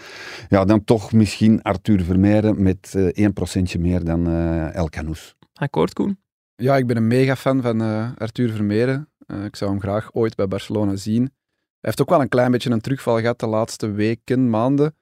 Ja, 0.50 0.66
dan 0.66 0.84
toch 0.84 1.14
misschien 1.14 1.62
Arthur 1.62 2.04
Vermeijden 2.04 2.64
met 2.64 2.96
eh 3.14 3.30
1% 3.78 3.80
meer 3.80 4.04
dan 4.04 4.28
eh 4.28 4.76
El 4.76 4.90
Canoes. 4.90 5.36
Akkoord, 5.54 5.94
Koen? 5.94 6.21
Ja, 6.62 6.78
ik 6.78 6.88
ben 6.88 6.98
een 6.98 7.08
mega 7.08 7.36
fan 7.36 7.62
van 7.62 7.82
eh, 7.82 8.10
Arthur 8.18 8.50
Vermeeren. 8.52 9.10
Eh, 9.28 9.44
ik 9.44 9.56
zou 9.56 9.72
hem 9.72 9.80
graag 9.80 10.14
ooit 10.14 10.36
bij 10.36 10.48
Barcelona 10.48 10.96
zien. 10.96 11.22
Hij 11.22 11.90
heeft 11.90 12.02
ook 12.02 12.10
wel 12.10 12.22
een 12.22 12.30
klein 12.30 12.52
beetje 12.52 12.70
een 12.70 12.82
terugval 12.82 13.20
gehad 13.20 13.40
de 13.40 13.48
laatste 13.48 13.92
weken, 13.92 14.50
maanden. 14.50 14.96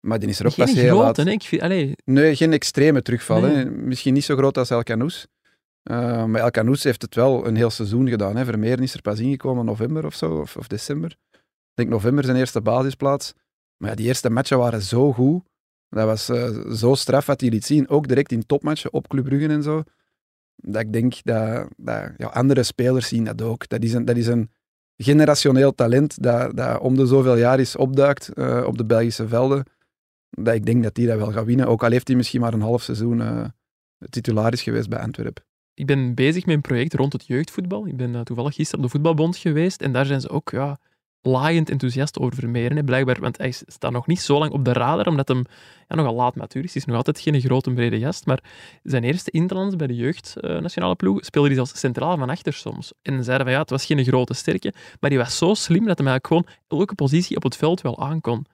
Maar 0.00 0.18
die 0.18 0.28
is 0.28 0.38
er 0.40 0.46
ook 0.46 0.52
Geen 0.52 0.64
pas 0.64 0.74
heel 0.74 0.88
grote, 0.88 1.04
laat. 1.04 1.16
hè? 1.16 1.30
Ik 1.30 1.42
vind, 1.42 1.62
allee, 1.62 1.94
Nee, 2.04 2.36
geen 2.36 2.52
extreme 2.52 3.02
terugval. 3.02 3.40
Nee. 3.40 3.54
Hè. 3.56 3.64
Misschien 3.70 4.14
niet 4.14 4.24
zo 4.24 4.36
groot 4.36 4.58
als 4.58 4.70
El 4.70 4.82
Canoes. 4.82 5.26
Eh, 5.82 6.24
maar 6.24 6.40
El 6.40 6.50
Canoes 6.50 6.82
heeft 6.84 7.02
het 7.02 7.14
wel 7.14 7.46
een 7.46 7.56
heel 7.56 7.70
seizoen 7.70 8.08
gedaan. 8.08 8.36
Hè. 8.36 8.44
Vermeeren 8.44 8.82
is 8.82 8.94
er 8.94 9.02
pas 9.02 9.18
ingekomen 9.18 9.60
in 9.60 9.66
november 9.66 10.06
of 10.06 10.14
zo, 10.14 10.40
of, 10.40 10.56
of 10.56 10.66
december. 10.66 11.16
Ik 11.30 11.40
denk 11.74 11.88
november 11.88 12.24
zijn 12.24 12.36
eerste 12.36 12.60
basisplaats. 12.60 13.32
Maar 13.76 13.90
ja, 13.90 13.96
die 13.96 14.06
eerste 14.06 14.30
matchen 14.30 14.58
waren 14.58 14.82
zo 14.82 15.12
goed. 15.12 15.42
Dat 15.88 16.04
was 16.06 16.24
zo 16.78 16.94
straf 16.94 17.26
wat 17.26 17.40
hij 17.40 17.50
liet 17.50 17.64
zien. 17.66 17.88
Ook 17.88 18.08
direct 18.08 18.32
in 18.32 18.46
topmatchen 18.46 18.92
op 18.92 19.08
Club 19.08 19.24
Brugge 19.24 19.48
en 19.48 19.62
zo. 19.62 19.82
Dat 20.56 20.82
ik 20.82 20.92
denk 20.92 21.14
dat, 21.22 21.68
dat 21.76 22.10
ja, 22.16 22.26
andere 22.26 22.62
spelers 22.62 23.08
zien 23.08 23.24
dat 23.24 23.42
ook. 23.42 23.68
Dat 23.68 23.82
is 23.82 23.92
een, 23.92 24.04
dat 24.04 24.16
is 24.16 24.26
een 24.26 24.50
generationeel 24.96 25.74
talent 25.74 26.22
dat, 26.22 26.56
dat 26.56 26.80
om 26.80 26.96
de 26.96 27.06
zoveel 27.06 27.36
jaar 27.36 27.60
is 27.60 27.76
opduikt 27.76 28.28
eh, 28.28 28.64
op 28.66 28.78
de 28.78 28.84
Belgische 28.84 29.28
velden. 29.28 29.64
Dat 30.30 30.54
ik 30.54 30.66
denk 30.66 30.82
dat 30.82 30.96
hij 30.96 31.06
dat 31.06 31.16
wel 31.16 31.32
gaat 31.32 31.44
winnen. 31.44 31.66
Ook 31.66 31.82
al 31.82 31.90
heeft 31.90 32.08
hij 32.08 32.16
misschien 32.16 32.40
maar 32.40 32.52
een 32.52 32.60
half 32.60 32.82
seizoen 32.82 33.20
eh 33.20 33.44
titularis 34.10 34.62
geweest 34.62 34.88
bij 34.88 34.98
Antwerpen. 34.98 35.44
ik 35.74 35.86
ben 35.86 36.14
bezig 36.14 36.46
met 36.46 36.54
een 36.54 36.60
project 36.60 36.94
rond 36.94 37.12
het 37.12 37.26
jeugdvoetbal. 37.26 37.86
Ik 37.86 37.96
ben 37.96 38.14
eh, 38.14 38.20
toevallig 38.20 38.54
gisteren 38.54 38.84
op 38.84 38.86
de 38.86 38.92
voetbalbond 38.92 39.36
geweest 39.36 39.82
en 39.82 39.92
daar 39.92 40.06
zijn 40.06 40.20
ze 40.20 40.28
ook 40.28 40.50
ja, 40.50 40.78
laaiend 41.26 41.70
enthousiast 41.70 42.18
over 42.18 42.34
Vermeeren. 42.34 42.76
Hè, 42.76 42.84
blijkbaar, 42.84 43.20
want 43.20 43.38
hij 43.38 43.52
staat 43.66 43.92
nog 43.92 44.06
niet 44.06 44.20
zo 44.20 44.38
lang 44.38 44.52
op 44.52 44.64
de 44.64 44.72
radar, 44.72 45.06
omdat 45.06 45.28
hem 45.28 45.44
ja, 45.88 45.96
nogal 45.96 46.14
laat 46.14 46.34
matuur 46.34 46.64
is. 46.64 46.72
Hij 46.72 46.80
is 46.82 46.86
nog 46.86 46.96
altijd 46.96 47.20
geen 47.20 47.40
grote 47.40 47.70
brede 47.70 47.98
gast, 47.98 48.26
maar 48.26 48.40
zijn 48.82 49.04
eerste 49.04 49.30
interlands 49.30 49.76
bij 49.76 49.86
de 49.86 49.94
jeugd 49.94 50.36
eh, 50.36 50.58
nationale 50.58 50.94
ploeg 50.94 51.24
speelde 51.24 51.48
hij 51.48 51.56
zelfs 51.56 51.78
centraal 51.78 52.16
van 52.16 52.30
achter 52.30 52.52
soms. 52.52 52.92
En 53.02 53.24
zeiden 53.24 53.46
van 53.46 53.54
ja, 53.54 53.60
het 53.60 53.70
was 53.70 53.84
geen 53.84 54.04
grote 54.04 54.34
sterke, 54.34 54.72
maar 55.00 55.10
hij 55.10 55.18
was 55.18 55.38
zo 55.38 55.54
slim 55.54 55.84
dat 55.86 55.98
hij 55.98 56.06
eigenlijk 56.06 56.26
gewoon 56.26 56.46
elke 56.80 56.94
positie 56.94 57.36
op 57.36 57.42
het 57.42 57.56
veld 57.56 57.80
wel 57.80 58.00
aankon. 58.00 58.46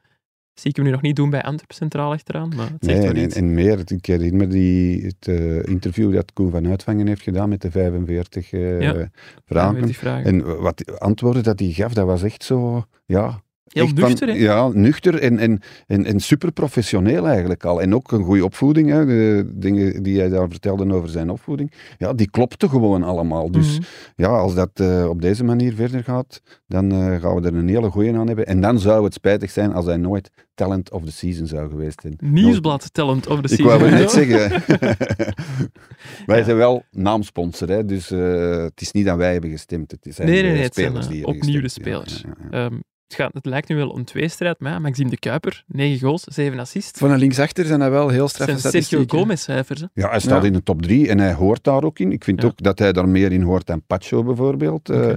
Zie 0.61 0.71
ik 0.71 0.77
hem 0.77 0.85
nu 0.85 0.91
nog 0.91 1.03
niet 1.03 1.17
doen 1.17 1.31
bij 1.31 1.43
Antwerp 1.43 1.73
centraal 1.73 2.13
achteraan, 2.13 2.53
maar 2.57 2.69
het 2.71 2.85
zegt 2.85 2.99
Nee, 2.99 3.07
wel 3.09 3.17
en, 3.17 3.25
iets. 3.27 3.35
en 3.37 3.55
meer. 3.55 3.79
Ik 3.87 4.07
herinner 4.07 4.37
me 4.37 4.47
die, 4.47 5.03
het 5.07 5.29
eh, 5.29 5.63
interview 5.65 6.13
dat 6.15 6.33
Koen 6.33 6.51
van 6.51 6.67
Uitvangen 6.67 7.07
heeft 7.07 7.23
gedaan 7.23 7.49
met 7.49 7.61
de 7.63 7.71
45 7.71 8.53
eh 8.53 8.81
Ja. 8.81 9.09
vragen. 9.45 10.25
En 10.25 10.61
wat 10.61 11.01
antwoorden 11.01 11.43
dat 11.43 11.59
hij 11.59 11.69
gaf, 11.71 11.93
dat 11.93 12.07
was 12.07 12.23
echt 12.23 12.43
zo, 12.45 12.85
ja... 13.07 13.43
Heel 13.73 13.85
echt 13.85 13.99
van- 13.99 14.09
nuchter, 14.09 14.29
hè? 14.29 14.35
Ja, 14.35 14.69
nuchter 14.69 15.19
en, 15.23 15.39
en, 15.39 15.61
en, 15.87 16.05
en 16.05 16.21
super 16.21 16.53
professioneel 16.53 17.27
eigenlijk 17.29 17.65
al. 17.65 17.83
En 17.83 17.95
ook 17.95 18.13
een 18.13 18.25
goede 18.25 18.45
opvoeding, 18.45 18.91
hè. 18.91 19.07
de 19.07 19.51
dingen 19.55 20.03
die 20.03 20.19
hij 20.19 20.29
daar 20.29 20.49
vertelde 20.49 20.93
over 20.93 21.09
zijn 21.09 21.31
opvoeding. 21.31 21.73
Ja, 21.99 22.13
die 22.13 22.31
klopte 22.31 22.69
gewoon 22.69 23.03
allemaal. 23.03 23.51
Dus 23.51 23.73
Mhm. 23.79 23.87
ja, 24.17 24.29
als 24.29 24.55
dat 24.55 24.71
eh, 24.75 25.07
op 25.09 25.23
deze 25.23 25.45
manier 25.45 25.75
verder 25.75 26.05
gaat, 26.05 26.41
dan 26.67 26.93
eh, 26.93 27.21
gaan 27.21 27.35
we 27.41 27.49
er 27.49 27.55
een 27.55 27.69
hele 27.69 27.91
goeie 27.91 28.17
aan 28.17 28.27
hebben. 28.27 28.47
En 28.47 28.61
dan 28.61 28.79
zou 28.79 29.05
het 29.05 29.15
spijtig 29.15 29.51
zijn 29.51 29.73
als 29.73 29.85
hij 29.85 29.97
nooit 29.97 30.31
talent 30.55 30.91
of 30.91 31.05
the 31.05 31.13
season 31.13 31.47
zou 31.47 31.71
geweest 31.71 32.01
zijn. 32.01 32.15
Nieuwsblad 32.33 32.93
Talent 32.95 33.27
of 33.27 33.41
the 33.41 33.43
Ik 33.43 33.49
Season. 33.61 33.67
wou 33.79 33.91
het 33.91 33.99
net 34.01 34.11
zeggen. 34.11 34.63
wij 36.27 36.39
Ja. 36.39 36.45
zijn 36.45 36.57
wel 36.57 36.83
naamsponsor, 36.91 37.69
hè, 37.69 37.85
dus 37.85 38.11
eh, 38.11 38.63
het 38.63 38.81
is 38.81 38.93
niet 38.93 39.05
dat 39.07 39.17
wij 39.17 39.33
hebben 39.33 39.51
gestemd. 39.51 39.91
Het 39.91 40.15
zijn 40.15 40.29
Nee, 40.29 40.43
nee, 40.43 40.53
nee, 40.53 40.63
het 40.63 40.75
zijn, 40.75 40.87
spelers 40.87 41.07
die 41.09 41.17
hebben 41.17 41.37
opnieuw 41.37 41.57
de 41.57 41.63
gestemd. 41.63 41.87
Spelers. 42.11 42.25
ja, 42.27 42.35
ja. 42.51 42.65
Ehm, 42.65 42.79
het, 43.11 43.19
gaat, 43.21 43.35
het 43.35 43.47
lijkt 43.47 43.69
nu 43.69 43.77
wel 43.77 43.97
een 43.97 44.05
tweestrijd, 44.05 44.61
maar 44.61 44.73
ja, 44.73 44.79
Maxime 44.79 45.11
de 45.11 45.19
Kuiper, 45.19 45.65
9 45.67 45.99
goals, 46.07 46.23
7 46.23 46.59
assists. 46.59 46.99
Van 46.99 47.11
een 47.11 47.19
linksachter 47.19 47.65
zijn 47.65 47.81
dat 47.81 47.91
wel 47.91 48.09
heel 48.09 48.29
straffe 48.29 48.59
zijn 48.59 48.73
Sergio 48.73 48.81
statistieken. 48.81 49.19
Gomez-cijfers. 49.19 49.85
Ja, 49.95 50.09
hij 50.11 50.21
staat 50.21 50.41
Ja. 50.41 50.47
in 50.47 50.53
de 50.53 50.63
top 50.63 50.83
drie 50.83 51.09
en 51.09 51.19
hij 51.19 51.33
hoort 51.35 51.65
daar 51.65 51.85
ook 51.85 51.99
in. 51.99 52.13
Ik 52.13 52.25
vind 52.25 52.41
Ja. 52.43 52.47
ook 52.49 52.63
dat 52.63 52.79
hij 52.79 52.93
daar 52.93 53.09
meer 53.09 53.33
in 53.33 53.43
hoort 53.43 53.67
dan 53.67 53.83
Pacho 53.87 54.23
bijvoorbeeld. 54.23 54.89
Eh, 54.91 55.13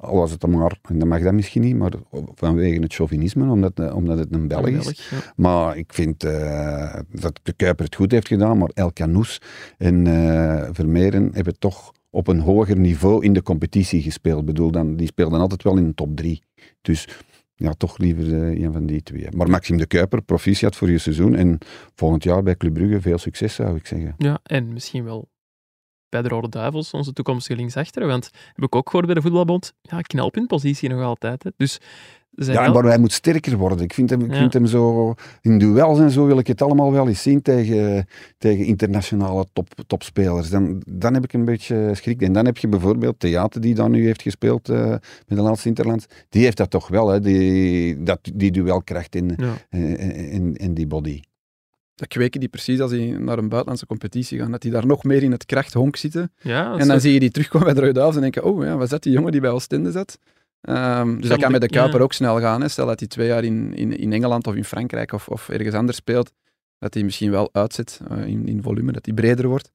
al 0.00 0.16
was 0.16 0.30
het 0.30 0.40
dan 0.40 0.50
maar, 0.50 0.78
en 0.88 0.98
dat 0.98 1.08
mag 1.08 1.22
dat 1.22 1.32
misschien 1.32 1.62
niet, 1.62 1.76
maar 1.76 1.92
vanwege 2.34 2.80
het 2.80 2.94
chauvinisme, 2.94 3.50
omdat, 3.50 3.72
eh, 3.78 3.94
omdat 3.96 4.18
het 4.18 4.34
een 4.34 4.48
Belg 4.48 4.66
is. 4.66 4.84
Belg, 4.84 4.96
ja. 4.96 5.32
Maar 5.36 5.76
ik 5.76 5.92
vind 5.92 6.24
eh, 6.24 6.94
dat 7.10 7.40
de 7.42 7.52
Kuiper 7.52 7.84
het 7.84 7.94
goed 7.94 8.12
heeft 8.12 8.28
gedaan, 8.28 8.58
maar 8.58 8.70
El 8.74 8.92
Canoes 8.92 9.40
en 9.78 10.06
eh 10.06 10.68
Vermeeren 10.72 11.30
hebben 11.32 11.58
toch 11.58 11.92
op 12.10 12.28
een 12.28 12.40
hoger 12.40 12.78
niveau 12.78 13.24
in 13.24 13.32
de 13.32 13.42
competitie 13.42 14.02
gespeeld. 14.02 14.40
Ik 14.40 14.46
bedoel, 14.46 14.70
dan, 14.70 14.96
die 14.96 15.06
speelden 15.06 15.40
altijd 15.40 15.62
wel 15.62 15.76
in 15.76 15.86
de 15.86 15.94
top 15.94 16.16
drie. 16.16 16.42
Dus 16.82 17.08
ja, 17.56 17.72
toch 17.72 17.98
liever 17.98 18.42
eh, 18.42 18.62
een 18.62 18.72
van 18.72 18.86
die 18.86 19.02
twee. 19.02 19.26
Maar 19.30 19.50
Maxime 19.50 19.78
de 19.78 19.86
Kuiper, 19.86 20.22
proficiat 20.22 20.76
voor 20.76 20.90
je 20.90 20.98
seizoen. 20.98 21.34
En 21.34 21.58
volgend 21.94 22.24
jaar 22.24 22.42
bij 22.42 22.56
Club 22.56 22.74
Brugge 22.74 23.00
veel 23.00 23.18
succes, 23.18 23.54
zou 23.54 23.76
ik 23.76 23.86
zeggen. 23.86 24.14
Ja, 24.18 24.38
en 24.42 24.72
misschien 24.72 25.04
wel 25.04 25.28
bij 26.08 26.22
de 26.22 26.28
Rode 26.28 26.48
Duivels, 26.48 26.90
onze 26.90 27.12
toekomstige 27.12 27.58
linksachter. 27.58 28.06
Want 28.06 28.30
heb 28.52 28.64
ik 28.64 28.74
ook 28.74 28.86
gehoord 28.86 29.06
bij 29.06 29.14
de 29.14 29.22
voetbalbond, 29.22 29.72
ja, 29.82 30.00
knelpuntpositie 30.00 30.88
nog 30.88 31.02
altijd. 31.02 31.42
Hè. 31.42 31.50
Dus 31.56 31.78
zijn 32.36 32.56
Ja, 32.62 32.72
maar 32.72 32.84
hij 32.84 32.98
moet 32.98 33.12
sterker 33.12 33.56
worden. 33.56 33.84
Ik 33.84 33.92
vind 33.94 34.10
hem, 34.10 34.20
ik 34.20 34.30
Ja. 34.32 34.36
vind 34.38 34.52
hem 34.52 34.66
zo... 34.66 35.14
In 35.40 35.58
duels 35.58 35.98
en 35.98 36.10
zo 36.10 36.26
wil 36.26 36.38
ik 36.38 36.46
het 36.46 36.62
allemaal 36.62 36.92
wel 36.92 37.08
eens 37.08 37.22
zien 37.22 37.42
tegen, 37.42 38.06
tegen 38.38 38.64
internationale 38.64 39.46
top, 39.52 39.68
topspelers. 39.86 40.48
Dan, 40.50 40.82
dan 40.88 41.14
heb 41.14 41.24
ik 41.24 41.32
een 41.32 41.44
beetje 41.44 41.90
schrik. 41.94 42.22
En 42.22 42.32
dan 42.32 42.44
heb 42.44 42.56
je 42.56 42.68
bijvoorbeeld 42.68 43.20
Theater, 43.20 43.60
die 43.60 43.74
dan 43.74 43.90
nu 43.90 44.04
heeft 44.06 44.22
gespeeld 44.22 44.68
eh, 44.68 44.88
met 45.26 45.38
de 45.38 45.40
laatste 45.40 45.68
Interlands. 45.68 46.06
Die 46.28 46.42
heeft 46.44 46.56
dat 46.56 46.70
toch 46.70 46.88
wel, 46.88 47.08
hè? 47.08 47.20
Die, 47.20 48.02
dat, 48.02 48.18
die 48.34 48.50
duelkracht 48.50 49.14
in, 49.14 49.32
ja. 49.36 49.52
eh, 49.70 50.32
in, 50.34 50.54
in 50.56 50.74
die 50.74 50.86
body. 50.86 51.20
dat 51.94 52.08
kweken 52.08 52.40
die 52.40 52.48
precies 52.48 52.80
als 52.80 52.90
die 52.90 53.18
naar 53.18 53.38
een 53.38 53.48
buitenlandse 53.48 53.86
competitie 53.86 54.38
gaan. 54.38 54.50
Dat 54.50 54.62
die 54.62 54.70
daar 54.70 54.86
nog 54.86 55.04
meer 55.04 55.22
in 55.22 55.32
het 55.32 55.46
krachthonk 55.46 55.96
zitten. 55.96 56.32
Ja, 56.40 56.76
En 56.78 56.88
dan 56.88 57.00
zie 57.00 57.12
je 57.12 57.20
die 57.20 57.30
terugkomen 57.30 57.66
bij 57.66 57.74
de 57.74 57.80
Rode 57.80 57.92
Duivels 57.92 58.16
en 58.16 58.22
denken, 58.22 58.44
oh 58.44 58.64
ja, 58.64 58.76
wat 58.76 58.88
zat 58.88 59.02
die 59.02 59.12
jongen 59.12 59.32
die 59.32 59.40
bij 59.40 59.50
Oostende 59.50 59.90
zat? 59.90 60.18
Ehm, 60.60 61.16
dus 61.18 61.28
dat 61.28 61.40
kan 61.40 61.52
met 61.52 61.60
de 61.60 61.68
ja. 61.70 61.80
Kuiper 61.80 62.00
ook 62.00 62.12
snel 62.12 62.40
gaan. 62.40 62.60
Hè. 62.60 62.68
Stel 62.68 62.86
dat 62.86 62.98
hij 62.98 63.08
twee 63.08 63.26
jaar 63.26 63.44
in, 63.44 63.74
in, 63.74 63.98
in 63.98 64.12
Engeland 64.12 64.46
of 64.46 64.54
in 64.54 64.64
Frankrijk 64.64 65.12
of, 65.12 65.28
of 65.28 65.48
ergens 65.48 65.74
anders 65.74 65.96
speelt, 65.96 66.32
dat 66.78 66.94
hij 66.94 67.02
misschien 67.02 67.30
wel 67.30 67.48
uitzet 67.52 68.00
eh, 68.08 68.26
in, 68.26 68.46
in 68.46 68.62
volume, 68.62 68.92
dat 68.92 69.06
hij 69.06 69.14
breder 69.14 69.48
wordt. 69.48 69.72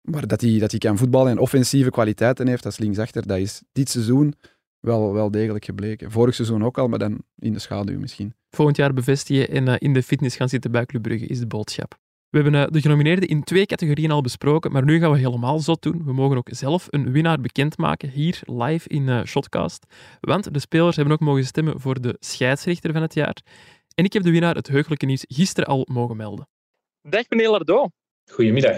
Maar 0.00 0.26
dat 0.26 0.40
hij, 0.40 0.58
dat 0.58 0.70
hij 0.70 0.80
kan 0.80 0.98
voetballen 0.98 1.30
en 1.30 1.38
offensieve 1.38 1.90
kwaliteiten 1.90 2.48
heeft 2.48 2.64
als 2.64 2.78
linksachter, 2.78 3.26
dat 3.26 3.38
is 3.38 3.62
dit 3.72 3.90
seizoen 3.90 4.34
wel, 4.80 5.12
wel 5.12 5.30
degelijk 5.30 5.64
gebleken. 5.64 6.10
Vorig 6.10 6.34
seizoen 6.34 6.64
ook 6.64 6.78
al, 6.78 6.88
maar 6.88 6.98
dan 6.98 7.18
in 7.38 7.52
de 7.52 7.58
schaduw 7.58 7.98
misschien. 7.98 8.34
volgend 8.50 8.76
jaar 8.76 8.92
bevestigen 8.92 9.48
en 9.48 9.68
eh, 9.68 9.74
in 9.78 9.92
de 9.92 10.02
fitness 10.02 10.36
gaan 10.36 10.48
zitten 10.48 10.70
bij 10.70 10.86
Club 10.86 11.02
Brugge, 11.02 11.26
is 11.26 11.38
de 11.38 11.46
boodschap. 11.46 11.98
We 12.32 12.38
hebben 12.38 12.60
eh, 12.60 12.66
de 12.70 12.80
genomineerden 12.80 13.28
in 13.28 13.44
twee 13.44 13.66
categorieën 13.66 14.10
al 14.10 14.20
besproken, 14.20 14.72
maar 14.72 14.84
nu 14.84 14.98
gaan 14.98 15.12
we 15.12 15.18
helemaal 15.18 15.58
zot 15.58 15.82
doen. 15.82 16.04
We 16.04 16.12
mogen 16.12 16.36
ook 16.36 16.48
zelf 16.50 16.86
een 16.90 17.12
winnaar 17.12 17.40
bekendmaken 17.40 18.08
hier 18.08 18.40
live 18.44 18.88
in 18.88 19.08
eh, 19.08 19.24
Shotcast. 19.24 19.86
Want 20.20 20.54
de 20.54 20.58
spelers 20.58 20.96
hebben 20.96 21.14
ook 21.14 21.20
mogen 21.20 21.44
stemmen 21.44 21.80
voor 21.80 22.00
de 22.00 22.16
scheidsrechter 22.20 22.92
van 22.92 23.02
het 23.02 23.14
jaar. 23.14 23.36
En 23.94 24.04
ik 24.04 24.12
heb 24.12 24.22
de 24.22 24.30
winnaar 24.30 24.54
het 24.54 24.68
heugelijke 24.68 25.06
nieuws 25.06 25.24
gisteren 25.28 25.68
al 25.68 25.86
mogen 25.90 26.16
melden. 26.16 26.48
Dag 27.02 27.24
meneer 27.28 27.50
Lardo. 27.50 27.88
Goedemiddag. 28.30 28.76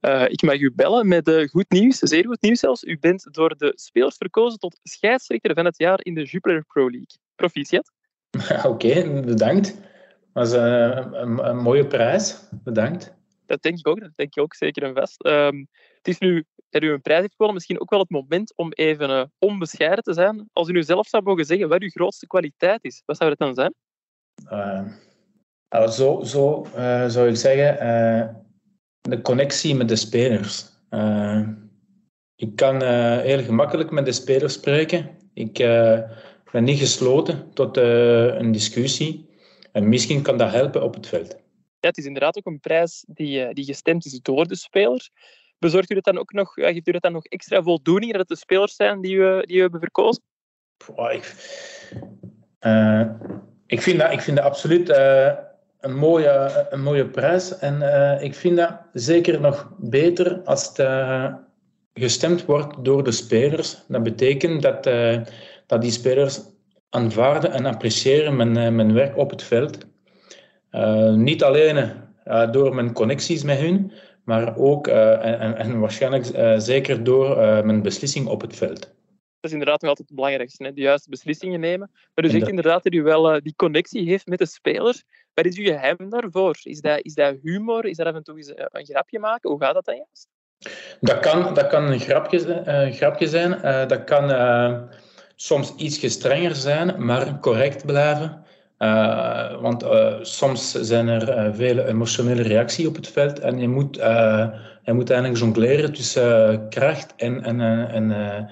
Eh, 0.00 0.24
ik 0.28 0.42
mag 0.42 0.58
u 0.58 0.72
bellen 0.74 1.08
met 1.08 1.28
eh, 1.28 1.48
goed 1.48 1.70
nieuws, 1.70 1.98
zeer 1.98 2.24
goed 2.26 2.40
nieuws 2.40 2.60
zelfs. 2.60 2.84
U 2.84 2.98
bent 2.98 3.34
door 3.34 3.56
de 3.56 3.72
spelers 3.74 4.16
verkozen 4.16 4.58
tot 4.58 4.78
scheidsrechter 4.82 5.54
van 5.54 5.64
het 5.64 5.78
jaar 5.78 5.98
in 6.02 6.14
de 6.14 6.24
Jupiler 6.24 6.64
Pro 6.64 6.90
League. 6.90 7.16
Proficiat. 7.34 7.92
Oké, 8.72 9.20
bedankt. 9.20 9.80
Dat 10.32 10.46
is 10.46 10.52
eh, 10.52 11.06
een, 11.12 11.48
een 11.48 11.56
mooie 11.56 11.86
prijs. 11.86 12.48
Bedankt. 12.50 13.16
Dat 13.46 13.62
denk 13.62 13.78
ik 13.78 13.86
ook, 13.86 14.00
dat 14.00 14.10
denk 14.16 14.36
ik 14.36 14.42
ook 14.42 14.54
zeker 14.54 14.82
en 14.82 14.94
vast. 14.94 15.22
Ehm, 15.22 15.64
het 15.96 16.08
is 16.08 16.18
nu 16.18 16.44
dat 16.70 16.82
u 16.82 16.92
een 16.92 17.00
prijs 17.00 17.20
heeft 17.20 17.32
gewonnen, 17.32 17.54
misschien 17.54 17.80
ook 17.80 17.90
wel 17.90 17.98
het 17.98 18.10
moment 18.10 18.52
om 18.56 18.72
even 18.72 19.10
eh, 19.10 19.24
onbescheiden 19.38 20.04
te 20.04 20.12
zijn. 20.12 20.48
Als 20.52 20.68
u 20.68 20.72
nu 20.72 20.82
zelf 20.82 21.06
zou 21.06 21.22
mogen 21.22 21.44
zeggen 21.44 21.68
wat 21.68 21.82
uw 21.82 21.88
grootste 21.88 22.26
kwaliteit 22.26 22.84
is, 22.84 23.02
wat 23.06 23.16
zou 23.16 23.34
dat 23.34 23.38
dan 23.38 23.54
zijn? 23.54 23.74
Nou, 25.68 25.90
zo 25.90 26.22
zo 26.24 26.66
eh, 26.74 27.08
zou 27.08 27.28
ik 27.28 27.36
zeggen, 27.36 28.46
de 29.00 29.20
connectie 29.22 29.74
met 29.74 29.88
de 29.88 29.96
spelers. 29.96 30.66
Eh, 30.88 31.48
ik 32.36 32.56
kan 32.56 32.82
heel 33.20 33.42
gemakkelijk 33.42 33.90
met 33.90 34.04
de 34.04 34.12
spelers 34.12 34.52
spreken. 34.52 35.10
Ik 35.34 35.52
ben 36.52 36.64
niet 36.64 36.78
gesloten 36.78 37.52
tot 37.52 37.76
een 37.76 38.52
discussie. 38.52 39.27
En 39.78 39.88
misschien 39.88 40.22
kan 40.22 40.36
dat 40.36 40.50
helpen 40.50 40.82
op 40.82 40.94
het 40.94 41.06
veld. 41.06 41.36
Ja, 41.80 41.88
het 41.88 41.98
is 41.98 42.04
inderdaad 42.04 42.36
ook 42.36 42.46
een 42.46 42.60
prijs 42.60 43.04
die, 43.08 43.44
eh, 43.44 43.54
die 43.54 43.64
gestemd 43.64 44.04
is 44.04 44.20
door 44.22 44.46
de 44.46 44.56
spelers. 44.56 45.10
Bezorgt 45.58 45.90
u 45.90 45.94
dat 45.94 46.04
dan 46.04 46.18
ook 46.18 46.32
nog, 46.32 46.56
eh, 46.56 46.72
geeft 46.72 46.88
u 46.88 46.92
dat 46.92 47.02
dan 47.02 47.12
nog 47.12 47.24
extra 47.24 47.62
voldoening 47.62 48.10
dat 48.10 48.20
het 48.20 48.28
de 48.28 48.36
spelers 48.36 48.76
zijn 48.76 49.00
die 49.00 49.14
u, 49.14 49.42
die 49.46 49.56
u 49.56 49.60
hebben 49.60 49.80
verkozen? 49.80 50.22
Ik, 51.10 51.34
eh, 52.58 53.06
ik, 53.66 53.82
vind 53.82 53.98
dat, 53.98 54.12
ik 54.12 54.20
vind 54.20 54.36
dat 54.36 54.46
absoluut 54.46 54.88
een, 55.80 55.94
mooie, 55.94 56.66
een 56.70 56.82
mooie 56.82 57.06
prijs. 57.06 57.58
En 57.58 57.82
ik 58.22 58.34
vind 58.34 58.56
dat 58.56 58.80
zeker 58.92 59.40
nog 59.40 59.72
beter 59.78 60.40
als 60.44 60.76
het 60.76 60.88
gestemd 61.94 62.44
wordt 62.44 62.84
door 62.84 63.04
de 63.04 63.12
spelers. 63.12 63.84
Dat 63.88 64.02
betekent 64.02 64.62
dat, 64.62 64.84
dat 65.66 65.82
die 65.82 65.90
spelers 65.90 66.40
aanvaarden 66.90 67.52
en 67.52 67.66
appreciëren 67.66 68.36
mijn, 68.36 68.56
eh, 68.56 68.70
mijn 68.70 68.92
werk 68.92 69.16
op 69.16 69.30
het 69.30 69.42
veld. 69.42 69.78
Eh, 70.70 71.12
niet 71.12 71.42
alleen 71.42 71.76
eh, 72.24 72.50
door 72.50 72.74
mijn 72.74 72.92
connecties 72.92 73.42
met 73.42 73.58
hun, 73.58 73.92
maar 74.24 74.56
ook 74.56 74.86
en, 74.86 75.56
en- 75.56 75.80
waarschijnlijk 75.80 76.24
zeker 76.60 77.04
door 77.04 77.36
mijn 77.64 77.82
beslissing 77.82 78.26
op 78.26 78.40
het 78.40 78.56
veld. 78.56 78.80
Dat 79.40 79.50
is 79.50 79.52
inderdaad 79.52 79.80
nog 79.80 79.90
altijd 79.90 80.08
het 80.08 80.16
belangrijkste, 80.16 80.64
hè? 80.64 80.72
de 80.72 80.80
juiste 80.80 81.10
beslissingen 81.10 81.60
nemen. 81.60 81.90
Maar 82.14 82.24
u 82.24 82.28
zegt 82.28 82.48
Inderdaad. 82.48 82.82
dat 82.82 82.92
u 82.92 83.02
wel 83.02 83.40
die 83.42 83.54
connectie 83.56 84.08
heeft 84.08 84.26
met 84.26 84.38
de 84.38 84.46
spelers. 84.46 85.04
Wat 85.34 85.44
is 85.44 85.56
uw 85.58 85.64
geheim 85.64 85.96
daarvoor? 86.10 86.58
Is 86.62 86.80
dat, 86.80 86.98
is 87.02 87.14
dat 87.14 87.36
humor? 87.42 87.84
Is 87.84 87.96
dat 87.96 88.06
af 88.06 88.14
en 88.14 88.22
toe 88.22 88.36
eens 88.36 88.52
een 88.56 88.84
grapje 88.86 89.18
maken? 89.18 89.50
Hoe 89.50 89.60
gaat 89.60 89.74
dat 89.74 89.84
dan 89.84 89.96
juist? 89.96 90.28
Dat 91.00 91.18
kan, 91.18 91.54
dat 91.54 91.66
kan 91.66 91.84
een 91.84 92.00
grapje, 92.00 92.62
een 92.68 92.92
grapje 92.92 93.26
zijn. 93.28 93.50
Dat 93.88 94.04
kan 94.04 94.30
soms 95.40 95.74
iets 95.76 96.12
strenger 96.12 96.54
zijn, 96.54 97.04
maar 97.04 97.40
correct 97.40 97.86
blijven. 97.86 98.44
Eh, 98.78 99.60
want 99.60 99.82
eh, 99.82 100.14
soms 100.22 100.72
zijn 100.72 101.08
er 101.08 101.28
eh, 101.28 101.54
vele 101.54 101.86
emotionele 101.86 102.42
reacties 102.42 102.86
op 102.86 102.96
het 102.96 103.08
veld 103.08 103.38
en 103.38 103.58
je 103.58 103.68
moet, 103.68 103.96
je 104.84 104.92
moet 104.92 105.10
eigenlijk 105.10 105.40
jongleren 105.40 105.92
tussen 105.92 106.68
kracht 106.68 107.14
en, 107.16 107.42
en, 107.42 107.60
en, 107.90 108.50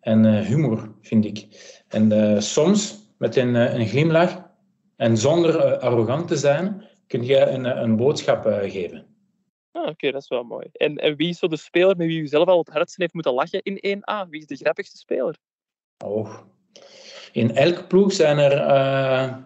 en 0.00 0.44
humor, 0.44 0.94
vind 1.02 1.24
ik. 1.24 1.46
En 1.88 2.42
soms, 2.42 3.12
met 3.18 3.36
een, 3.36 3.54
een 3.54 3.86
glimlach 3.86 4.44
en 4.96 5.16
zonder 5.16 5.78
arrogant 5.78 6.28
te 6.28 6.36
zijn, 6.36 6.84
kun 7.06 7.24
je 7.24 7.40
een, 7.40 7.64
een 7.82 7.96
boodschap 7.96 8.44
geven. 8.62 9.06
Ah, 9.72 9.88
Oké, 9.88 10.10
dat 10.10 10.22
is 10.22 10.28
wel 10.28 10.42
mooi. 10.42 10.66
En, 10.72 10.96
en 10.96 11.16
wie 11.16 11.28
is 11.28 11.38
zo 11.38 11.48
de 11.48 11.56
speler 11.56 11.96
met 11.96 12.06
wie 12.06 12.20
u 12.20 12.26
zelf 12.26 12.48
al 12.48 12.58
het 12.58 12.68
hardst 12.68 12.96
heeft 12.96 13.14
moeten 13.14 13.32
lachen 13.32 13.62
in 13.62 13.98
1A? 13.98 14.28
Wie 14.28 14.40
is 14.40 14.46
de 14.46 14.56
grappigste 14.56 14.96
speler? 14.96 15.36
In 17.32 17.56
elke 17.56 17.84
ploeg 17.84 18.12
zijn 18.12 18.38
er 18.38 18.52
eh 18.52 19.44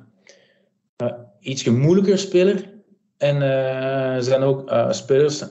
eh, 1.01 1.13
iets 1.41 1.65
moeilijker 1.65 2.19
spelers 2.19 2.63
en 3.17 3.43
eh, 3.43 4.15
er 4.15 4.23
zijn 4.23 4.43
ook 4.43 4.73
spelers 4.91 5.45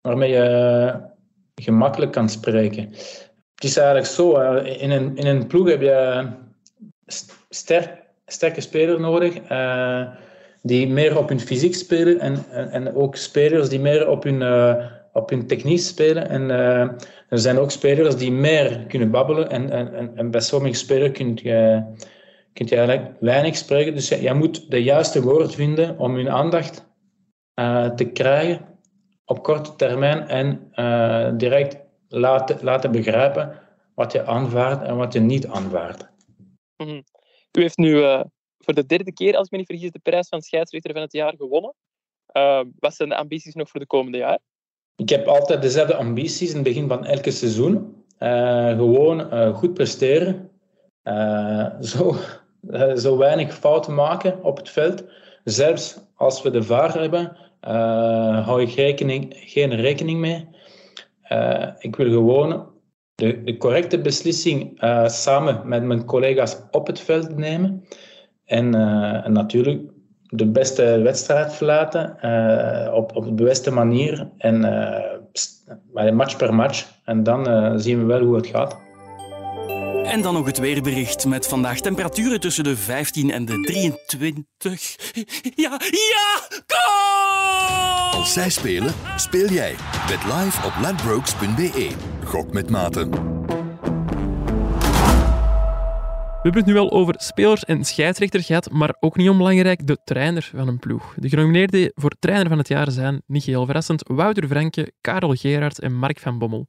waarmee 0.00 0.30
je 0.30 0.94
gemakkelijk 1.54 2.12
kan 2.12 2.28
spreken. 2.28 2.88
Het 3.54 3.64
is 3.64 3.76
eigenlijk 3.76 4.06
zo, 4.06 4.54
in, 4.56 4.90
een, 4.90 5.16
in 5.16 5.26
een 5.26 5.46
ploeg 5.46 5.68
heb 5.68 5.80
je 5.80 6.28
st- 7.06 7.46
sterk, 7.48 8.02
sterke 8.26 8.60
spelers 8.60 9.00
nodig 9.00 9.34
die 10.62 10.86
meer 10.88 11.18
op 11.18 11.28
hun 11.28 11.40
fysiek 11.40 11.74
spelen 11.74 12.20
en, 12.20 12.44
en, 12.50 12.70
en 12.70 12.94
ook 12.94 13.16
spelers 13.16 13.68
die 13.68 13.80
meer 13.80 14.08
op 14.08 14.22
hun, 14.22 14.42
op 15.14 15.30
hun 15.30 15.46
techniek 15.46 15.78
spelen. 15.78 16.28
En 16.28 16.50
eh, 16.50 16.80
er 17.28 17.38
zijn 17.38 17.58
ook 17.58 17.70
spelers 17.70 18.16
die 18.16 18.32
meer 18.32 18.86
kunnen 18.86 19.10
babbelen 19.10 19.50
en, 19.50 19.70
en, 19.70 20.16
en, 20.16 20.30
bij 20.30 20.40
sommige 20.40 20.74
spelers 20.74 21.12
kun 21.12 21.38
je, 21.42 21.82
kun 22.52 22.66
je 22.66 22.76
eigenlijk 22.76 23.16
weinig 23.20 23.56
spreken. 23.56 23.94
Dus 23.94 24.08
je 24.08 24.34
moet 24.34 24.70
de 24.70 24.82
juiste 24.82 25.22
woord 25.22 25.54
vinden 25.54 25.98
om 25.98 26.14
hun 26.14 26.30
aandacht 26.30 26.86
eh, 27.54 27.90
te 27.90 28.04
krijgen 28.04 28.78
op 29.24 29.42
korte 29.42 29.76
termijn 29.76 30.28
en 30.28 30.68
eh, 30.72 31.30
direct 31.36 31.78
laten, 32.08 32.58
laten 32.62 32.92
begrijpen 32.92 33.60
wat 33.94 34.12
je 34.12 34.24
aanvaardt 34.24 34.82
en 34.82 34.96
wat 34.96 35.12
je 35.12 35.20
niet 35.20 35.46
aanvaardt. 35.46 36.12
U 37.52 37.60
heeft 37.60 37.76
nu 37.76 37.92
voor 38.58 38.74
de 38.74 38.86
derde 38.86 39.12
keer, 39.12 39.36
als 39.36 39.46
ik 39.46 39.52
me 39.52 39.58
niet 39.58 39.66
vergis, 39.66 39.90
de 39.90 39.98
prijs 39.98 40.28
van 40.28 40.42
scheidsrechter 40.42 40.92
van 40.92 41.02
het 41.02 41.12
jaar 41.12 41.34
gewonnen. 41.36 41.74
Wat 42.78 42.94
zijn 42.94 43.08
de 43.08 43.16
ambities 43.16 43.54
nog 43.54 43.68
voor 43.68 43.80
de 43.80 43.86
komende 43.86 44.18
jaar? 44.18 44.38
Ik 44.96 45.08
heb 45.08 45.26
altijd 45.26 45.62
dezelfde 45.62 45.94
ambities 45.94 46.48
in 46.48 46.54
het 46.54 46.64
begin 46.64 46.88
van 46.88 47.06
elke 47.06 47.30
seizoen. 47.30 48.04
Eh, 48.18 48.68
gewoon 48.68 49.30
eh, 49.30 49.54
goed 49.54 49.74
presteren. 49.74 50.50
Eh, 51.02 51.66
zo, 51.80 52.16
zo 53.04 53.16
weinig 53.16 53.54
fouten 53.54 53.94
maken 53.94 54.44
op 54.44 54.56
het 54.56 54.68
veld. 54.68 55.04
Zelfs 55.44 55.98
als 56.14 56.42
we 56.42 56.50
de 56.50 56.62
VAR 56.62 57.00
hebben, 57.00 57.36
hou 58.44 58.62
ik 58.62 58.70
rekening, 58.70 59.34
geen 59.36 59.74
rekening 59.74 60.20
mee. 60.20 60.48
Ik 61.78 61.96
wil 61.96 62.10
gewoon 62.10 62.68
de, 63.14 63.42
de 63.42 63.56
correcte 63.56 64.00
beslissing 64.00 64.80
samen 65.06 65.68
met 65.68 65.82
mijn 65.82 66.04
collega's 66.04 66.58
op 66.70 66.86
het 66.86 67.00
veld 67.00 67.36
nemen. 67.36 67.84
En, 68.44 68.74
en 69.24 69.32
natuurlijk 69.32 69.93
de 70.36 70.46
beste 70.46 71.00
wedstrijd 71.02 71.54
verlaten 71.54 72.20
eh, 72.20 72.94
op, 72.94 73.16
op 73.16 73.36
de 73.36 73.44
beste 73.44 73.70
manier 73.70 74.28
en 74.38 74.64
eh, 74.64 75.18
maar 75.92 76.14
match 76.14 76.36
per 76.36 76.54
match. 76.54 76.86
En 77.04 77.22
dan 77.22 77.48
eh, 77.48 77.72
zien 77.76 77.98
we 77.98 78.04
wel 78.04 78.20
hoe 78.20 78.36
het 78.36 78.46
gaat. 78.46 78.82
En 80.04 80.22
dan 80.22 80.34
nog 80.34 80.46
het 80.46 80.58
weerbericht 80.58 81.26
met 81.26 81.46
vandaag 81.46 81.80
temperaturen 81.80 82.40
tussen 82.40 82.64
de 82.64 82.76
15 82.76 83.30
en 83.30 83.44
de 83.44 83.60
23. 83.60 84.96
Ja, 85.56 85.80
ja, 85.90 86.40
goal! 86.66 88.20
Als 88.20 88.32
zij 88.32 88.50
spelen, 88.50 88.92
speel 89.16 89.48
jij. 89.48 89.74
Bet 90.08 90.24
live 90.24 90.66
op 90.66 90.72
ladbrokes.be. 90.82 91.90
Gok 92.24 92.52
met 92.52 92.70
maten. 92.70 93.10
We 96.44 96.50
hebben 96.50 96.68
het 96.68 96.78
nu 96.78 96.88
al 96.88 96.98
over 96.98 97.14
spelers 97.18 97.64
en 97.64 97.84
scheidsrechter 97.84 98.42
gehad, 98.42 98.70
maar 98.70 98.96
ook 99.00 99.16
niet 99.16 99.28
onbelangrijk 99.28 99.86
de 99.86 99.98
trainer 100.04 100.50
van 100.54 100.68
een 100.68 100.78
ploeg. 100.78 101.14
De 101.18 101.28
genomineerden 101.28 101.92
voor 101.94 102.10
trainer 102.18 102.48
van 102.48 102.58
het 102.58 102.68
jaar 102.68 102.90
zijn, 102.90 103.22
niet 103.26 103.44
heel 103.44 103.64
verrassend, 103.64 104.08
Wouter 104.08 104.48
Franke, 104.48 104.92
Karel 105.00 105.34
Gerards 105.34 105.80
en 105.80 105.94
Mark 105.94 106.18
van 106.18 106.38
Bommel. 106.38 106.68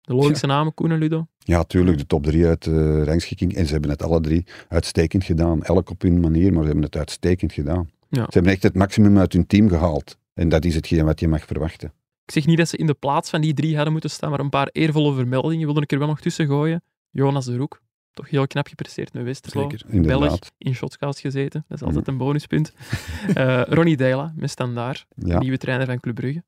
De 0.00 0.14
logische 0.14 0.46
namen, 0.46 0.74
Koen 0.74 0.90
en 0.90 0.98
Ludo. 0.98 1.26
Ja, 1.38 1.64
tuurlijk, 1.64 1.98
de 1.98 2.06
top 2.06 2.24
drie 2.24 2.46
uit 2.46 2.62
de 2.64 3.04
rangschikking. 3.04 3.54
En 3.54 3.66
ze 3.66 3.72
hebben 3.72 3.90
het 3.90 4.02
alle 4.02 4.20
drie 4.20 4.46
uitstekend 4.68 5.24
gedaan. 5.24 5.62
Elk 5.62 5.90
op 5.90 6.02
hun 6.02 6.20
manier, 6.20 6.52
maar 6.52 6.60
ze 6.60 6.66
hebben 6.66 6.84
het 6.84 6.96
uitstekend 6.96 7.52
gedaan. 7.52 7.90
Ja. 8.08 8.22
Ze 8.22 8.30
hebben 8.30 8.52
echt 8.52 8.62
het 8.62 8.74
maximum 8.74 9.18
uit 9.18 9.32
hun 9.32 9.46
team 9.46 9.68
gehaald. 9.68 10.16
En 10.34 10.48
dat 10.48 10.64
is 10.64 10.74
hetgeen 10.74 11.04
wat 11.04 11.20
je 11.20 11.28
mag 11.28 11.44
verwachten. 11.44 11.92
Ik 12.24 12.32
zeg 12.32 12.46
niet 12.46 12.58
dat 12.58 12.68
ze 12.68 12.76
in 12.76 12.86
de 12.86 12.94
plaats 12.94 13.30
van 13.30 13.40
die 13.40 13.54
drie 13.54 13.74
hadden 13.74 13.92
moeten 13.92 14.10
staan, 14.10 14.30
maar 14.30 14.40
een 14.40 14.50
paar 14.50 14.68
eervolle 14.72 15.14
vermeldingen 15.14 15.64
wilde 15.64 15.80
ik 15.80 15.92
er 15.92 15.98
wel 15.98 16.08
nog 16.08 16.20
tussen 16.20 16.46
gooien. 16.46 16.82
Jonas 17.10 17.44
de 17.44 17.56
Roek, 17.56 17.80
toch 18.14 18.30
heel 18.30 18.46
knap 18.46 18.66
gepresteerd 18.66 19.12
met 19.12 19.24
Westerlo. 19.24 19.70
Zeker. 19.70 20.02
Belg, 20.02 20.38
in 20.58 20.74
shotscast 20.74 21.20
gezeten. 21.20 21.64
Dat 21.68 21.78
is 21.80 21.84
altijd 21.86 22.08
een 22.08 22.16
bonuspunt. 22.16 22.72
Eh 23.34 23.62
Ronnie 23.68 23.96
Deila, 23.96 24.32
met 24.36 24.50
Standaard, 24.50 25.06
Ja, 25.16 25.38
nieuwe 25.38 25.56
trainer 25.58 25.86
van 25.86 26.00
Club 26.00 26.14
Brugge. 26.14 26.42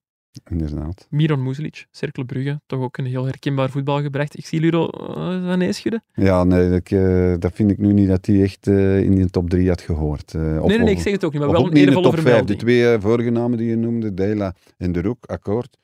inderdaad. 0.50 1.06
Miron 1.10 1.42
Muzelic, 1.42 1.86
Cercle 1.90 2.24
Brugge, 2.24 2.60
toch 2.66 2.80
ook 2.80 2.96
een 2.98 3.06
heel 3.06 3.24
herkenbaar 3.24 3.70
voetbal 3.70 4.02
gebracht. 4.02 4.38
Ik 4.38 4.46
zie 4.46 4.60
Ludo 4.60 4.90
uh, 5.00 5.46
van 5.58 5.72
schudden. 5.74 6.04
Ja, 6.14 6.44
nee, 6.44 6.70
dat, 6.70 6.90
eh, 6.90 7.34
dat 7.38 7.52
vind 7.54 7.70
ik 7.70 7.78
nu 7.78 7.92
niet 7.92 8.08
dat 8.08 8.26
hij 8.26 8.42
echt 8.42 8.66
in 8.66 9.14
de 9.14 9.30
top 9.30 9.50
3 9.50 9.68
had 9.68 9.80
gehoord. 9.80 10.34
Eh, 10.34 10.58
of- 10.62 10.68
Nee, 10.68 10.78
nee, 10.78 10.94
ik 10.94 11.00
zeg 11.00 11.12
het 11.12 11.24
ook 11.24 11.32
niet, 11.32 11.40
maar 11.42 11.50
wel 11.50 11.66
een 11.66 11.72
eervolle 11.72 12.02
top 12.02 12.12
5. 12.12 12.24
De 12.24 12.30
vermelding. 12.30 12.58
twee 12.58 12.98
vorige 12.98 13.30
namen 13.30 13.58
die 13.58 13.68
je 13.68 13.76
noemde, 13.76 14.14
Deila 14.14 14.54
en 14.76 14.92
De 14.92 15.02
Roek, 15.02 15.26
akkoord. 15.26 15.78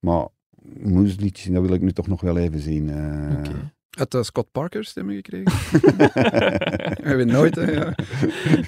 Maar 0.00 0.26
Moeslic, 0.82 1.46
dat 1.50 1.62
wil 1.62 1.72
ik 1.74 1.80
nu 1.80 1.92
toch 1.92 2.06
nog 2.06 2.20
wel 2.20 2.36
even 2.36 2.60
zien. 2.60 2.90
Had 3.98 4.14
eh, 4.14 4.22
Scott 4.22 4.52
Parker 4.52 4.84
stemmen 4.84 5.14
gekregen? 5.14 5.44
We 7.02 7.08
hebben 7.08 7.26
nooit, 7.26 7.54
hè, 7.54 7.70
ja. 7.70 7.94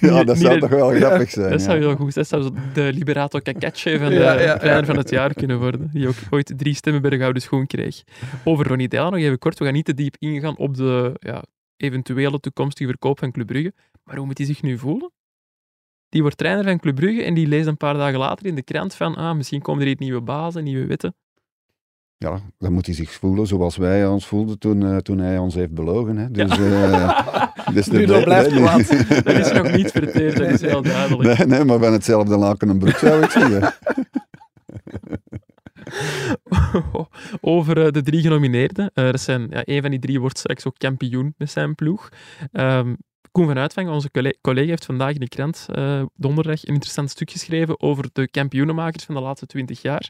ja, 0.00 0.24
dat 0.24 0.38
zou 0.38 0.60
toch 0.60 0.70
wel 0.70 0.88
grappig 0.90 1.30
zijn. 1.30 1.50
Dat 1.50 1.62
zou 1.62 1.78
heel 1.78 1.96
goed 1.96 2.12
zijn. 2.12 2.26
Dat 2.28 2.40
zou 2.40 2.42
zo 2.42 2.62
de 2.74 2.92
Liberato 2.92 3.38
Cacace 3.38 3.98
van 3.98 4.08
de 4.10 4.14
Ja, 4.14 4.32
ja, 4.32 4.40
ja. 4.40 4.58
trainer 4.58 4.84
van 4.84 4.96
het 4.96 5.10
jaar 5.10 5.34
kunnen 5.34 5.58
worden. 5.58 5.90
Die 5.92 6.08
ook 6.08 6.14
ooit 6.30 6.52
drie 6.56 6.74
stemmen 6.74 7.02
bij 7.02 7.10
de 7.10 7.18
Gouden 7.18 7.42
Schoen 7.42 7.66
kreeg. 7.66 8.02
Over 8.44 8.66
Ronnie 8.66 8.88
Deila 8.88 9.10
nog 9.10 9.18
even 9.18 9.38
kort. 9.38 9.58
We 9.58 9.64
gaan 9.64 9.74
niet 9.74 9.84
te 9.84 9.94
diep 9.94 10.16
ingaan 10.18 10.56
op 10.56 10.76
de 10.76 11.12
ja, 11.18 11.44
eventuele 11.76 12.40
toekomstige 12.40 12.88
verkoop 12.88 13.18
van 13.18 13.32
Club 13.32 13.46
Brugge. 13.46 13.72
Maar 14.04 14.16
hoe 14.16 14.26
moet 14.26 14.38
hij 14.38 14.46
zich 14.46 14.62
nu 14.62 14.78
voelen? 14.78 15.12
Die 16.08 16.22
wordt 16.22 16.36
trainer 16.36 16.64
van 16.64 16.78
Club 16.78 16.94
Brugge 16.94 17.22
en 17.22 17.34
die 17.34 17.46
leest 17.46 17.66
een 17.66 17.76
paar 17.76 17.94
dagen 17.94 18.18
later 18.18 18.46
in 18.46 18.54
de 18.54 18.62
krant 18.62 18.94
van 18.94 19.16
ah, 19.16 19.36
misschien 19.36 19.62
komen 19.62 19.80
er 19.80 19.86
hier 19.86 19.96
nieuwe 19.98 20.20
bazen, 20.20 20.64
nieuwe 20.64 20.86
wetten. 20.86 21.14
Ja, 22.24 22.40
dan 22.58 22.72
moet 22.72 22.86
hij 22.86 22.94
zich 22.94 23.12
voelen 23.12 23.46
zoals 23.46 23.76
wij 23.76 24.06
ons 24.06 24.26
voelden 24.26 24.58
toen, 24.58 24.82
eh, 24.82 24.96
toen 24.96 25.18
hij 25.18 25.38
ons 25.38 25.54
heeft 25.54 25.74
belogen. 25.74 26.16
Hè. 26.16 26.30
Dus, 26.30 26.58
eh, 26.58 27.46
dus 27.74 27.86
Nu 27.86 28.06
dat 28.06 28.24
blijft 28.24 28.50
nee, 28.50 28.62
kwaad. 28.62 29.24
Dat 29.24 29.34
is 29.34 29.52
nog 29.52 29.72
niet 29.72 29.90
verteerd, 29.90 30.36
dat 30.36 30.48
is 30.48 30.60
heel 30.60 30.82
duidelijk. 30.82 31.38
Nee, 31.38 31.46
nee, 31.46 31.64
maar 31.64 31.78
van 31.78 31.92
hetzelfde 31.92 32.36
laken 32.36 32.68
een 32.68 32.78
broek 32.78 32.96
zou 32.96 33.22
ik 33.22 33.30
zeggen. 33.30 33.74
Over 37.40 37.84
eh, 37.84 37.92
de 37.92 38.02
drie 38.02 38.20
genomineerden. 38.22 38.90
Dat 38.94 39.20
zijn, 39.20 39.46
ja, 39.50 39.62
een 39.64 39.80
van 39.80 39.90
die 39.90 40.00
drie 40.00 40.20
wordt 40.20 40.38
straks 40.38 40.66
ook 40.66 40.78
kampioen 40.78 41.34
met 41.36 41.50
zijn 41.50 41.74
ploeg. 41.74 42.08
Ehm, 42.52 42.94
Koen 43.32 43.46
van 43.46 43.58
Uitvang, 43.58 43.88
onze 43.88 44.10
colle- 44.10 44.36
collega, 44.40 44.68
heeft 44.68 44.84
vandaag 44.84 45.12
in 45.14 45.20
de 45.20 45.28
krant 45.28 45.66
eh, 45.72 46.02
donderdag 46.14 46.62
een 46.62 46.72
interessant 46.74 47.10
stuk 47.10 47.30
geschreven 47.30 47.80
over 47.80 48.08
de 48.12 48.28
kampioenenmakers 48.28 49.04
van 49.04 49.14
de 49.14 49.20
laatste 49.20 49.46
twintig 49.46 49.82
jaar. 49.82 50.08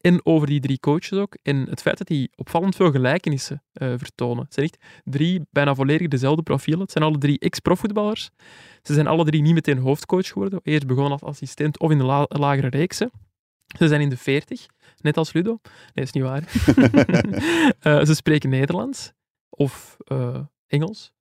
En 0.00 0.26
over 0.26 0.46
die 0.46 0.60
drie 0.60 0.80
coaches 0.80 1.12
ook. 1.18 1.36
En 1.42 1.56
het 1.68 1.82
feit 1.82 1.98
dat 1.98 2.06
die 2.06 2.30
opvallend 2.36 2.76
veel 2.76 2.90
gelijkenissen 2.90 3.62
eh, 3.72 3.92
vertonen. 3.96 4.44
Het 4.44 4.54
zijn 4.54 4.66
echt 4.66 4.78
drie 5.04 5.40
bijna 5.50 5.74
volledig 5.74 6.08
dezelfde 6.08 6.42
profielen. 6.42 6.80
Het 6.82 6.92
zijn 6.92 7.04
alle 7.04 7.18
drie 7.18 7.38
ex-profvoetballers. 7.38 8.30
Ze 8.82 8.94
zijn 8.94 9.06
alle 9.06 9.24
drie 9.24 9.42
niet 9.42 9.54
meteen 9.54 9.78
hoofdcoach 9.78 10.26
geworden. 10.28 10.60
Eerst 10.62 10.86
begonnen 10.86 11.12
als 11.12 11.22
assistent 11.22 11.78
of 11.78 11.90
in 11.90 11.98
de 11.98 12.04
la- 12.04 12.26
lagere 12.28 12.68
reeksen. 12.68 13.10
Ze 13.78 13.88
zijn 13.88 14.00
in 14.00 14.08
de 14.08 14.16
40, 14.16 14.66
net 15.00 15.16
als 15.16 15.32
Ludo. 15.32 15.58
Nee, 15.62 16.04
dat 16.04 16.04
is 16.04 16.12
niet 16.12 16.22
waar. 16.24 16.42
Eh, 17.80 18.04
ze 18.04 18.14
spreken 18.14 18.50
Nederlands 18.50 19.12
of 19.50 19.96
Engels. 20.66 21.12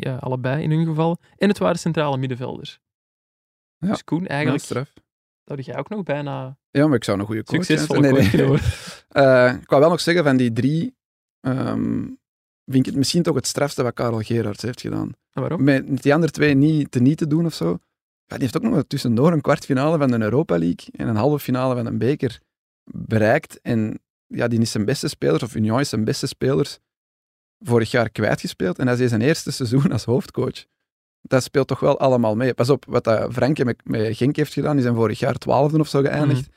Ja, 0.00 0.16
allebei 0.16 0.62
in 0.62 0.70
hun 0.70 0.86
geval. 0.86 1.18
En 1.36 1.48
het 1.48 1.58
waren 1.58 1.78
centrale 1.78 2.16
middenvelders. 2.16 2.80
Ja. 3.78 3.88
Dus 3.88 4.04
Koen, 4.04 4.26
eigenlijk 4.26 4.64
straf. 4.64 4.92
zou 5.44 5.60
jij 5.60 5.76
ook 5.76 5.88
nog 5.88 6.02
bijna 6.02 6.58
Ja, 6.70 6.86
maar 6.86 6.96
ik 6.96 7.04
zou 7.04 7.18
een 7.18 7.26
goede 7.26 7.44
coach 7.44 7.64
zijn. 7.64 7.78
Eh, 9.10 9.54
ik 9.60 9.68
wou 9.68 9.80
wel 9.80 9.90
nog 9.90 10.00
zeggen, 10.00 10.24
van 10.24 10.36
die 10.36 10.52
drie, 10.52 10.96
ehm, 11.40 12.02
vind 12.64 12.86
ik 12.86 12.86
het 12.86 12.94
misschien 12.94 13.22
toch 13.22 13.34
het 13.34 13.46
strafste 13.46 13.82
wat 13.82 13.94
Karel 13.94 14.20
Gerards 14.20 14.62
heeft 14.62 14.80
gedaan. 14.80 15.12
En 15.32 15.40
waarom? 15.40 15.64
Met 15.64 16.02
die 16.02 16.14
andere 16.14 16.32
twee 16.32 16.54
niet 16.54 16.90
te 16.90 17.00
niet 17.00 17.18
te 17.18 17.26
doen 17.26 17.46
of 17.46 17.54
zo. 17.54 17.78
Ja, 18.26 18.36
die 18.36 18.40
heeft 18.40 18.56
ook 18.56 18.62
nog 18.62 18.84
tussendoor 18.86 19.32
een 19.32 19.40
kwartfinale 19.40 19.98
van 19.98 20.10
de 20.10 20.20
Europa 20.20 20.58
League 20.58 20.88
en 20.92 21.08
een 21.08 21.16
halve 21.16 21.38
finale 21.38 21.74
van 21.74 21.86
een 21.86 21.98
beker 21.98 22.40
bereikt. 22.84 23.60
En 23.60 24.00
ja, 24.26 24.48
die 24.48 24.60
is 24.60 24.70
zijn 24.70 24.84
beste 24.84 25.08
spelers, 25.08 25.42
of 25.42 25.54
Union 25.54 25.80
is 25.80 25.88
zijn 25.88 26.04
beste 26.04 26.26
spelers, 26.26 26.78
vorig 27.60 27.90
jaar 27.90 28.10
kwijtgespeeld. 28.10 28.78
En 28.78 28.86
dat 28.86 28.98
is 28.98 29.08
zijn 29.08 29.20
eerste 29.20 29.50
seizoen 29.50 29.92
als 29.92 30.04
hoofdcoach. 30.04 30.64
Dat 31.22 31.42
speelt 31.42 31.68
toch 31.68 31.80
wel 31.80 31.98
allemaal 31.98 32.36
mee. 32.36 32.54
Pas 32.54 32.70
op, 32.70 32.84
wat 32.88 33.04
dat 33.04 33.32
Franke 33.32 33.64
met, 33.64 33.80
met 33.84 34.16
Genk 34.16 34.36
heeft 34.36 34.52
gedaan, 34.52 34.74
die 34.74 34.82
zijn 34.82 34.94
vorig 34.94 35.18
jaar 35.18 35.34
twaalfde 35.34 35.78
of 35.78 35.88
zo 35.88 36.00
geëindigd. 36.00 36.48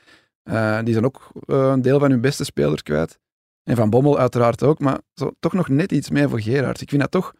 Eh, 0.42 0.78
die 0.82 0.92
zijn 0.92 1.04
ook 1.04 1.30
eh, 1.46 1.70
een 1.72 1.82
deel 1.82 1.98
van 1.98 2.10
hun 2.10 2.20
beste 2.20 2.44
spelers 2.44 2.82
kwijt. 2.82 3.18
En 3.62 3.76
Van 3.76 3.90
Bommel 3.90 4.18
uiteraard 4.18 4.62
ook, 4.62 4.78
maar 4.78 5.00
zo, 5.14 5.30
toch 5.40 5.52
nog 5.52 5.68
net 5.68 5.92
iets 5.92 6.10
meer 6.10 6.28
voor 6.28 6.40
Gerard. 6.40 6.80
Ik 6.80 6.88
vind 6.88 7.00
dat 7.00 7.10
toch... 7.10 7.34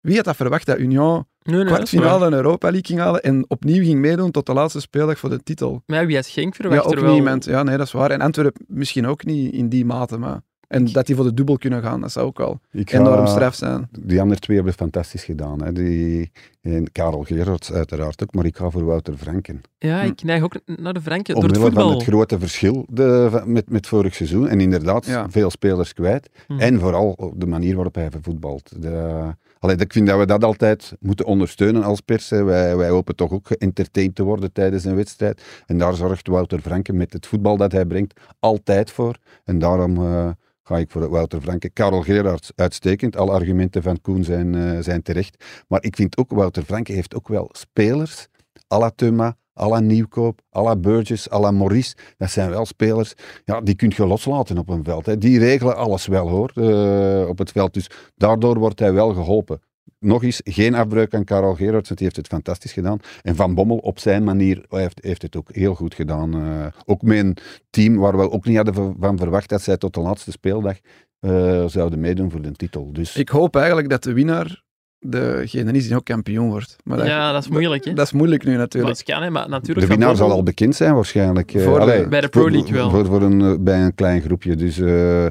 Wie 0.00 0.16
had 0.16 0.24
dat 0.24 0.36
verwacht 0.36 0.66
dat 0.66 0.78
Union 0.78 1.26
Nee, 1.44 1.56
nee, 1.56 1.66
kwartfinale 1.66 2.26
een 2.26 2.32
Europa 2.32 2.70
League 2.70 2.86
ging 2.86 3.00
halen 3.00 3.22
en 3.22 3.44
opnieuw 3.48 3.82
ging 3.82 4.00
meedoen 4.00 4.30
tot 4.30 4.46
de 4.46 4.52
laatste 4.52 4.80
speeldag 4.80 5.18
voor 5.18 5.30
de 5.30 5.42
titel? 5.42 5.82
Maar 5.86 6.00
ja, 6.00 6.06
wie 6.06 6.16
had 6.16 6.26
Genk 6.26 6.54
Ja, 6.56 6.60
verwacht 6.60 6.86
ook 6.86 6.92
er 6.92 7.02
wel... 7.02 7.12
niemand. 7.12 7.44
Ja, 7.44 7.62
nee, 7.62 7.76
dat 7.76 7.86
is 7.86 7.92
waar. 7.92 8.10
En 8.10 8.20
Antwerpen 8.20 8.64
misschien 8.68 9.06
ook 9.06 9.24
niet 9.24 9.52
in 9.52 9.68
die 9.68 9.84
mate, 9.84 10.18
maar... 10.18 10.40
En 10.68 10.84
dat 10.92 11.06
die 11.06 11.16
voor 11.16 11.24
de 11.24 11.34
dubbel 11.34 11.58
kunnen 11.58 11.82
gaan, 11.82 12.00
dat 12.00 12.12
zou 12.12 12.26
ook 12.26 12.38
ga- 12.72 12.98
enorm 12.98 13.26
straf 13.26 13.54
zijn. 13.54 13.88
Die 14.00 14.20
andere 14.20 14.40
twee 14.40 14.56
hebben 14.56 14.74
het 14.74 14.82
fantastisch 14.82 15.24
gedaan. 15.24 15.62
Hè. 15.62 15.72
Die, 15.72 16.30
en 16.62 16.92
Karel 16.92 17.22
Gerards 17.22 17.72
uiteraard 17.72 18.22
ook, 18.22 18.34
maar 18.34 18.44
ik 18.44 18.56
ga 18.56 18.70
voor 18.70 18.84
Wouter 18.84 19.14
Franken. 19.16 19.60
Ja, 19.78 20.00
Hm. 20.00 20.06
ik 20.06 20.22
neig 20.22 20.42
ook 20.42 20.54
naar 20.66 20.92
de 20.94 21.00
Franke 21.00 21.32
door 21.32 21.42
het 21.42 21.56
Omwille 21.56 21.72
van 21.72 21.82
voetbal. 21.82 21.98
het 21.98 22.08
grote 22.08 22.38
verschil 22.38 22.86
de, 22.88 23.42
met, 23.44 23.70
met 23.70 23.86
vorig 23.86 24.14
seizoen. 24.14 24.48
En 24.48 24.60
inderdaad, 24.60 25.06
Ja. 25.06 25.30
veel 25.30 25.50
spelers 25.50 25.92
kwijt. 25.92 26.28
Hm. 26.46 26.58
En 26.58 26.80
vooral 26.80 27.32
de 27.36 27.46
manier 27.46 27.74
waarop 27.74 27.94
hij 27.94 28.08
voetbalt. 28.22 28.82
De, 28.82 29.22
allee, 29.58 29.76
ik 29.76 29.92
vind 29.92 30.06
dat 30.06 30.18
we 30.18 30.26
dat 30.26 30.44
altijd 30.44 30.92
moeten 31.00 31.26
ondersteunen 31.26 31.82
als 31.82 32.00
pers. 32.00 32.30
hè. 32.30 32.42
Wij, 32.44 32.76
wij 32.76 32.88
hopen 32.88 33.16
toch 33.16 33.32
ook 33.32 33.46
geëntertained 33.46 34.14
te 34.14 34.22
worden 34.22 34.52
tijdens 34.52 34.84
een 34.84 34.94
wedstrijd. 34.96 35.42
En 35.66 35.78
daar 35.78 35.94
zorgt 35.94 36.28
Wouter 36.28 36.60
Franken 36.60 36.96
met 36.96 37.12
het 37.12 37.26
voetbal 37.26 37.56
dat 37.56 37.72
hij 37.72 37.84
brengt 37.86 38.20
altijd 38.38 38.90
voor. 38.90 39.16
En 39.44 39.58
daarom 39.58 39.96
eh, 39.96 40.28
ga 40.64 40.78
ik 40.78 40.90
voor 40.90 41.08
Wouter 41.08 41.40
Franken. 41.40 41.72
Karel 41.72 42.02
Gerards, 42.02 42.52
uitstekend. 42.54 43.16
Alle 43.16 43.32
argumenten 43.32 43.82
van 43.82 44.00
Koen 44.00 44.24
zijn, 44.24 44.54
eh, 44.54 44.78
zijn 44.80 45.02
terecht. 45.02 45.44
Maar 45.68 45.82
ik 45.82 45.96
vind 45.96 46.16
ook, 46.16 46.30
Wouter 46.30 46.62
Franken 46.62 46.94
heeft 46.94 47.14
ook 47.14 47.28
wel 47.28 47.48
spelers. 47.52 48.28
à 48.72 48.78
la 48.78 48.90
Thuma, 48.90 49.36
Nieuwkoop, 49.80 50.40
à 50.56 50.62
la 50.62 50.76
Burgess, 50.76 51.30
à 51.30 51.50
Maurice. 51.50 51.96
Dat 52.16 52.30
zijn 52.30 52.50
wel 52.50 52.66
spelers, 52.66 53.14
ja, 53.44 53.60
die 53.60 53.74
kun 53.74 53.92
je 53.96 54.06
loslaten 54.06 54.58
op 54.58 54.68
een 54.68 54.84
veld. 54.84 55.06
Hè. 55.06 55.18
Die 55.18 55.38
regelen 55.38 55.76
alles 55.76 56.06
wel 56.06 56.28
hoor, 56.28 56.52
eh, 56.54 57.28
op 57.28 57.38
het 57.38 57.50
veld. 57.50 57.74
Dus 57.74 57.90
daardoor 58.16 58.58
wordt 58.58 58.78
hij 58.78 58.92
wel 58.92 59.14
geholpen. 59.14 59.60
Nog 60.04 60.22
eens, 60.24 60.40
geen 60.44 60.74
afbreuk 60.74 61.14
aan 61.14 61.24
Karel 61.24 61.54
Gerards, 61.54 61.88
want 61.88 61.98
die 62.00 62.06
heeft 62.06 62.16
het 62.16 62.26
fantastisch 62.26 62.72
gedaan. 62.72 62.98
En 63.22 63.36
Van 63.36 63.54
Bommel 63.54 63.76
op 63.76 63.98
zijn 63.98 64.24
manier 64.24 64.64
heeft, 64.68 64.98
heeft 65.04 65.22
het 65.22 65.36
ook 65.36 65.48
heel 65.52 65.74
goed 65.74 65.94
gedaan. 65.94 66.34
Eh, 66.34 66.66
ook 66.84 67.02
met 67.02 67.18
een 67.18 67.36
team 67.70 67.96
waar 67.96 68.16
we 68.16 68.30
ook 68.30 68.44
niet 68.44 68.56
hadden 68.56 68.94
van 68.98 69.18
verwacht 69.18 69.48
dat 69.48 69.62
zij 69.62 69.76
tot 69.76 69.94
de 69.94 70.00
laatste 70.00 70.30
speeldag 70.30 70.76
eh, 71.20 71.64
zouden 71.66 72.00
meedoen 72.00 72.30
voor 72.30 72.42
de 72.42 72.52
titel. 72.52 72.92
Dus 72.92 73.16
Ik 73.16 73.28
hoop 73.28 73.56
eigenlijk 73.56 73.88
dat 73.88 74.02
de 74.02 74.12
winnaar 74.12 74.62
degene 74.98 75.72
is 75.72 75.86
die 75.86 75.96
ook 75.96 76.04
kampioen 76.04 76.48
wordt. 76.48 76.76
Maar 76.84 76.96
dat, 76.96 77.06
Ja, 77.06 77.32
dat 77.32 77.42
is 77.42 77.48
moeilijk, 77.50 77.84
hè? 77.84 77.92
dat 77.92 78.06
is 78.06 78.12
moeilijk 78.12 78.44
nu 78.44 78.50
Maar 78.50 78.58
natuurlijk. 78.58 78.96
het 78.96 79.06
kan, 79.06 79.22
hè, 79.22 79.30
maar 79.30 79.48
natuurlijk... 79.48 79.86
de 79.86 79.96
winnaar 79.96 80.16
zal 80.16 80.30
al 80.30 80.42
bekend 80.42 80.74
zijn 80.76 80.94
waarschijnlijk. 80.94 81.54
Eh, 81.54 81.64
Voor 81.64 81.80
allee, 81.80 82.08
bij 82.08 82.20
de 82.20 82.28
Pro 82.28 82.40
voor- 82.40 82.50
League 82.50 82.72
wel. 82.72 82.90
Voor, 82.90 83.06
voor 83.06 83.22
een, 83.22 83.64
bij 83.64 83.82
een 83.84 83.94
klein 83.94 84.20
groepje. 84.20 84.56
Dus 84.56 84.78
eh, 84.78 85.24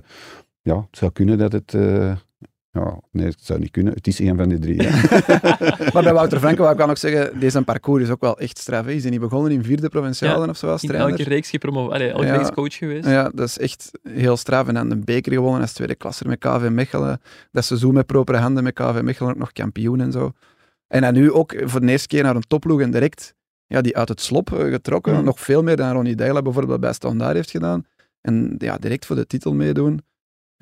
ja, 0.62 0.76
het 0.78 0.98
zou 0.98 1.12
kunnen 1.12 1.38
dat 1.38 1.52
het... 1.52 1.76
ja, 2.74 3.00
nee, 3.12 3.26
het 3.26 3.44
zou 3.46 3.60
niet 3.60 3.72
kunnen. 3.72 3.94
Het 3.94 4.08
is 4.08 4.20
een 4.20 4.38
van 4.38 4.50
die 4.50 4.60
drie. 4.60 4.78
Maar 5.94 6.04
bij 6.04 6.14
Wouter 6.14 6.40
Franke 6.40 6.60
wou 6.62 6.72
ik 6.72 6.78
wel 6.78 6.88
nog 6.88 6.98
zeggen, 6.98 7.40
deze 7.40 7.62
parcours 7.62 8.04
is 8.04 8.10
ook 8.10 8.22
wel 8.22 8.40
echt 8.40 8.58
straf. 8.58 8.86
hè. 8.86 8.92
Is 8.92 9.02
hij 9.02 9.12
niet 9.12 9.20
begonnen 9.20 9.52
in 9.52 9.64
vierde 9.64 9.90
provinciale 9.90 10.44
Ja, 10.44 10.50
of 10.50 10.58
zo 10.58 10.68
als 10.70 10.82
trainer? 10.82 11.10
elke 11.10 11.24
reeks 11.24 11.50
gepromoveerd. 11.50 11.94
Allee, 11.94 12.10
elke 12.12 12.26
Ja. 12.26 12.36
reeks 12.36 12.52
coach 12.52 12.74
geweest. 12.78 13.06
Ja, 13.08 13.30
dat 13.34 13.48
is 13.48 13.58
echt 13.58 13.92
heel 14.10 14.38
straf. 14.38 14.68
En 14.68 14.74
dan 14.74 14.90
de 14.90 14.98
beker 14.98 15.34
gewonnen 15.34 15.62
als 15.62 15.74
tweede 15.74 15.96
klasser 15.96 16.28
met 16.28 16.40
KV 16.40 16.68
Mechelen. 16.72 17.22
Dat 17.52 17.66
seizoen 17.66 17.94
met 17.94 18.06
propere 18.06 18.38
handen 18.38 18.64
met 18.64 18.74
KV 18.74 19.00
Mechelen 19.02 19.32
ook 19.32 19.38
nog 19.40 19.52
kampioen 19.52 20.02
en 20.02 20.12
zo. 20.12 20.32
En 20.88 21.02
dan 21.02 21.14
nu 21.14 21.32
ook 21.32 21.56
voor 21.64 21.80
de 21.82 21.88
eerste 21.88 22.08
keer 22.08 22.24
naar 22.24 22.36
een 22.36 22.48
topploeg 22.48 22.82
en 22.82 22.92
direct 22.92 23.34
ja, 23.68 23.82
die 23.82 23.98
uit 23.98 24.10
het 24.10 24.22
slop 24.22 24.54
eh, 24.54 24.70
getrokken. 24.70 25.14
Mhm. 25.14 25.24
Nog 25.24 25.40
veel 25.40 25.64
meer 25.64 25.76
dan 25.76 25.92
Ronnie 25.92 26.16
Deila 26.16 26.42
bijvoorbeeld 26.42 26.80
bij 26.80 26.94
Standaard 26.94 27.36
heeft 27.36 27.52
gedaan. 27.52 27.86
En 28.22 28.56
ja, 28.58 28.78
direct 28.78 29.06
voor 29.06 29.16
de 29.16 29.28
titel 29.28 29.54
meedoen. 29.54 30.02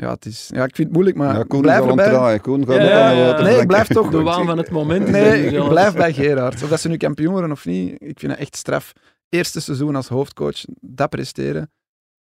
Ja, 0.02 0.10
het 0.12 0.26
is, 0.26 0.50
ja, 0.54 0.64
ik 0.64 0.76
vind 0.76 0.88
het 0.88 0.92
moeilijk, 0.92 1.18
maar 1.18 1.36
ja, 1.38 1.44
Koen 1.44 1.62
blijf 1.62 1.86
erbij. 1.86 2.10
draaien. 2.10 2.42
Koen 2.42 2.66
gaat 2.66 2.76
Ja, 2.76 2.84
ook 2.84 2.90
ja, 2.90 3.04
aan 3.10 3.10
de 3.14 3.16
ja. 3.20 3.24
Wouter 3.26 3.46
Nee, 3.46 3.60
ik 3.62 3.68
blijf 3.68 3.88
toch... 3.88 4.10
De 4.10 4.22
waan 4.22 4.46
van 4.46 4.58
het 4.58 4.70
moment. 4.72 5.08
Nee, 5.08 5.46
ik 5.46 5.68
blijf 5.70 5.94
bij 5.94 6.14
Gerard. 6.14 6.64
Of 6.64 6.70
dat 6.70 6.80
ze 6.80 6.88
nu 6.88 6.98
kampioen 6.98 7.32
worden 7.32 7.52
of 7.52 7.66
niet, 7.66 7.92
ik 7.98 8.20
vind 8.20 8.32
het 8.32 8.42
echt 8.42 8.56
straf. 8.56 8.94
Eerste 9.30 9.62
seizoen 9.62 9.96
als 9.96 10.08
hoofdcoach, 10.08 10.64
dat 10.80 11.10
presteren. 11.10 11.72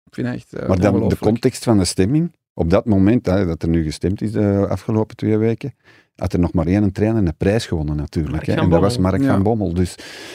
Ik 0.04 0.14
vind 0.14 0.26
het 0.26 0.36
echt 0.36 0.52
eh, 0.52 0.68
Maar 0.68 0.78
dan 0.78 1.08
de 1.08 1.18
context 1.18 1.64
van 1.64 1.78
de 1.78 1.84
stemming 1.84 2.36
op 2.58 2.70
dat 2.70 2.84
moment, 2.84 3.26
hè, 3.26 3.46
dat 3.46 3.62
er 3.62 3.68
nu 3.68 3.82
gestemd 3.84 4.22
is 4.22 4.32
de 4.32 4.66
afgelopen 4.68 5.16
twee 5.16 5.36
weken, 5.36 5.74
had 6.16 6.32
er 6.32 6.38
nog 6.38 6.52
maar 6.52 6.66
één 6.66 6.92
trainer 6.92 7.26
een 7.26 7.36
prijs 7.36 7.66
gewonnen 7.66 7.96
natuurlijk. 7.96 8.46
Hè, 8.46 8.52
en 8.52 8.68
dat 8.70 8.80
was. 8.80 8.98
Mark 8.98 9.22
Ja. 9.22 9.32
van 9.32 9.42
Bommel. 9.42 9.74
Dus 9.74 9.94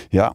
ja, 0.09 0.33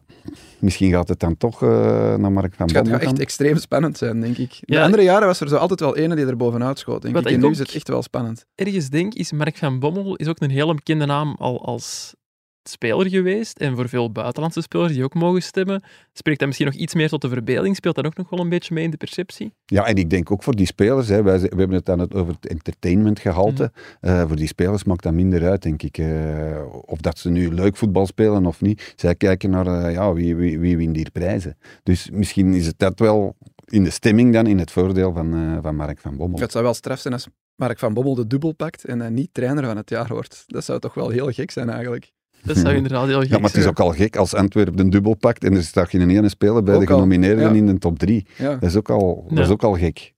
misschien 0.59 0.91
gaat 0.91 1.07
het 1.07 1.19
dan 1.19 1.37
toch 1.37 1.63
eh, 1.63 1.69
naar 2.15 2.31
Mark 2.31 2.53
van 2.53 2.65
Het 2.67 2.75
gaat 2.75 2.83
Bommel 2.83 2.99
echt 2.99 3.09
gaan. 3.09 3.17
extreem 3.17 3.57
spannend 3.57 3.97
zijn, 3.97 4.21
denk 4.21 4.37
ik. 4.37 4.57
De 4.61 4.81
andere 4.81 5.03
jaren 5.03 5.27
was 5.27 5.39
er 5.41 5.47
zo 5.47 5.55
altijd 5.55 5.79
wel 5.79 5.95
ene 5.97 6.15
die 6.15 6.25
er 6.25 6.37
bovenuit 6.37 6.79
schoot, 6.79 7.01
denk 7.01 7.13
Wat 7.13 7.23
ik. 7.23 7.29
ik 7.29 7.35
En 7.35 7.41
nu 7.43 7.49
is 7.51 7.59
het 7.59 7.75
echt 7.75 7.87
wel 7.87 8.01
spannend. 8.03 8.45
ergens 8.55 8.89
denk, 8.89 9.13
is 9.13 9.31
Mark 9.31 9.57
van 9.57 9.79
Bommel 9.79 10.15
is 10.15 10.27
ook 10.27 10.39
een 10.41 10.49
hele 10.49 10.73
bekende 10.73 11.05
naam 11.05 11.35
al 11.39 11.65
als 11.65 12.15
speler 12.63 13.09
geweest. 13.09 13.57
En 13.59 13.75
voor 13.75 13.89
veel 13.89 14.11
buitenlandse 14.11 14.61
spelers 14.61 14.93
die 14.93 15.03
ook 15.03 15.13
mogen 15.13 15.41
stemmen, 15.41 15.83
spreekt 16.13 16.39
dat 16.39 16.47
misschien 16.47 16.67
nog 16.67 16.77
iets 16.77 16.93
meer 16.93 17.09
tot 17.09 17.21
de 17.21 17.29
verbeelding. 17.29 17.75
Speelt 17.75 17.95
dat 17.95 18.05
ook 18.05 18.15
nog 18.17 18.29
wel 18.29 18.39
een 18.39 18.49
beetje 18.49 18.73
mee 18.73 18.83
in 18.83 18.91
de 18.91 18.97
perceptie? 18.97 19.53
Ja, 19.65 19.85
en 19.85 19.95
ik 19.95 20.09
denk 20.09 20.31
ook 20.31 20.43
voor 20.43 20.55
die 20.55 20.65
spelers, 20.65 21.07
hè, 21.07 21.23
wij, 21.23 21.39
we 21.39 21.47
hebben 21.47 21.71
het 21.71 21.85
dan 21.85 21.99
het 21.99 22.13
over 22.13 22.33
het 22.33 22.47
entertainmentgehalte. 22.47 23.71
Eh, 24.01 24.27
voor 24.27 24.35
die 24.35 24.47
spelers 24.47 24.83
maakt 24.83 25.03
dat 25.03 25.13
minder 25.13 25.49
uit, 25.49 25.61
denk 25.61 25.81
ik. 25.83 25.97
eh, 25.97 26.63
of 26.85 26.99
dat 26.99 27.19
ze 27.19 27.29
nu 27.29 27.53
leuk 27.53 27.77
voetbal 27.77 28.05
spelen 28.05 28.45
of 28.45 28.61
niet. 28.61 28.93
Zij 28.95 29.15
kijken 29.15 29.49
naar 29.49 29.67
eh, 29.67 29.93
ja, 29.93 30.13
wie, 30.13 30.35
wie, 30.35 30.59
wie 30.59 30.77
wint 30.77 30.95
hier 30.95 31.11
prijzen. 31.11 31.57
Dus 31.83 32.09
misschien 32.09 32.53
is 32.53 32.65
het 32.65 32.79
dat 32.79 32.99
wel 32.99 33.35
in 33.65 33.83
de 33.83 33.89
stemming 33.89 34.33
dan 34.33 34.47
in 34.47 34.59
het 34.59 34.71
voordeel 34.71 35.13
van, 35.13 35.33
eh, 35.33 35.57
van 35.61 35.75
Mark 35.75 35.99
van 35.99 36.17
Bommel. 36.17 36.39
Het 36.39 36.51
zou 36.51 36.63
wel 36.63 36.73
straf 36.73 36.99
zijn 36.99 37.13
als 37.13 37.27
Mark 37.55 37.79
van 37.79 37.93
Bommel 37.93 38.15
de 38.15 38.27
dubbel 38.27 38.51
pakt 38.51 38.85
en 38.85 38.99
hij 38.99 39.09
niet 39.09 39.29
trainer 39.31 39.65
van 39.65 39.77
het 39.77 39.89
jaar 39.89 40.07
wordt. 40.07 40.43
Dat 40.47 40.63
zou 40.63 40.79
toch 40.79 40.93
wel 40.93 41.09
heel 41.09 41.31
gek 41.31 41.51
zijn, 41.51 41.69
eigenlijk. 41.69 42.11
Dat 42.43 42.57
zou 42.57 42.75
inderdaad 42.75 43.07
heel 43.07 43.19
gek 43.19 43.29
Ja, 43.29 43.37
maar 43.37 43.49
het 43.49 43.59
is 43.59 43.65
ook 43.65 43.79
al 43.79 43.91
gek 43.91 44.15
als 44.15 44.33
Antwerpen 44.33 44.75
de 44.75 44.89
dubbel 44.89 45.13
pakt 45.13 45.43
en 45.43 45.55
er 45.55 45.63
staat 45.63 45.89
geen 45.89 46.09
ene 46.09 46.29
speler 46.29 46.63
bij 46.63 46.75
Ook 46.75 46.81
de 46.81 46.87
al, 46.87 46.93
genomineerden 46.95 47.43
ja. 47.43 47.53
in 47.53 47.65
de 47.65 47.77
top 47.77 47.99
drie. 47.99 48.25
Ja. 48.37 48.55
Dat 48.55 48.69
is 48.69 48.75
ook 48.75 48.89
al, 48.89 49.25
dat 49.29 49.45
is 49.45 49.51
ook 49.51 49.63
al 49.63 49.73
gek. 49.73 50.13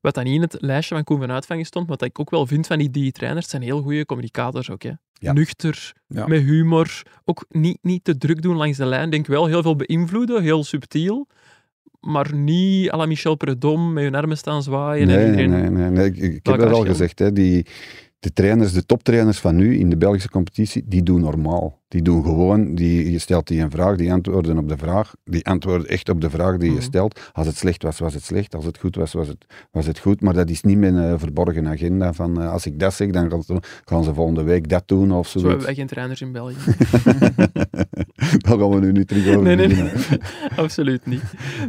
Wat 0.00 0.14
dan 0.14 0.24
niet 0.24 0.34
in 0.34 0.40
het 0.40 0.56
lijstje 0.58 0.94
van 0.94 1.04
Koen 1.04 1.18
van 1.18 1.30
Uitvangen 1.30 1.64
stond, 1.64 1.88
wat 1.88 2.02
ik 2.02 2.20
ook 2.20 2.30
wel 2.30 2.46
vind 2.46 2.66
van 2.66 2.78
die 2.78 2.90
drie 2.90 3.12
trainers, 3.12 3.48
zijn 3.48 3.62
heel 3.62 3.82
goede 3.82 4.06
communicators 4.06 4.70
ook. 4.70 4.82
Hè. 4.82 4.90
Ja. 5.12 5.32
Nuchter, 5.32 5.92
Ja. 6.06 6.26
met 6.26 6.42
humor, 6.42 7.02
ook 7.24 7.44
niet, 7.48 7.78
niet 7.82 8.04
te 8.04 8.16
druk 8.18 8.42
doen 8.42 8.56
langs 8.56 8.78
de 8.78 8.84
lijn. 8.86 9.10
Denk 9.10 9.26
wel 9.26 9.46
heel 9.46 9.62
veel 9.62 9.76
beïnvloeden, 9.76 10.42
heel 10.42 10.64
subtiel, 10.64 11.26
maar 12.00 12.34
niet 12.34 12.90
à 12.90 12.96
la 12.96 13.06
Michel 13.06 13.34
Predom 13.34 13.92
met 13.92 14.04
hun 14.04 14.14
armen 14.14 14.36
staan 14.36 14.62
zwaaien. 14.62 15.08
en 15.08 15.14
Nee, 15.16 15.26
iedereen... 15.26 15.50
nee, 15.50 15.70
nee, 15.70 15.90
nee. 15.90 16.06
Ik, 16.06 16.16
ik 16.16 16.46
heb 16.46 16.58
dat 16.58 16.72
al 16.72 16.84
gezegd. 16.84 17.18
Hè. 17.18 17.32
Die, 17.32 17.66
de 18.24 18.32
trainers, 18.32 18.72
de 18.72 18.86
toptrainers 18.86 19.38
van 19.38 19.56
nu 19.56 19.78
in 19.78 19.90
de 19.90 19.96
Belgische 19.96 20.30
competitie, 20.30 20.84
die 20.88 21.02
doen 21.02 21.20
normaal. 21.20 21.82
Die 21.88 22.02
doen 22.02 22.22
gewoon, 22.24 22.74
die, 22.74 23.10
je 23.10 23.18
stelt 23.18 23.46
die 23.46 23.60
een 23.60 23.70
vraag, 23.70 23.96
die 23.96 24.12
antwoorden 24.12 24.58
op 24.58 24.68
de 24.68 24.76
vraag. 24.76 25.14
Die 25.24 25.46
antwoorden 25.46 25.86
echt 25.88 26.08
op 26.08 26.20
de 26.20 26.30
vraag 26.30 26.56
die 26.56 26.68
je 26.68 26.74
Mhm. 26.74 26.82
stelt. 26.84 27.20
Als 27.32 27.46
het 27.46 27.56
slecht 27.56 27.82
was, 27.82 27.98
was 27.98 28.14
het 28.14 28.22
slecht. 28.24 28.54
Als 28.54 28.64
het 28.64 28.78
goed 28.78 28.96
was, 28.96 29.12
was 29.12 29.28
het, 29.28 29.46
was 29.70 29.86
het 29.86 29.98
goed. 29.98 30.20
Maar 30.20 30.34
dat 30.34 30.50
is 30.50 30.62
niet 30.62 30.78
met 30.78 30.94
een 30.94 31.18
verborgen 31.18 31.68
agenda 31.68 32.12
van 32.12 32.40
eh, 32.40 32.52
als 32.52 32.66
ik 32.66 32.78
dat 32.78 32.94
zeg, 32.94 33.10
dan 33.10 33.30
gaan 33.30 33.42
ze, 33.42 33.58
gaan 33.84 34.04
ze 34.04 34.14
volgende 34.14 34.42
week 34.42 34.68
dat 34.68 34.82
doen 34.88 35.12
of 35.12 35.28
Zo 35.28 35.38
zoiets. 35.38 35.48
hebben 35.48 35.66
wij 35.66 35.74
geen 35.74 35.86
trainers 35.86 36.20
in 36.20 36.32
België. 36.32 36.56
Daar 38.38 38.58
gaan 38.58 38.70
we 38.70 38.80
nu 38.80 38.92
niet 38.92 39.08
terug 39.08 39.26
over 39.36 39.56
Nee, 39.56 39.66
nee. 39.66 39.90
Absoluut 40.56 41.06
niet. 41.06 41.22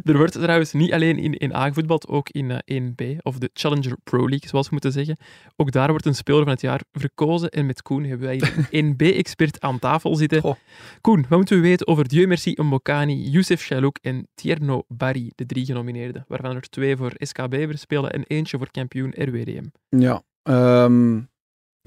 Er 0.04 0.18
wordt 0.18 0.32
trouwens 0.34 0.74
niet 0.74 0.94
alleen 0.94 1.18
in, 1.18 1.34
in 1.34 1.56
A 1.56 1.68
gevoetbald, 1.68 2.08
ook 2.08 2.30
in 2.30 2.52
eh, 2.52 2.82
1B, 2.82 3.18
of 3.22 3.38
de 3.38 3.50
Challenger 3.54 3.98
Pro 4.04 4.30
League, 4.30 4.50
zoals 4.50 4.66
we 4.66 4.72
moeten 4.72 4.92
zeggen. 4.92 5.18
Ook 5.56 5.72
daar 5.72 5.90
wordt 5.90 6.06
een 6.06 6.16
speler 6.16 6.44
van 6.44 6.52
het 6.52 6.62
jaar 6.62 6.82
verkozen. 6.92 7.50
En 7.50 7.66
met 7.66 7.82
Koen 7.82 8.04
hebben 8.04 8.28
wij 8.28 8.42
een 8.72 8.94
1B-expert 8.98 9.62
aan 9.62 9.80
tafel 9.80 10.15
zitten. 10.16 10.42
Goh. 10.42 10.56
Koen, 11.02 11.26
wat 11.30 11.38
moeten 11.38 11.56
we 11.56 11.62
weten 11.62 11.88
over 11.88 12.08
Dieu 12.08 12.28
Merci 12.28 12.54
Mbokani, 12.62 13.30
Youssef 13.30 13.66
Chalouk 13.66 13.98
en 14.02 14.28
Tierno 14.36 14.84
Barry, 14.88 15.32
de 15.36 15.46
drie 15.46 15.66
genomineerden, 15.66 16.26
waarvan 16.28 16.56
er 16.56 16.70
twee 16.70 16.98
voor 16.98 17.12
SKB 17.16 17.54
verspelen 17.54 18.12
en 18.12 18.24
eentje 18.28 18.58
voor 18.58 18.72
kampioen 18.72 19.14
RWDM. 19.16 19.66
Ja. 19.90 20.24
ehm 20.44 21.20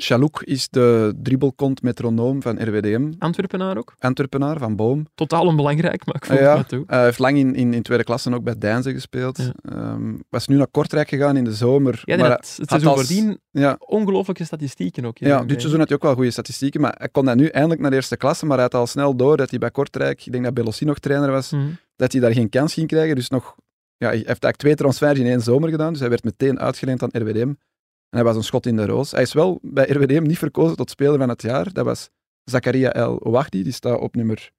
Chalouk 0.01 0.43
is 0.43 0.69
de 0.69 1.15
dribbelkont 1.23 1.83
metronoom 1.83 2.43
van 2.43 2.63
RWDM. 2.63 3.13
Antwerpenaar 3.19 3.77
ook. 3.79 3.95
Antwerpenaar 3.99 4.59
van 4.59 4.77
Boom. 4.77 5.07
Totaal 5.15 5.47
onbelangrijk, 5.47 6.07
maar 6.07 6.15
ik 6.15 6.25
voeg 6.25 6.37
Ah, 6.37 6.43
ja. 6.43 6.57
het 6.57 6.69
toe. 6.69 6.85
Hij 6.87 7.05
heeft 7.05 7.19
lang 7.19 7.37
in, 7.39 7.55
in, 7.55 7.75
in 7.75 7.83
tweede 7.83 8.05
klasse 8.05 8.35
ook 8.35 8.43
bij 8.43 8.59
Deinze 8.59 8.93
gespeeld. 8.93 9.37
Ja. 9.37 9.53
Ehm, 9.63 10.15
was 10.29 10.47
nu 10.47 10.57
naar 10.57 10.67
Kortrijk 10.67 11.09
gegaan 11.09 11.37
in 11.37 11.45
de 11.45 11.53
zomer. 11.55 12.01
Ja, 12.05 12.17
maar 12.17 12.31
het 12.31 12.55
had 12.59 12.69
seizoen 12.69 12.95
voordien 12.95 13.41
ja, 13.51 13.77
ongelooflijke 13.79 14.45
statistieken 14.45 15.05
ook. 15.05 15.19
ja, 15.19 15.45
dit 15.45 15.59
seizoen 15.61 15.79
had 15.79 15.89
hij 15.89 15.97
ook 15.97 16.03
wel 16.03 16.15
goede 16.15 16.31
statistieken, 16.31 16.81
maar 16.81 16.95
hij 16.99 17.09
kon 17.09 17.25
dat 17.25 17.37
nu 17.37 17.47
eindelijk 17.47 17.81
naar 17.81 17.91
de 17.91 17.97
eerste 17.97 18.17
klasse, 18.17 18.47
maar 18.47 18.57
hij 18.57 18.65
had 18.71 18.75
al 18.81 18.87
snel 18.87 19.17
door 19.17 19.37
dat 19.37 19.51
hij 19.51 19.59
bij 19.59 19.71
Kortrijk, 19.71 20.27
ik 20.27 20.33
denk 20.33 20.45
dat 20.45 20.55
Belossi 20.55 20.85
nog 20.85 20.99
trainer 20.99 21.31
was, 21.31 21.51
Mhm. 21.51 21.63
dat 21.97 22.13
hij 22.13 22.21
daar 22.21 22.33
geen 22.33 22.49
kans 22.49 22.73
ging 22.75 22.87
krijgen. 22.87 23.15
Dus 23.15 23.29
nog, 23.29 23.55
ja, 23.97 24.07
hij 24.07 24.17
heeft 24.17 24.27
eigenlijk 24.27 24.57
twee 24.57 24.75
transfers 24.75 25.19
in 25.19 25.27
één 25.27 25.41
zomer 25.41 25.69
gedaan, 25.71 25.91
dus 25.93 26.01
hij 26.01 26.09
werd 26.09 26.25
meteen 26.25 26.61
uitgeleend 26.61 27.03
aan 27.03 27.11
RWDM. 27.23 27.53
En 28.11 28.19
hij 28.19 28.25
was 28.25 28.37
een 28.37 28.45
schot 28.45 28.67
in 28.67 28.77
de 28.77 28.87
roos. 28.87 29.11
Hij 29.11 29.23
is 29.23 29.33
wel 29.33 29.59
bij 29.63 29.87
RWDM 29.89 30.23
niet 30.23 30.39
verkozen 30.39 30.77
tot 30.77 30.91
speler 30.91 31.19
van 31.19 31.29
het 31.29 31.43
jaar. 31.43 31.73
Dat 31.73 31.85
was 31.85 32.11
Zakaria 32.45 32.93
El 32.93 33.23
Ouahdi, 33.25 33.63
die 33.63 33.73
staat 33.73 34.01
op 34.01 34.15
nummer 34.15 34.51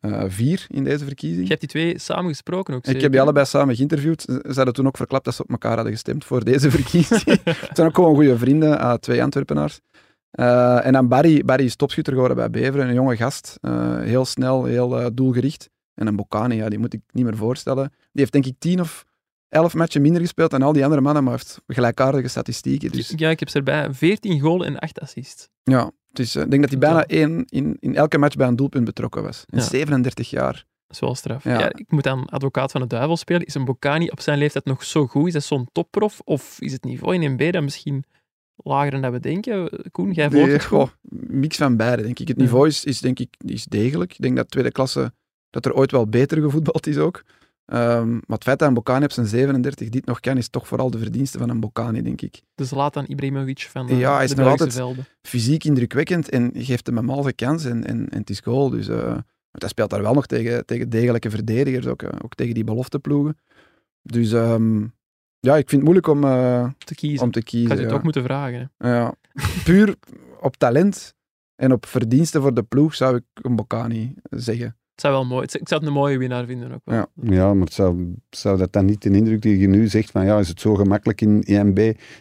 eh, 0.00 0.24
vier 0.26 0.66
in 0.68 0.84
deze 0.84 1.04
verkiezing. 1.04 1.42
Je 1.42 1.48
hebt 1.48 1.60
die 1.60 1.68
twee 1.68 1.98
samen 1.98 2.30
gesproken 2.30 2.74
ook. 2.74 2.86
Ik 2.86 3.00
heb 3.00 3.12
die 3.12 3.20
allebei 3.20 3.46
samen 3.46 3.76
geïnterviewd. 3.76 4.22
Ze 4.22 4.52
hadden 4.54 4.74
toen 4.74 4.86
ook 4.86 4.96
verklapt 4.96 5.24
dat 5.24 5.34
ze 5.34 5.42
op 5.42 5.50
elkaar 5.50 5.74
hadden 5.74 5.92
gestemd 5.92 6.24
voor 6.24 6.44
deze 6.44 6.70
verkiezing. 6.70 7.22
Het 7.44 7.70
zijn 7.72 7.88
ook 7.88 7.94
gewoon 7.94 8.14
goede 8.14 8.38
vrienden, 8.38 9.00
twee 9.00 9.22
Antwerpenaars. 9.22 9.80
Eh, 10.30 10.86
en 10.86 10.92
dan 10.92 11.08
Barry, 11.08 11.44
Barry 11.44 11.64
is 11.64 11.76
topschutter 11.76 12.12
geworden 12.12 12.36
bij 12.36 12.50
Beveren, 12.50 12.88
een 12.88 12.94
jonge 12.94 13.16
gast. 13.16 13.58
eh, 13.60 14.00
heel 14.00 14.24
snel, 14.24 14.64
heel 14.64 15.14
doelgericht. 15.14 15.70
En 15.94 16.06
een 16.06 16.16
Bocani, 16.16 16.56
ja, 16.56 16.68
die 16.68 16.78
moet 16.78 16.92
ik 16.92 17.00
niet 17.12 17.24
meer 17.24 17.36
voorstellen. 17.36 17.88
Die 17.88 18.20
heeft 18.20 18.32
denk 18.32 18.46
ik 18.46 18.54
tien 18.58 18.80
of 18.80 19.04
elf 19.54 19.74
matchen 19.74 20.02
minder 20.02 20.20
gespeeld 20.20 20.50
dan 20.50 20.62
al 20.62 20.72
die 20.72 20.82
andere 20.84 21.00
mannen, 21.00 21.24
maar 21.24 21.32
heeft 21.32 21.60
gelijkaardige 21.66 22.28
statistieken. 22.28 22.90
Dus 22.90 23.12
Ja, 23.16 23.30
ik 23.30 23.38
heb 23.38 23.48
ze 23.48 23.58
erbij 23.58 23.92
14 23.92 24.40
goals 24.40 24.64
en 24.64 24.78
8 24.78 25.00
assists. 25.00 25.48
ja, 25.62 25.90
dus, 26.12 26.36
ik 26.36 26.50
denk 26.50 26.62
dat 26.62 26.70
hij 26.70 26.78
bijna 26.78 27.04
één 27.06 27.44
in, 27.48 27.76
in 27.80 27.96
elke 27.96 28.18
match 28.18 28.36
bij 28.36 28.46
een 28.46 28.56
doelpunt 28.56 28.84
betrokken 28.84 29.22
was. 29.22 29.44
In 29.50 29.58
Ja. 29.58 29.64
37 29.64 30.30
jaar. 30.30 30.52
Dat 30.52 30.96
is 30.96 31.00
wel 31.00 31.14
straf. 31.14 31.44
Ja. 31.44 31.58
Ja. 31.58 31.72
ik 31.74 31.84
moet 31.90 32.06
aan 32.06 32.24
advocaat 32.26 32.70
van 32.72 32.80
de 32.80 32.86
duivel 32.86 33.16
spelen. 33.16 33.46
Is 33.46 33.54
een 33.54 33.64
Bocani 33.64 34.08
op 34.08 34.20
zijn 34.20 34.38
leeftijd 34.38 34.64
nog 34.64 34.84
zo 34.84 35.06
goed? 35.06 35.26
Is 35.26 35.32
dat 35.32 35.42
zo'n 35.44 35.68
topprof? 35.72 36.20
Of 36.24 36.56
is 36.60 36.72
het 36.72 36.84
niveau 36.84 37.14
in 37.14 37.32
NB 37.32 37.52
dan 37.52 37.64
misschien 37.64 38.04
lager 38.56 38.90
dan 38.90 39.00
dat 39.02 39.12
we 39.12 39.20
denken? 39.20 39.70
Koen, 39.90 40.12
jij 40.12 40.30
volgt 40.30 40.46
Nee, 40.46 40.60
goh, 40.60 40.88
mix 41.28 41.56
van 41.56 41.76
beide, 41.76 42.02
denk 42.02 42.18
ik. 42.18 42.28
Het 42.28 42.36
niveau 42.36 42.66
is, 42.66 42.84
is, 42.84 43.00
denk 43.00 43.18
ik, 43.18 43.34
is 43.38 43.64
degelijk. 43.64 44.12
Ik 44.12 44.20
denk 44.22 44.36
dat 44.36 44.50
tweede 44.50 44.72
klasse, 44.72 45.12
dat 45.50 45.64
er 45.64 45.74
ooit 45.74 45.90
wel 45.90 46.06
beter 46.08 46.40
gevoetbald 46.40 46.86
is 46.86 46.96
ook. 46.98 47.22
Maar 47.66 48.22
het 48.26 48.42
feit 48.42 48.58
dat 48.58 48.68
een 48.68 48.74
Bocani 48.74 49.04
op 49.04 49.12
zijn 49.12 49.26
37 49.26 49.88
dit 49.88 50.06
nog 50.06 50.20
kan, 50.20 50.36
is 50.36 50.48
toch 50.48 50.66
vooral 50.68 50.90
de 50.90 50.98
verdienste 50.98 51.38
van 51.38 51.48
een 51.48 51.60
Bocani, 51.60 52.02
denk 52.02 52.20
ik. 52.20 52.42
De 52.54 52.64
Zlatan 52.64 53.04
Ibrahimovic 53.06 53.66
van 53.70 53.88
eh, 53.88 53.98
Ja, 53.98 54.14
hij 54.14 54.24
is 54.24 54.30
de 54.30 54.36
nog 54.42 54.50
altijd- 54.50 54.72
velden. 54.72 55.04
Fysiek 55.22 55.64
indrukwekkend 55.64 56.28
en 56.28 56.50
geeft 56.54 56.86
hem 56.86 56.98
een 56.98 57.04
malse 57.04 57.32
kans 57.32 57.64
en, 57.64 57.84
en, 57.86 58.08
en 58.08 58.18
het 58.18 58.30
is 58.30 58.40
goal. 58.40 58.70
Dus 58.70 58.88
eh, 58.88 58.96
want 59.04 59.62
hij 59.62 59.68
speelt 59.68 59.90
daar 59.90 60.02
wel 60.02 60.14
nog 60.14 60.26
tegen, 60.26 60.66
tegen 60.66 60.88
degelijke 60.90 61.30
verdedigers, 61.30 61.86
ook, 61.86 62.02
eh, 62.02 62.18
ook 62.24 62.34
tegen 62.34 62.54
die 62.54 62.64
belofteploegen. 62.64 63.38
Dus 64.02 64.32
ehm, 64.32 64.80
ja, 65.40 65.56
ik 65.56 65.68
vind 65.68 65.70
het 65.70 65.82
moeilijk 65.82 66.06
om, 66.06 66.24
eh, 66.24 66.68
Te 66.78 66.94
kiezen. 66.94 67.24
om 67.26 67.30
te 67.32 67.42
kiezen. 67.42 67.68
ga 67.70 67.74
je 67.74 67.80
ja. 67.82 67.88
toch 67.88 68.02
moeten 68.02 68.22
vragen. 68.22 68.72
Ja. 68.78 69.14
Puur 69.64 69.94
op 70.40 70.56
talent 70.56 71.14
en 71.54 71.72
op 71.72 71.86
verdiensten 71.86 72.40
voor 72.40 72.54
de 72.54 72.62
ploeg 72.62 72.94
zou 72.94 73.16
ik 73.16 73.24
een 73.34 73.56
Bocani 73.56 74.14
zeggen. 74.30 74.76
Het 74.94 75.00
zou 75.02 75.14
wel 75.14 75.24
mooi. 75.24 75.42
het- 75.42 75.54
Ik 75.60 75.68
zou 75.68 75.80
het 75.80 75.88
een 75.88 75.96
mooie 75.96 76.18
winnaar 76.18 76.44
vinden 76.46 76.72
ook 76.72 76.80
wel. 76.84 76.96
Ja. 76.96 77.06
Ja, 77.34 77.54
maar 77.54 77.64
het 77.64 77.74
zou, 77.74 78.14
zou 78.30 78.58
dat 78.58 78.72
dan 78.72 78.84
niet 78.84 79.02
de 79.02 79.10
indruk 79.10 79.42
die 79.42 79.58
je 79.58 79.68
nu 79.68 79.88
zegt 79.88 80.10
van 80.10 80.24
ja, 80.24 80.38
is 80.38 80.48
het 80.48 80.60
zo 80.60 80.74
gemakkelijk 80.74 81.20
in 81.20 81.42
EMB 81.42 81.76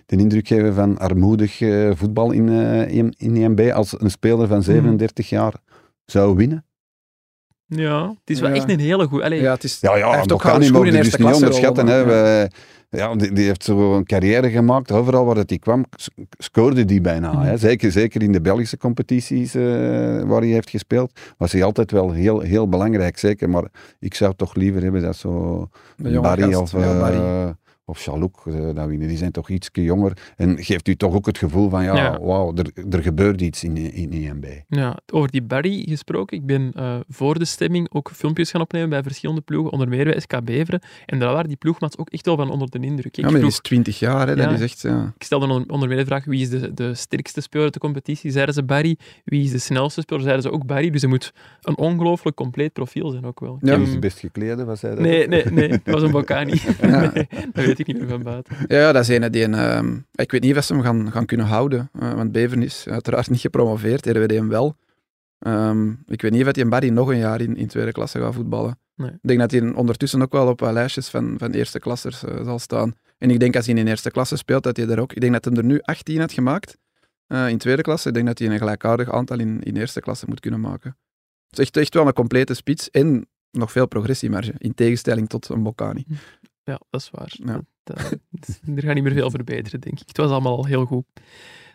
de 0.06 0.16
indruk 0.18 0.48
geven 0.48 0.74
van 0.74 0.98
armoedig 0.98 1.62
eh, 1.62 1.92
voetbal 1.96 2.32
in, 2.32 2.50
eh, 2.50 2.88
in, 2.90 3.14
in 3.18 3.36
EMB 3.36 3.72
als 3.74 4.02
een 4.02 4.12
speler 4.12 4.48
van 4.48 4.64
37 4.64 5.30
jaar 5.30 5.54
zou 6.06 6.36
winnen? 6.36 6.66
Ja, 7.66 8.08
het 8.10 8.30
is 8.30 8.40
wel 8.40 8.50
Ja. 8.50 8.56
echt 8.56 8.70
een 8.70 8.80
hele 8.80 9.08
goede. 9.08 9.36
Ja, 9.36 9.54
het 9.54 9.64
is, 9.64 9.80
Ja, 9.80 9.90
hij 9.90 10.00
ja, 10.00 10.12
heeft 10.16 10.32
ook 10.32 10.42
gouden 10.42 10.68
schoenen 10.68 10.88
in 10.88 10.94
we 10.94 11.04
dus 11.04 11.08
eerste 11.12 11.26
niet 11.26 11.36
onderschatten. 11.36 11.88
rollen, 11.88 12.08
Hè. 12.08 12.40
ja. 12.42 12.48
We- 12.48 12.50
ja, 12.94 13.16
die, 13.16 13.32
die 13.32 13.46
heeft 13.46 13.64
zo 13.64 13.96
een 13.96 14.06
carrière 14.06 14.50
gemaakt. 14.50 14.92
Overal 14.92 15.26
waar 15.26 15.46
die 15.46 15.60
kwam, 15.60 15.86
scoorde 16.38 16.86
die 16.86 17.02
bijna. 17.02 17.42
Hè. 17.44 17.58
Zeker, 17.58 17.92
zeker 17.92 18.22
in 18.22 18.32
de 18.32 18.42
Belgische 18.42 18.78
competities 18.78 19.56
eh, 19.56 19.64
waar 20.22 20.42
hij 20.42 20.50
heeft 20.50 20.70
gespeeld, 20.70 21.20
was 21.38 21.52
hij 21.52 21.64
altijd 21.64 21.92
wel 21.92 22.12
heel, 22.12 22.40
heel 22.40 22.70
belangrijk. 22.70 23.18
Zeker, 23.18 23.50
maar 23.50 23.64
ik 24.00 24.14
zou 24.14 24.34
toch 24.36 24.56
liever 24.56 24.82
hebben 24.82 25.02
dat 25.02 25.16
zo 25.16 25.68
Barry 25.98 26.52
gast. 26.52 26.74
of, 26.74 26.82
Ja, 26.82 26.94
eh, 26.94 27.00
Barry. 27.00 27.56
Of 27.86 28.00
Chalouk 28.02 28.42
eh. 28.46 28.86
Die 28.88 29.18
zijn 29.18 29.32
toch 29.32 29.50
iets 29.50 29.70
jonger. 29.72 30.18
En 30.36 30.64
geeft 30.64 30.88
u 30.88 30.96
toch 30.96 31.14
ook 31.14 31.26
het 31.26 31.38
gevoel 31.38 31.70
van, 31.70 31.84
ja, 31.84 31.96
Ja. 31.96 32.20
wauw, 32.20 32.54
er, 32.56 32.72
er 32.90 33.02
gebeurt 33.02 33.42
iets 33.42 33.64
in, 33.64 33.78
in 33.78 34.12
EMB. 34.12 34.46
Ja, 34.68 34.98
over 35.14 35.32
die 35.32 35.42
Barry 35.42 35.86
gesproken. 35.90 36.38
Ik 36.38 36.46
ben 36.46 36.72
eh, 36.76 36.96
voor 37.10 37.40
de 37.40 37.46
stemming 37.46 37.88
ook 37.94 38.12
filmpjes 38.14 38.52
gaan 38.52 38.62
opnemen 38.62 38.90
bij 38.90 39.04
verschillende 39.04 39.42
ploegen, 39.42 39.72
onder 39.72 39.88
meer 39.88 40.04
bij 40.04 40.20
SK 40.20 40.44
Beveren. 40.44 40.82
En 41.06 41.20
daar 41.20 41.32
waren 41.34 41.48
die 41.48 41.58
ploegmaats 41.58 41.98
ook 41.98 42.10
echt 42.10 42.26
wel 42.26 42.36
van 42.36 42.50
onder 42.50 42.70
de 42.70 42.80
indruk. 42.80 43.16
Ja, 43.16 43.24
Ik, 43.26 43.32
maar 43.32 43.40
die 43.40 43.50
is 43.50 43.60
20 43.60 44.00
jaar, 44.00 44.28
hè, 44.28 44.36
dat 44.36 44.46
Ja. 44.46 44.52
is 44.52 44.62
echt... 44.62 44.82
Ja. 44.82 45.14
ik 45.18 45.24
stelde 45.24 45.48
onder, 45.48 45.72
onder 45.72 45.88
meer 45.88 45.98
de 45.98 46.06
vraag, 46.06 46.26
wie 46.26 46.42
is 46.42 46.50
de, 46.50 46.74
de 46.74 46.94
sterkste 46.96 47.42
speler 47.42 47.64
uit 47.66 47.74
de 47.74 47.80
competitie? 47.80 48.32
Zeiden 48.32 48.54
ze 48.54 48.64
Barry. 48.64 48.98
Wie 49.26 49.44
is 49.44 49.52
de 49.52 49.58
snelste 49.60 50.02
speler? 50.02 50.24
Zeiden 50.24 50.44
ze 50.44 50.52
ook 50.52 50.66
Barry. 50.66 50.90
Dus 50.90 51.04
er 51.04 51.10
moet 51.10 51.34
een 51.62 51.78
ongelooflijk 51.78 52.36
compleet 52.36 52.74
profiel 52.74 53.10
zijn 53.10 53.26
ook 53.26 53.40
wel. 53.40 53.58
Ja. 53.62 53.76
is 53.76 53.92
de 53.92 54.00
best 54.00 54.20
geklede, 54.20 54.66
was 54.66 54.82
hij 54.82 54.92
dat? 54.92 55.00
Nee, 55.00 55.28
nee, 55.28 55.46
nee. 55.46 55.70
Dat 55.84 55.94
was 55.94 56.02
een 56.04 56.12
Bocani. 56.12 56.62
Ja. 56.82 57.12
Nee, 57.54 57.73
weet 57.78 57.88
ik 57.88 57.94
niet 57.94 57.98
meer 57.98 58.10
van 58.10 58.24
buiten. 58.24 58.56
Ja, 58.68 58.92
dat 58.92 59.02
is 59.02 59.08
een 59.08 59.32
die 59.32 59.44
een, 59.44 59.54
ehm, 59.54 59.98
ik 60.12 60.32
weet 60.32 60.42
niet 60.42 60.58
of 60.58 60.64
ze 60.64 60.74
hem 60.74 60.82
gaan, 60.82 61.12
gaan 61.12 61.26
kunnen 61.26 61.46
houden, 61.46 61.90
eh, 62.00 62.14
want 62.14 62.32
Beveren 62.32 62.64
is 62.64 62.86
uiteraard 62.88 63.30
niet 63.30 63.40
gepromoveerd, 63.40 64.06
RWDM 64.06 64.48
wel. 64.48 64.76
Ehm, 65.40 65.90
ik 66.06 66.22
weet 66.22 66.32
niet 66.32 66.48
of 66.48 66.56
hij 66.56 66.68
Barry 66.68 66.90
nog 66.90 67.10
een 67.10 67.18
jaar 67.18 67.42
in, 67.42 67.58
in 67.58 67.68
tweede 67.68 67.92
klasse 67.92 68.20
gaat 68.20 68.34
voetballen. 68.34 68.78
Nee. 68.96 69.10
Ik 69.10 69.20
denk 69.22 69.40
dat 69.40 69.52
hij 69.52 69.74
ondertussen 69.74 70.22
ook 70.22 70.32
wel 70.32 70.48
op 70.48 70.62
lijstjes 70.62 71.10
van, 71.10 71.36
van 71.38 71.52
eerste 71.52 71.80
klassers 71.80 72.24
eh, 72.24 72.44
zal 72.44 72.60
staan. 72.60 72.94
En 73.18 73.30
ik 73.30 73.40
denk 73.40 73.56
als 73.56 73.66
hij 73.66 73.76
in 73.76 73.88
eerste 73.88 74.12
klasse 74.12 74.38
speelt, 74.38 74.64
dat 74.64 74.78
hij 74.78 74.88
er 74.88 75.00
ook... 75.00 75.14
Ik 75.14 75.22
denk 75.22 75.34
dat 75.34 75.46
hij 75.46 75.54
er 75.54 75.64
nu 75.64 75.80
18 75.82 76.20
had 76.20 76.32
gemaakt 76.32 76.78
eh, 77.28 77.50
in 77.50 77.58
tweede 77.58 77.82
klasse. 77.82 78.08
Ik 78.08 78.14
denk 78.14 78.28
dat 78.28 78.40
hij 78.40 78.48
een 78.48 78.58
gelijkaardig 78.58 79.12
aantal 79.12 79.40
in, 79.40 79.64
in 79.64 79.76
eerste 79.76 80.00
klasse 80.00 80.26
moet 80.28 80.40
kunnen 80.40 80.60
maken. 80.60 80.98
Het 81.50 81.60
is 81.60 81.66
echt, 81.66 81.78
echt 81.78 81.94
wel 81.94 82.08
een 82.08 82.14
complete 82.14 82.54
spits 82.54 82.90
en 82.90 83.28
nog 83.52 83.72
veel 83.72 83.88
progressiemarge, 83.88 84.54
in 84.58 84.74
tegenstelling 84.74 85.30
tot 85.30 85.50
een 85.50 85.64
Bocani. 85.64 86.06
Ja, 86.64 86.80
dat 86.90 87.02
is 87.02 87.10
waar. 87.10 87.34
Ja. 87.44 87.62
Dat, 87.84 87.98
er 88.76 88.84
gaat 88.84 88.94
niet 88.94 89.04
meer 89.04 89.14
veel 89.14 89.30
verbeteren, 89.30 89.82
denk 89.82 90.00
ik. 90.00 90.08
Het 90.08 90.18
was 90.18 90.32
allemaal 90.32 90.58
al 90.58 90.66
heel 90.66 90.86
goed. 90.86 91.06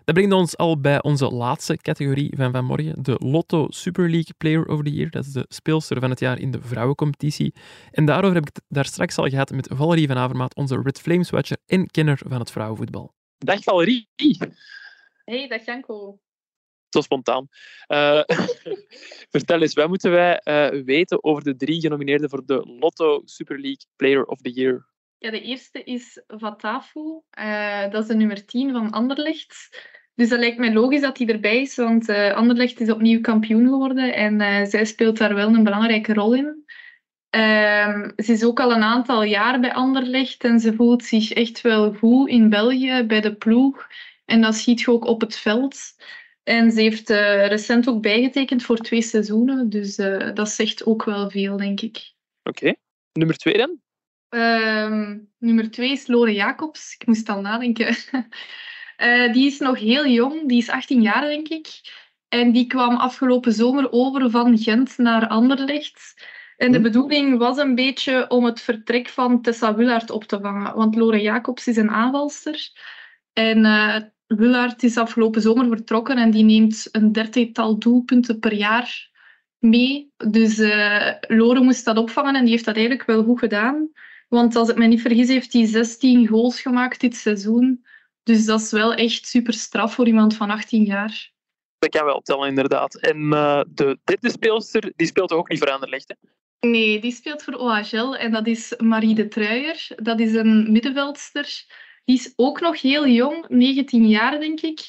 Dat 0.04 0.16
brengt 0.16 0.34
ons 0.34 0.56
al 0.56 0.80
bij 0.80 1.02
onze 1.02 1.30
laatste 1.30 1.76
categorie 1.76 2.32
van 2.36 2.52
vanmorgen, 2.52 3.02
de 3.02 3.14
Lotto 3.18 3.66
Super 3.70 4.10
League 4.10 4.34
Player 4.36 4.66
of 4.66 4.82
the 4.82 4.92
Year. 4.92 5.10
Dat 5.10 5.24
is 5.24 5.32
de 5.32 5.44
speelster 5.48 6.00
van 6.00 6.10
het 6.10 6.20
jaar 6.20 6.38
in 6.38 6.50
de 6.50 6.60
vrouwencompetitie. 6.60 7.54
En 7.90 8.04
daarover 8.04 8.34
heb 8.34 8.48
ik 8.48 8.54
het 8.54 8.64
daar 8.68 8.84
straks 8.84 9.18
al 9.18 9.28
gehad 9.28 9.50
met 9.50 9.68
Valerie 9.72 10.06
van 10.06 10.16
Avermaat, 10.16 10.54
onze 10.54 10.80
Red 10.82 11.00
Flames 11.00 11.30
watcher 11.30 11.56
en 11.66 11.86
kenner 11.86 12.20
van 12.26 12.38
het 12.38 12.50
vrouwenvoetbal. 12.50 13.14
Dag 13.38 13.62
Valerie. 13.62 14.08
Hey, 15.24 15.48
dag 15.48 15.64
Janko. 15.64 16.18
Zo 16.94 17.00
spontaan. 17.00 17.48
Eh, 17.86 18.20
vertel 19.36 19.60
eens, 19.60 19.74
wat 19.74 19.88
moeten 19.88 20.10
wij 20.10 20.38
eh, 20.38 20.82
weten 20.84 21.24
over 21.24 21.42
de 21.42 21.56
drie 21.56 21.80
genomineerden 21.80 22.30
voor 22.30 22.46
de 22.46 22.76
Lotto 22.80 23.22
Super 23.24 23.60
League 23.60 23.86
Player 23.96 24.24
of 24.24 24.40
the 24.40 24.50
Year? 24.50 24.86
Ja, 25.18 25.30
de 25.30 25.40
eerste 25.40 25.84
is 25.84 26.22
Vatafu. 26.26 27.20
Eh, 27.30 27.90
dat 27.90 28.02
is 28.02 28.08
de 28.08 28.14
nummer 28.14 28.46
10 28.46 28.72
van 28.72 28.90
Anderlecht. 28.90 29.86
Dus 30.14 30.28
dat 30.28 30.38
lijkt 30.38 30.58
mij 30.58 30.72
logisch 30.72 31.00
dat 31.00 31.18
hij 31.18 31.26
erbij 31.26 31.60
is, 31.60 31.76
want 31.76 32.08
Anderlecht 32.08 32.80
is 32.80 32.90
opnieuw 32.90 33.20
kampioen 33.20 33.68
geworden 33.68 34.14
en 34.14 34.66
zij 34.66 34.84
speelt 34.84 35.18
daar 35.18 35.34
wel 35.34 35.48
een 35.48 35.64
belangrijke 35.64 36.14
rol 36.14 36.34
in. 36.34 36.64
Ehm, 37.30 38.10
ze 38.16 38.32
is 38.32 38.44
ook 38.44 38.60
al 38.60 38.72
een 38.72 38.82
aantal 38.82 39.22
jaar 39.22 39.60
bij 39.60 39.72
Anderlecht 39.72 40.44
en 40.44 40.60
ze 40.60 40.74
voelt 40.74 41.04
zich 41.04 41.32
echt 41.32 41.60
wel 41.60 41.94
goed 41.94 42.28
in 42.28 42.48
België 42.48 43.04
bij 43.06 43.20
de 43.20 43.34
ploeg. 43.34 43.86
En 44.24 44.40
dat 44.40 44.54
schiet 44.54 44.80
je 44.80 44.90
ook 44.90 45.04
op 45.04 45.20
het 45.20 45.36
veld. 45.36 45.76
En 46.48 46.70
ze 46.70 46.80
heeft 46.80 47.10
eh, 47.10 47.46
recent 47.46 47.88
ook 47.88 48.02
bijgetekend 48.02 48.62
voor 48.62 48.76
twee 48.76 49.02
seizoenen, 49.02 49.68
dus 49.68 49.96
eh, 49.96 50.34
dat 50.34 50.48
zegt 50.48 50.86
ook 50.86 51.04
wel 51.04 51.30
veel, 51.30 51.56
denk 51.56 51.80
ik. 51.80 52.12
Oké. 52.42 52.74
Nummer 53.12 53.36
twee 53.36 53.56
dan? 53.56 53.80
Ehm, 54.28 55.18
nummer 55.38 55.70
twee 55.70 55.90
is 55.90 56.06
Lore 56.06 56.32
Jacobs. 56.32 56.94
Ik 56.98 57.06
moest 57.06 57.28
al 57.28 57.40
nadenken. 57.40 57.96
Eh, 58.98 59.32
die 59.32 59.46
is 59.46 59.58
nog 59.58 59.78
heel 59.78 60.06
jong, 60.06 60.48
die 60.48 60.58
is 60.58 60.70
18 60.70 61.02
jaar, 61.02 61.20
denk 61.20 61.48
ik. 61.48 61.66
En 62.28 62.52
die 62.52 62.66
kwam 62.66 62.96
afgelopen 62.96 63.52
zomer 63.52 63.92
over 63.92 64.30
van 64.30 64.58
Gent 64.58 64.98
naar 64.98 65.28
Anderlecht. 65.28 66.24
En 66.56 66.72
de 66.72 66.80
bedoeling 66.80 67.38
was 67.38 67.58
een 67.58 67.74
beetje 67.74 68.28
om 68.28 68.44
het 68.44 68.60
vertrek 68.60 69.08
van 69.08 69.42
Tessa 69.42 69.74
Willaert 69.74 70.10
op 70.10 70.24
te 70.24 70.40
vangen. 70.40 70.74
Want 70.74 70.94
Lore 70.94 71.20
Jacobs 71.20 71.66
is 71.66 71.76
een 71.76 71.90
aanvalster. 71.90 72.70
En 73.32 73.64
Willaert 74.28 74.82
is 74.82 74.96
afgelopen 74.96 75.42
zomer 75.42 75.66
vertrokken 75.66 76.16
en 76.18 76.30
die 76.30 76.44
neemt 76.44 76.88
een 76.92 77.12
dertigtal 77.12 77.78
doelpunten 77.78 78.38
per 78.38 78.54
jaar 78.54 79.10
mee. 79.58 80.12
Dus 80.16 80.58
eh, 80.58 81.12
Lore 81.20 81.60
moest 81.60 81.84
dat 81.84 81.98
opvangen 81.98 82.34
en 82.34 82.42
die 82.42 82.50
heeft 82.50 82.64
dat 82.64 82.76
eigenlijk 82.76 83.06
wel 83.06 83.24
goed 83.24 83.38
gedaan. 83.38 83.90
Want 84.28 84.56
als 84.56 84.68
ik 84.68 84.76
me 84.76 84.86
niet 84.86 85.00
vergis, 85.00 85.28
heeft 85.28 85.52
hij 85.52 85.66
16 85.66 86.26
goals 86.26 86.60
gemaakt 86.60 87.00
dit 87.00 87.16
seizoen. 87.16 87.86
Dus 88.22 88.44
dat 88.44 88.60
is 88.60 88.70
wel 88.70 88.94
echt 88.94 89.26
super 89.26 89.52
straf 89.52 89.94
voor 89.94 90.06
iemand 90.06 90.36
van 90.36 90.50
18 90.50 90.84
jaar. 90.84 91.32
Dat 91.78 91.90
kan 91.90 92.04
wel 92.04 92.20
tellen, 92.20 92.48
inderdaad. 92.48 92.94
En 92.94 93.32
eh, 93.32 93.60
de 93.68 93.98
derde 94.04 94.30
speelster, 94.30 94.92
die 94.96 95.06
speelt 95.06 95.32
ook 95.32 95.48
niet 95.48 95.58
voor 95.58 95.70
Anderlecht, 95.70 96.08
hè? 96.08 96.14
Nee, 96.68 97.00
die 97.00 97.12
speelt 97.12 97.42
voor 97.42 97.54
OHL 97.54 98.16
en 98.16 98.32
dat 98.32 98.46
is 98.46 98.74
Marie 98.78 99.14
de 99.14 99.28
Truijer. 99.28 99.88
Dat 99.96 100.20
is 100.20 100.34
een 100.34 100.72
middenveldster. 100.72 101.64
Die 102.08 102.16
is 102.16 102.32
ook 102.36 102.60
nog 102.60 102.80
heel 102.80 103.06
jong, 103.06 103.44
19 103.48 104.08
jaar 104.08 104.40
denk 104.40 104.60
ik. 104.60 104.80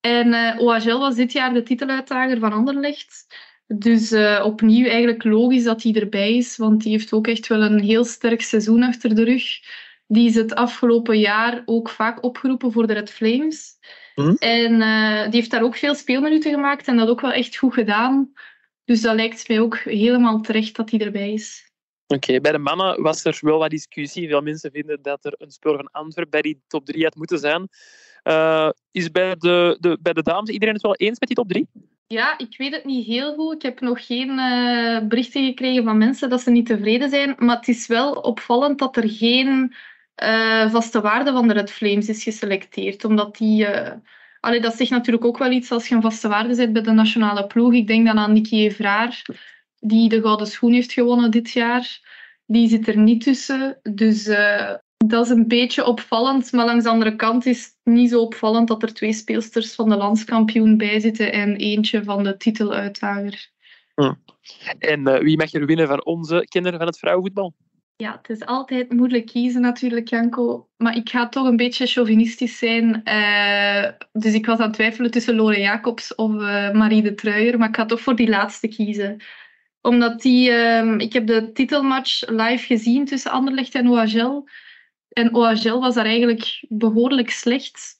En 0.00 0.58
OHL 0.58 0.98
was 0.98 1.14
dit 1.14 1.32
jaar 1.32 1.54
de 1.54 1.62
titeluitdager 1.62 2.38
van 2.38 2.52
Anderlecht. 2.52 3.26
Dus 3.66 4.12
eh, 4.12 4.42
opnieuw 4.44 4.86
eigenlijk 4.86 5.24
logisch 5.24 5.64
dat 5.64 5.82
hij 5.82 5.94
erbij 5.94 6.36
is, 6.36 6.56
want 6.56 6.82
die 6.82 6.92
heeft 6.92 7.12
ook 7.12 7.26
echt 7.26 7.46
wel 7.46 7.62
een 7.62 7.80
heel 7.80 8.04
sterk 8.04 8.42
seizoen 8.42 8.82
achter 8.82 9.14
de 9.14 9.24
rug. 9.24 9.44
Die 10.06 10.28
is 10.28 10.34
het 10.34 10.54
afgelopen 10.54 11.18
jaar 11.18 11.62
ook 11.64 11.88
vaak 11.88 12.22
opgeroepen 12.22 12.72
voor 12.72 12.86
de 12.86 12.92
Red 12.92 13.10
Flames. 13.10 13.72
Mhm. 14.14 14.34
En 14.38 14.80
eh, 14.80 15.22
die 15.22 15.40
heeft 15.40 15.50
daar 15.50 15.62
ook 15.62 15.76
veel 15.76 15.94
speelminuten 15.94 16.50
gemaakt 16.50 16.86
en 16.86 16.96
dat 16.96 17.08
ook 17.08 17.20
wel 17.20 17.32
echt 17.32 17.56
goed 17.56 17.74
gedaan. 17.74 18.32
Dus 18.84 19.00
dat 19.00 19.14
lijkt 19.14 19.48
mij 19.48 19.60
ook 19.60 19.78
helemaal 19.78 20.40
terecht 20.40 20.76
dat 20.76 20.90
hij 20.90 21.00
erbij 21.00 21.32
is. 21.32 21.69
Oké, 22.14 22.40
bij 22.40 22.52
de 22.52 22.58
mannen 22.58 23.02
was 23.02 23.24
er 23.24 23.38
wel 23.40 23.58
wat 23.58 23.70
discussie. 23.70 24.28
Veel 24.28 24.40
mensen 24.40 24.70
vinden 24.70 25.02
dat 25.02 25.24
er 25.24 25.34
een 25.38 25.50
speler 25.50 25.76
van 25.76 25.90
Antwerpen 25.90 26.30
bij 26.30 26.42
die 26.42 26.62
top 26.66 26.86
3 26.86 27.04
had 27.04 27.14
moeten 27.14 27.38
zijn. 27.38 27.68
Eh, 28.22 28.68
is 28.90 29.10
bij 29.10 29.36
de, 29.36 29.76
de, 29.80 29.98
bij 30.00 30.12
de 30.12 30.22
dames 30.22 30.50
iedereen 30.50 30.74
het 30.74 30.82
wel 30.82 30.94
eens 30.94 31.18
met 31.18 31.28
die 31.28 31.36
top 31.36 31.48
3? 31.48 31.68
Ja, 32.06 32.38
ik 32.38 32.56
weet 32.56 32.74
het 32.74 32.84
niet 32.84 33.06
heel 33.06 33.34
goed. 33.34 33.54
Ik 33.54 33.62
heb 33.62 33.80
nog 33.80 34.06
geen 34.06 34.38
eh, 34.38 35.08
berichten 35.08 35.44
gekregen 35.44 35.84
van 35.84 35.98
mensen 35.98 36.30
dat 36.30 36.40
ze 36.40 36.50
niet 36.50 36.66
tevreden 36.66 37.10
zijn. 37.10 37.34
Maar 37.38 37.56
het 37.56 37.68
is 37.68 37.86
wel 37.86 38.12
opvallend 38.12 38.78
dat 38.78 38.96
er 38.96 39.08
geen 39.08 39.74
eh, 40.14 40.70
vaste 40.70 41.00
waarde 41.00 41.32
van 41.32 41.48
de 41.48 41.54
Red 41.54 41.70
Flames 41.70 42.08
is 42.08 42.22
geselecteerd. 42.22 43.04
Omdat 43.04 43.36
die... 43.36 43.66
Allee, 44.40 44.60
dat 44.60 44.74
zegt 44.74 44.90
natuurlijk 44.90 45.24
ook 45.24 45.38
wel 45.38 45.50
iets 45.50 45.70
als 45.70 45.88
je 45.88 45.94
een 45.94 46.02
vaste 46.02 46.28
waarde 46.28 46.54
zet 46.54 46.72
bij 46.72 46.82
de 46.82 46.90
nationale 46.90 47.46
ploeg. 47.46 47.72
Ik 47.72 47.86
denk 47.86 48.06
dan 48.06 48.18
aan 48.18 48.32
Nicky 48.32 48.56
Evraar, 48.56 49.22
die 49.80 50.08
de 50.08 50.20
gouden 50.20 50.46
schoen 50.46 50.72
heeft 50.72 50.92
gewonnen 50.92 51.30
dit 51.30 51.50
jaar. 51.50 52.08
Die 52.46 52.68
zit 52.68 52.88
er 52.88 52.96
niet 52.96 53.22
tussen. 53.22 53.78
Dus 53.82 54.26
eh, 54.26 54.74
dat 54.96 55.24
is 55.24 55.30
een 55.30 55.48
beetje 55.48 55.84
opvallend. 55.84 56.52
Maar 56.52 56.64
langs 56.64 56.84
de 56.84 56.90
andere 56.90 57.16
kant 57.16 57.46
is 57.46 57.64
het 57.64 57.94
niet 57.94 58.10
zo 58.10 58.20
opvallend 58.20 58.68
dat 58.68 58.82
er 58.82 58.94
twee 58.94 59.12
speelsters 59.12 59.74
van 59.74 59.88
de 59.88 59.96
landskampioen 59.96 60.76
bij 60.76 61.00
zitten 61.00 61.32
en 61.32 61.56
eentje 61.56 62.04
van 62.04 62.22
de 62.22 62.36
titeluitdager. 62.36 63.50
En 64.78 65.06
eh, 65.06 65.20
wie 65.20 65.36
mag 65.36 65.52
er 65.52 65.66
winnen 65.66 65.86
van 65.86 66.04
onze 66.04 66.46
kinderen 66.48 66.78
van 66.78 66.86
het 66.86 66.98
vrouwenvoetbal? 66.98 67.54
Ja, 67.96 68.18
het 68.22 68.30
is 68.30 68.46
altijd 68.46 68.92
moeilijk 68.92 69.26
kiezen 69.26 69.60
natuurlijk, 69.60 70.08
Janko. 70.08 70.68
Maar 70.76 70.96
ik 70.96 71.08
ga 71.08 71.28
toch 71.28 71.46
een 71.46 71.56
beetje 71.56 71.86
chauvinistisch 71.86 72.58
zijn. 72.58 73.04
Eh, 73.04 73.90
dus 74.12 74.34
ik 74.34 74.46
was 74.46 74.58
aan 74.58 74.66
het 74.66 74.74
twijfelen 74.74 75.10
tussen 75.10 75.34
Lore 75.34 75.60
Jacobs 75.60 76.14
of 76.14 76.30
Marie 76.72 77.02
de 77.02 77.14
Truijer. 77.14 77.58
Maar 77.58 77.68
ik 77.68 77.76
ga 77.76 77.86
toch 77.86 78.00
voor 78.00 78.16
die 78.16 78.28
laatste 78.28 78.68
kiezen. 78.68 79.22
Omdat 79.82 80.20
die... 80.20 80.50
ehm, 80.50 80.98
ik 80.98 81.12
heb 81.12 81.26
de 81.26 81.52
titelmatch 81.52 82.28
live 82.28 82.66
gezien 82.66 83.04
tussen 83.04 83.30
Anderlecht 83.30 83.74
en 83.74 83.88
OHL. 83.88 84.44
En 85.08 85.34
OHL 85.34 85.80
was 85.80 85.94
daar 85.94 86.04
eigenlijk 86.04 86.64
behoorlijk 86.68 87.30
slecht. 87.30 87.98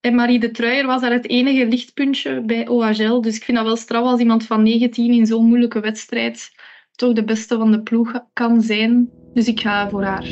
En 0.00 0.14
Marie 0.14 0.38
de 0.38 0.50
Truijer 0.50 0.86
was 0.86 1.00
daar 1.00 1.12
het 1.12 1.28
enige 1.28 1.66
lichtpuntje 1.66 2.40
bij 2.40 2.68
OHL. 2.68 3.20
Dus 3.20 3.36
ik 3.36 3.44
vind 3.44 3.56
dat 3.56 3.66
wel 3.66 3.76
straf 3.76 4.04
als 4.04 4.20
iemand 4.20 4.46
van 4.46 4.62
19 4.62 5.12
in 5.12 5.26
zo'n 5.26 5.46
moeilijke 5.46 5.80
wedstrijd 5.80 6.50
toch 6.92 7.12
de 7.12 7.24
beste 7.24 7.56
van 7.56 7.70
de 7.70 7.82
ploeg 7.82 8.20
kan 8.32 8.60
zijn. 8.60 9.10
Dus 9.34 9.46
ik 9.46 9.60
ga 9.60 9.88
voor 9.88 10.02
haar. 10.02 10.26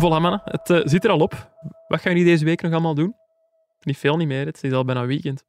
Voilà, 0.00 0.20
mannen. 0.20 0.40
Het 0.44 0.70
eh, 0.70 0.80
zit 0.84 1.04
er 1.04 1.10
al 1.10 1.18
op. 1.18 1.50
Wat 1.88 2.00
gaan 2.00 2.12
jullie 2.12 2.28
deze 2.28 2.44
week 2.44 2.62
nog 2.62 2.72
allemaal 2.72 2.94
doen? 2.94 3.14
Niet 3.80 3.98
veel 3.98 4.16
niet 4.16 4.28
meer. 4.28 4.46
Het 4.46 4.62
is 4.62 4.72
al 4.72 4.84
bijna 4.84 5.06
weekend. 5.06 5.44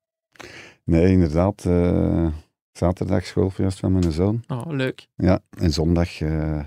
Nee, 0.88 1.12
inderdaad. 1.12 1.66
eh, 1.66 2.28
zaterdag 2.72 3.26
schoolfeest 3.26 3.80
van 3.80 3.92
mijn 3.92 4.12
zoon. 4.12 4.44
Oh, 4.48 4.66
leuk. 4.68 5.08
Ja, 5.16 5.40
en 5.58 5.72
zondag 5.72 6.22
eh, 6.22 6.60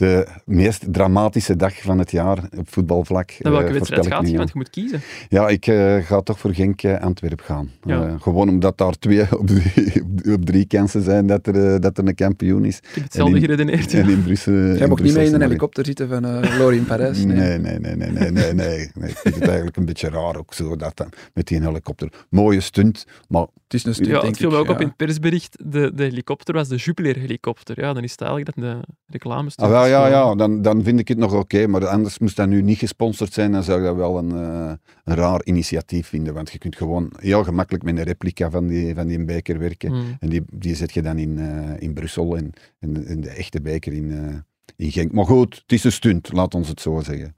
de 0.00 0.26
meest 0.44 0.92
dramatische 0.92 1.56
dag 1.56 1.82
van 1.82 1.98
het 1.98 2.10
jaar 2.10 2.38
op 2.56 2.72
voetbalvlak. 2.72 3.32
Naar 3.38 3.52
welke 3.52 3.66
eh, 3.66 3.72
wedstrijd 3.72 4.06
gaat 4.06 4.28
je? 4.30 4.36
Want 4.36 4.48
je 4.48 4.54
moet 4.56 4.70
kiezen. 4.70 5.00
Ja, 5.28 5.48
ik 5.48 5.66
eh, 5.66 5.96
ga 5.96 6.20
toch 6.20 6.38
voor 6.38 6.54
Genk 6.54 6.82
eh, 6.82 7.00
Antwerp 7.00 7.40
gaan. 7.40 7.70
Ja. 7.82 8.06
Eh, 8.06 8.20
gewoon 8.20 8.48
omdat 8.48 8.78
daar 8.78 8.98
twee 8.98 9.38
op 9.38 9.46
drie, 9.46 10.02
op 10.34 10.44
drie 10.44 10.66
kansen 10.66 11.02
zijn 11.02 11.26
dat 11.26 11.46
er, 11.46 11.80
dat 11.80 11.98
er 11.98 12.06
een 12.08 12.14
kampioen 12.14 12.64
is. 12.64 12.78
Ik 12.78 12.84
heb 12.94 13.02
hetzelfde 13.02 13.34
En 13.34 13.40
in- 13.40 13.48
geredeneerd. 13.48 13.94
En 13.94 14.06
ja. 14.06 14.12
in 14.12 14.22
Brussel. 14.22 14.52
Jij 14.52 14.88
mocht 14.88 15.02
niet 15.02 15.14
mee 15.14 15.26
in 15.26 15.34
een 15.34 15.40
helikopter 15.40 15.84
zitten 15.84 16.08
van 16.08 16.26
uh, 16.26 16.58
Lori 16.58 16.76
in 16.76 16.84
Parijs. 16.84 17.24
Nee. 17.24 17.36
Nee, 17.36 17.58
nee, 17.58 17.78
nee, 17.78 17.96
nee, 17.96 18.10
nee, 18.10 18.30
nee, 18.30 18.52
nee, 18.52 18.90
nee. 18.94 19.10
Ik 19.10 19.16
vind 19.16 19.34
het 19.34 19.46
eigenlijk 19.46 19.76
een 19.76 19.84
beetje 19.84 20.08
raar 20.08 20.36
ook 20.36 20.54
zo, 20.54 20.76
dat 20.76 20.96
dan, 20.96 21.08
met 21.34 21.46
die 21.46 21.62
helikopter. 21.62 22.12
Mooie 22.30 22.60
stunt, 22.60 23.06
maar 23.28 23.46
Het 23.64 23.74
is 23.74 23.84
een 23.84 23.94
stunt, 23.94 24.08
Ja, 24.08 24.14
denk 24.14 24.26
het 24.26 24.36
viel 24.36 24.50
me 24.50 24.56
ook 24.56 24.68
op 24.68 24.80
in 24.80 24.86
het 24.86 24.96
persbericht. 24.96 25.56
De, 25.64 25.92
de 25.94 26.02
helikopter 26.02 26.54
was 26.54 26.68
de 26.68 26.76
Jupiler-helikopter. 26.76 27.80
Ja, 27.80 27.92
dan 27.92 28.02
is 28.02 28.10
het 28.10 28.20
eigenlijk 28.20 28.56
dat 28.56 28.64
de 28.64 28.80
reclame 29.06 29.50
ah, 29.54 29.68
wel, 29.68 29.86
ja, 29.90 30.06
ja, 30.06 30.34
dan, 30.34 30.62
dan 30.62 30.82
vind 30.82 30.98
ik 30.98 31.08
het 31.08 31.18
nog 31.18 31.34
oké, 31.34 31.66
maar 31.66 31.86
anders 31.86 32.18
moest 32.18 32.36
dat 32.36 32.48
nu 32.48 32.62
niet 32.62 32.78
gesponsord 32.78 33.32
zijn, 33.32 33.52
dan 33.52 33.62
zou 33.62 33.78
ik 33.78 33.84
dat 33.84 33.96
wel 33.96 34.18
een, 34.18 34.30
eh, 34.30 34.72
een 35.04 35.14
raar 35.14 35.44
initiatief 35.44 36.06
vinden, 36.06 36.34
want 36.34 36.50
je 36.50 36.58
kunt 36.58 36.76
gewoon 36.76 37.12
heel 37.16 37.44
gemakkelijk 37.44 37.84
met 37.84 37.96
een 37.96 38.04
replica 38.04 38.50
van 38.50 38.66
die, 38.66 38.94
van 38.94 39.06
die 39.06 39.24
beker 39.24 39.58
werken. 39.58 39.90
Hmm. 39.90 40.16
En 40.20 40.28
die, 40.28 40.42
die 40.52 40.74
zet 40.74 40.92
je 40.92 41.02
dan 41.02 41.18
in, 41.18 41.38
eh, 41.38 41.82
in 41.82 41.94
Brussel 41.94 42.36
en, 42.36 42.52
en, 42.78 43.06
en 43.06 43.20
de 43.20 43.30
echte 43.30 43.60
beker 43.60 43.92
in, 43.92 44.10
eh, 44.10 44.34
in 44.76 44.92
Genk. 44.92 45.12
Maar 45.12 45.26
goed, 45.26 45.54
het 45.54 45.72
is 45.72 45.84
een 45.84 45.92
stunt, 45.92 46.32
laat 46.32 46.54
ons 46.54 46.68
het 46.68 46.80
zo 46.80 47.00
zeggen. 47.00 47.34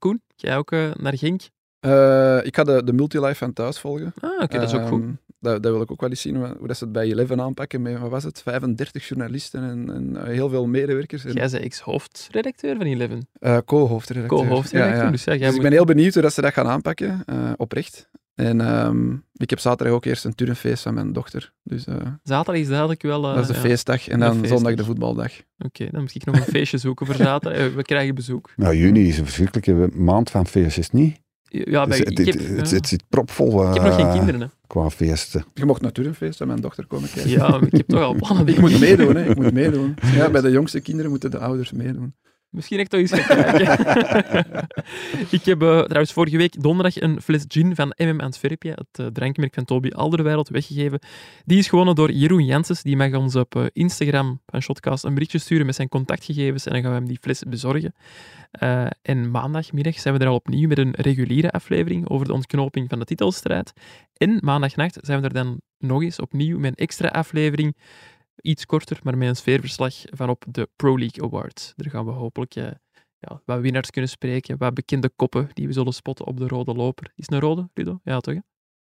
Koen, 0.00 0.22
jij 0.36 0.56
ook 0.56 0.72
eh, 0.72 0.90
naar 0.94 1.18
Genk? 1.18 1.40
Eh, 1.80 2.44
ik 2.44 2.56
ga 2.56 2.64
de, 2.64 2.84
de 2.84 2.92
multilife 2.92 3.34
van 3.34 3.52
thuis 3.52 3.78
volgen. 3.78 4.12
Ah, 4.20 4.42
oké, 4.42 4.58
dat 4.58 4.68
is 4.68 4.74
ook 4.74 4.88
goed. 4.88 5.04
Dat, 5.40 5.62
dat 5.62 5.72
wil 5.72 5.82
ik 5.82 5.90
ook 5.90 6.00
wel 6.00 6.10
eens 6.10 6.20
zien, 6.20 6.36
hoe, 6.36 6.66
dat 6.66 6.76
ze 6.76 6.84
het 6.84 6.92
bij 6.92 7.06
Eleven 7.10 7.40
aanpakken 7.40 7.82
met, 7.82 7.98
wat 7.98 8.10
was 8.10 8.24
het, 8.24 8.42
35 8.42 9.08
journalisten 9.08 9.62
en, 9.62 9.90
en 9.94 10.16
eh, 10.16 10.32
heel 10.32 10.48
veel 10.48 10.66
medewerkers. 10.66 11.24
En, 11.24 11.32
Jij 11.32 11.48
zei 11.48 11.62
ex-hoofdredacteur 11.62 12.76
van 12.76 12.86
Eleven. 12.86 13.28
eh, 13.40 13.58
co-hoofdredacteur. 13.64 14.38
Co-hoofdredacteur, 14.38 14.98
Ja, 14.98 15.04
ja. 15.04 15.10
dus 15.10 15.24
ja, 15.24 15.36
Dus 15.36 15.54
ik 15.54 15.62
ben 15.62 15.72
heel 15.72 15.84
benieuwd 15.84 16.12
hoe 16.12 16.22
dat 16.22 16.32
ze 16.32 16.40
dat 16.40 16.52
gaan 16.52 16.66
aanpakken, 16.66 17.22
eh, 17.26 17.52
oprecht. 17.56 18.08
En 18.34 18.60
ehm, 18.60 19.12
ik 19.32 19.50
heb 19.50 19.58
zaterdag 19.58 19.94
ook 19.96 20.04
eerst 20.04 20.24
een 20.24 20.34
turnfeest 20.34 20.82
van 20.82 20.94
mijn 20.94 21.12
dochter. 21.12 21.52
Dus 21.62 21.86
eh, 21.86 21.94
Zaterdag 22.22 22.62
is 22.62 22.68
duidelijk 22.68 23.02
wel... 23.02 23.24
eh, 23.28 23.34
dat 23.34 23.42
is 23.42 23.46
de 23.48 23.54
ja. 23.54 23.60
feestdag. 23.60 24.08
En 24.08 24.18
dan 24.20 24.30
feestdag. 24.32 24.50
zondag 24.58 24.74
de 24.74 24.84
voetbaldag. 24.84 25.32
Oké, 25.58 25.88
dan 25.90 26.00
moet 26.00 26.14
ik 26.14 26.24
nog 26.24 26.36
een 26.36 26.42
feestje 26.42 26.78
zoeken 26.78 27.06
voor 27.06 27.14
zaterdag. 27.14 27.74
We 27.74 27.82
krijgen 27.82 28.14
bezoek. 28.14 28.50
Nou, 28.56 28.76
juni 28.76 29.08
is 29.08 29.18
een 29.18 29.24
verschrikkelijke 29.24 29.96
maand 29.98 30.30
van 30.30 30.46
feestjes, 30.46 30.90
niet? 30.90 31.20
Ja, 31.52 31.86
bij, 31.86 31.98
Dus 31.98 32.10
ik, 32.10 32.18
het, 32.18 32.26
heb, 32.26 32.38
het, 32.38 32.48
ja. 32.48 32.54
het, 32.54 32.70
het 32.70 32.88
zit 32.88 33.02
propvol 33.08 33.68
ik 33.68 33.74
heb 33.74 33.82
nog 33.82 33.94
geen 33.94 34.06
eh, 34.06 34.12
kinderen. 34.12 34.40
Hè. 34.40 34.46
qua 34.66 34.90
feesten. 34.90 35.44
Je 35.54 35.64
mocht 35.64 35.80
naar 35.80 35.90
het 35.92 36.02
turnfeest 36.02 36.36
van 36.38 36.46
mijn 36.46 36.60
dochter 36.60 36.86
komen 36.86 37.10
kijken. 37.10 37.30
Ja, 37.30 37.60
ik 37.60 37.76
heb 37.76 37.88
toch 37.88 38.00
al 38.00 38.14
plannen. 38.20 38.46
Ik 38.46 38.60
moet 38.60 38.80
meedoen, 38.80 39.16
hè. 39.16 39.30
Ik 39.30 39.36
moet 39.36 39.52
meedoen. 39.52 39.94
Ja, 40.14 40.30
bij 40.30 40.40
de 40.40 40.50
jongste 40.50 40.80
kinderen 40.80 41.10
moeten 41.10 41.30
de 41.30 41.38
ouders 41.38 41.72
meedoen. 41.72 42.14
Misschien 42.50 42.78
ik 42.78 42.88
toch 42.88 43.08
kijken. 43.08 44.68
ik 45.36 45.44
heb 45.44 45.62
eh, 45.62 45.80
trouwens 45.80 46.12
vorige 46.12 46.36
week 46.36 46.62
donderdag 46.62 47.00
een 47.00 47.20
fles 47.22 47.44
gin 47.48 47.74
van 47.74 47.94
MM 47.96 48.20
Antwerpje, 48.20 48.70
het 48.70 48.98
eh, 48.98 49.06
drankmerk 49.06 49.54
van 49.54 49.64
Toby 49.64 49.90
Alderweireld, 49.90 50.48
weggegeven. 50.48 50.98
Die 51.44 51.58
is 51.58 51.68
gewonnen 51.68 51.94
door 51.94 52.10
Jeroen 52.10 52.44
Jenses. 52.44 52.82
Die 52.82 52.96
mag 52.96 53.14
ons 53.14 53.36
op 53.36 53.56
eh, 53.56 53.64
Instagram 53.72 54.40
van 54.46 54.62
Shotcast 54.62 55.04
een 55.04 55.14
berichtje 55.14 55.38
sturen 55.38 55.66
met 55.66 55.74
zijn 55.74 55.88
contactgegevens 55.88 56.66
en 56.66 56.72
dan 56.72 56.82
gaan 56.82 56.90
we 56.90 56.96
hem 56.96 57.08
die 57.08 57.18
fles 57.20 57.42
bezorgen. 57.48 57.94
En 59.02 59.30
maandagmiddag 59.30 59.98
zijn 59.98 60.14
we 60.14 60.20
er 60.20 60.28
al 60.28 60.34
opnieuw 60.34 60.68
met 60.68 60.78
een 60.78 60.94
reguliere 60.94 61.50
aflevering 61.50 62.08
over 62.08 62.26
de 62.26 62.32
ontknoping 62.32 62.88
van 62.88 62.98
de 62.98 63.04
titelstrijd. 63.04 63.72
En 64.16 64.38
maandagnacht 64.40 64.98
zijn 65.00 65.20
we 65.20 65.26
er 65.26 65.32
dan 65.32 65.60
nog 65.78 66.02
eens 66.02 66.20
opnieuw 66.20 66.58
met 66.58 66.70
een 66.70 66.84
extra 66.84 67.08
aflevering 67.08 67.76
iets 68.42 68.66
korter, 68.66 69.00
maar 69.02 69.18
met 69.18 69.28
een 69.28 69.36
sfeerverslag 69.36 69.94
van 70.04 70.28
op 70.28 70.44
de 70.48 70.68
Pro 70.76 70.98
League 70.98 71.24
Awards. 71.24 71.72
Daar 71.76 71.90
gaan 71.90 72.04
we 72.04 72.10
hopelijk 72.10 72.54
eh, 72.54 72.70
ja, 73.18 73.42
wat 73.44 73.60
winnaars 73.60 73.90
kunnen 73.90 74.10
spreken, 74.10 74.58
wat 74.58 74.74
bekende 74.74 75.10
koppen 75.16 75.48
die 75.52 75.66
we 75.66 75.72
zullen 75.72 75.92
spotten 75.92 76.26
op 76.26 76.36
de 76.36 76.48
rode 76.48 76.74
loper. 76.74 77.12
Is 77.14 77.24
het 77.24 77.32
een 77.32 77.40
rode, 77.40 77.68
Ludo? 77.74 78.00
Ja, 78.04 78.20
toch? 78.20 78.40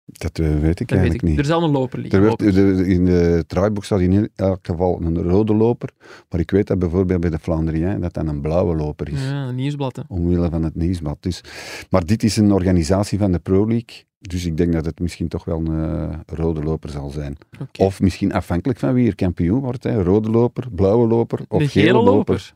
Dat 0.06 0.40
eh, 0.40 0.46
weet 0.46 0.56
ik 0.56 0.62
Dat 0.64 0.90
weet 0.90 0.90
eigenlijk 0.90 1.22
ik. 1.22 1.30
niet. 1.30 1.38
Er 1.40 1.46
zal 1.46 1.64
een 1.64 1.72
loper 1.72 2.00
liggen. 2.00 2.20
Er 2.20 2.26
werd, 2.26 2.40
de- 2.40 2.88
in 2.88 3.06
de 3.06 3.44
draaiboek 3.48 3.86
staat 3.86 4.00
in 4.00 4.30
elk 4.36 4.60
geval 4.62 5.02
een 5.02 5.22
rode 5.22 5.54
loper, 5.56 5.90
maar 6.30 6.40
ik 6.40 6.52
weet 6.52 6.68
dat 6.68 6.80
bijvoorbeeld 6.80 7.20
bij 7.22 7.30
de 7.30 7.40
Flandrien 7.40 8.00
dat 8.00 8.14
dat 8.14 8.28
een 8.28 8.42
blauwe 8.42 8.76
loper 8.76 9.10
is. 9.12 9.22
Ja, 9.24 9.48
een 9.48 9.56
nieuwsblad. 9.56 9.96
hè. 9.96 10.02
Omwille 10.08 10.50
van 10.50 10.64
het 10.64 10.76
nieuwsblad. 10.76 11.18
Dus, 11.20 11.44
maar 11.90 12.06
dit 12.06 12.24
is 12.24 12.38
een 12.38 12.52
organisatie 12.52 13.18
van 13.20 13.32
de 13.32 13.40
Pro 13.40 13.68
League. 13.68 14.04
Dus 14.20 14.46
ik 14.46 14.58
denk 14.58 14.74
dat 14.74 14.86
het 14.86 15.00
misschien 15.00 15.28
toch 15.28 15.46
wel 15.46 15.60
een 15.66 16.10
eh, 16.10 16.20
rode 16.26 16.64
loper 16.64 16.90
zal 16.90 17.10
zijn. 17.10 17.38
Of 17.80 18.02
misschien 18.02 18.34
afhankelijk 18.34 18.80
van 18.80 18.94
wie 18.94 19.08
er 19.08 19.16
kampioen 19.16 19.60
wordt. 19.60 19.84
Hè. 19.84 20.04
Rode 20.04 20.30
loper, 20.30 20.68
blauwe 20.72 21.08
loper 21.08 21.40
of 21.48 21.62
Een 21.62 21.68
gele, 21.70 21.86
gele 21.86 21.98
loper. 22.04 22.14
loper. 22.16 22.54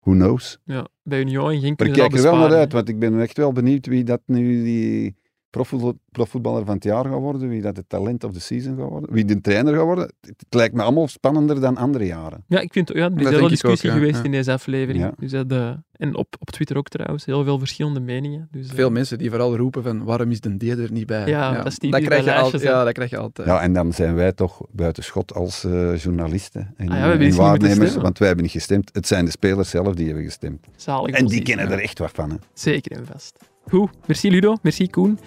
Who 0.00 0.12
knows? 0.12 0.58
Ja, 0.64 0.86
bij 1.02 1.20
Union 1.20 1.60
Genk 1.60 1.78
Maar 1.78 1.88
ik 1.88 1.94
kijk 1.94 2.14
er 2.14 2.22
wel 2.22 2.36
naar 2.36 2.52
uit, 2.54 2.72
want 2.72 2.88
ik 2.88 2.98
ben 2.98 3.20
echt 3.20 3.36
wel 3.36 3.52
benieuwd 3.52 3.86
wie 3.86 4.04
dat 4.04 4.20
nu 4.26 4.62
die 4.64 5.14
profvoetballer 5.50 6.64
van 6.64 6.74
het 6.74 6.84
jaar 6.84 7.04
gaat 7.04 7.20
worden, 7.20 7.48
wie 7.48 7.62
dat 7.62 7.76
het 7.76 7.88
talent 7.88 8.24
of 8.24 8.32
the 8.32 8.40
season 8.40 8.76
gaat 8.76 8.88
worden, 8.88 9.12
wie 9.12 9.24
de 9.24 9.40
trainer 9.40 9.74
gaat 9.74 9.84
worden. 9.84 10.04
Het, 10.20 10.34
het 10.36 10.54
lijkt 10.54 10.74
me 10.74 10.82
allemaal 10.82 11.08
spannender 11.08 11.60
dan 11.60 11.76
andere 11.76 12.06
jaren. 12.06 12.44
Ja, 12.48 12.60
ik 12.60 12.72
vind 12.72 12.88
ja, 12.88 12.94
er 12.94 13.16
is 13.16 13.22
Dat 13.22 13.32
heel 13.32 13.48
discussie 13.48 13.90
ook, 13.90 13.96
ja. 13.96 14.00
geweest 14.02 14.18
Ja. 14.18 14.24
in 14.24 14.30
deze 14.30 14.52
aflevering. 14.52 15.04
Ja. 15.04 15.12
Dus 15.18 15.30
dat, 15.30 15.52
eh, 15.52 15.70
en 15.92 16.16
op, 16.16 16.36
op 16.38 16.50
Twitter 16.50 16.76
ook 16.76 16.88
trouwens, 16.88 17.24
heel 17.24 17.44
veel 17.44 17.58
verschillende 17.58 18.00
meningen. 18.00 18.48
Dus, 18.50 18.68
eh, 18.68 18.74
Veel 18.74 18.90
mensen 18.90 19.18
die 19.18 19.30
vooral 19.30 19.56
roepen 19.56 19.82
van 19.82 20.04
waarom 20.04 20.30
is 20.30 20.40
de 20.40 20.56
D 20.56 20.62
er 20.62 20.92
niet 20.92 21.06
bij? 21.06 21.26
Ja, 21.28 21.52
dat 21.52 21.66
is 21.66 21.78
die 21.78 21.90
dat 21.90 22.00
die 22.00 22.08
krijg 22.08 22.24
je. 22.50 22.58
Ja, 22.58 22.84
dat 22.84 22.92
krijg 22.92 23.10
je 23.10 23.18
altijd. 23.18 23.48
Ja, 23.48 23.60
en 23.60 23.72
dan 23.72 23.92
zijn 23.92 24.14
wij 24.14 24.32
toch 24.32 24.60
buiten 24.70 25.04
schot 25.04 25.34
als 25.34 25.64
eh, 25.64 25.96
journalisten 25.96 26.74
en, 26.76 26.88
Ah 26.88 27.22
en 27.22 27.36
waarnemers, 27.36 27.96
want 27.96 28.18
wij 28.18 28.26
hebben 28.26 28.44
niet 28.44 28.54
gestemd. 28.54 28.90
Het 28.92 29.06
zijn 29.06 29.24
de 29.24 29.30
spelers 29.30 29.70
zelf 29.70 29.94
die 29.94 30.06
hebben 30.06 30.24
gestemd. 30.24 30.66
En 30.86 31.26
die 31.26 31.42
kennen 31.42 31.68
ja. 31.68 31.72
er 31.72 31.80
echt 31.80 31.98
wat 31.98 32.10
van. 32.14 32.30
Hè. 32.30 32.36
Zeker 32.54 32.96
en 32.96 33.06
vast. 33.06 33.38
Goed, 33.70 33.90
merci 34.06 34.30
Ludo, 34.30 34.56
merci 34.62 34.88
Koen. 34.90 35.18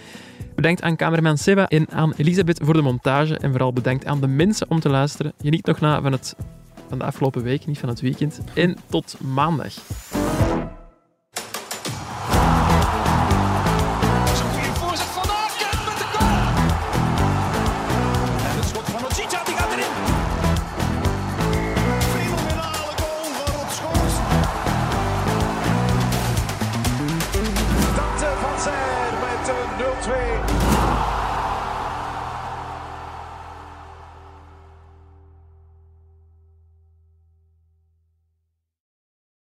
Bedankt 0.56 0.82
aan 0.82 0.96
cameraman 0.96 1.38
Seba 1.38 1.68
en 1.68 1.90
aan 1.90 2.14
Elisabeth 2.18 2.60
voor 2.64 2.74
de 2.74 2.82
montage. 2.82 3.38
En 3.38 3.50
vooral 3.52 3.74
bedankt 3.74 4.06
aan 4.06 4.22
de 4.22 4.28
mensen 4.28 4.70
om 4.70 4.80
te 4.80 4.90
luisteren. 4.90 5.34
Geniet 5.42 5.66
nog 5.66 5.80
na 5.80 6.02
van, 6.02 6.12
het, 6.12 6.36
van 6.90 6.98
de 6.98 7.04
afgelopen 7.04 7.44
week, 7.44 7.66
niet 7.66 7.80
van 7.80 7.90
het 7.90 8.02
weekend. 8.02 8.42
En 8.54 8.78
tot 8.90 9.18
maandag. 9.34 9.74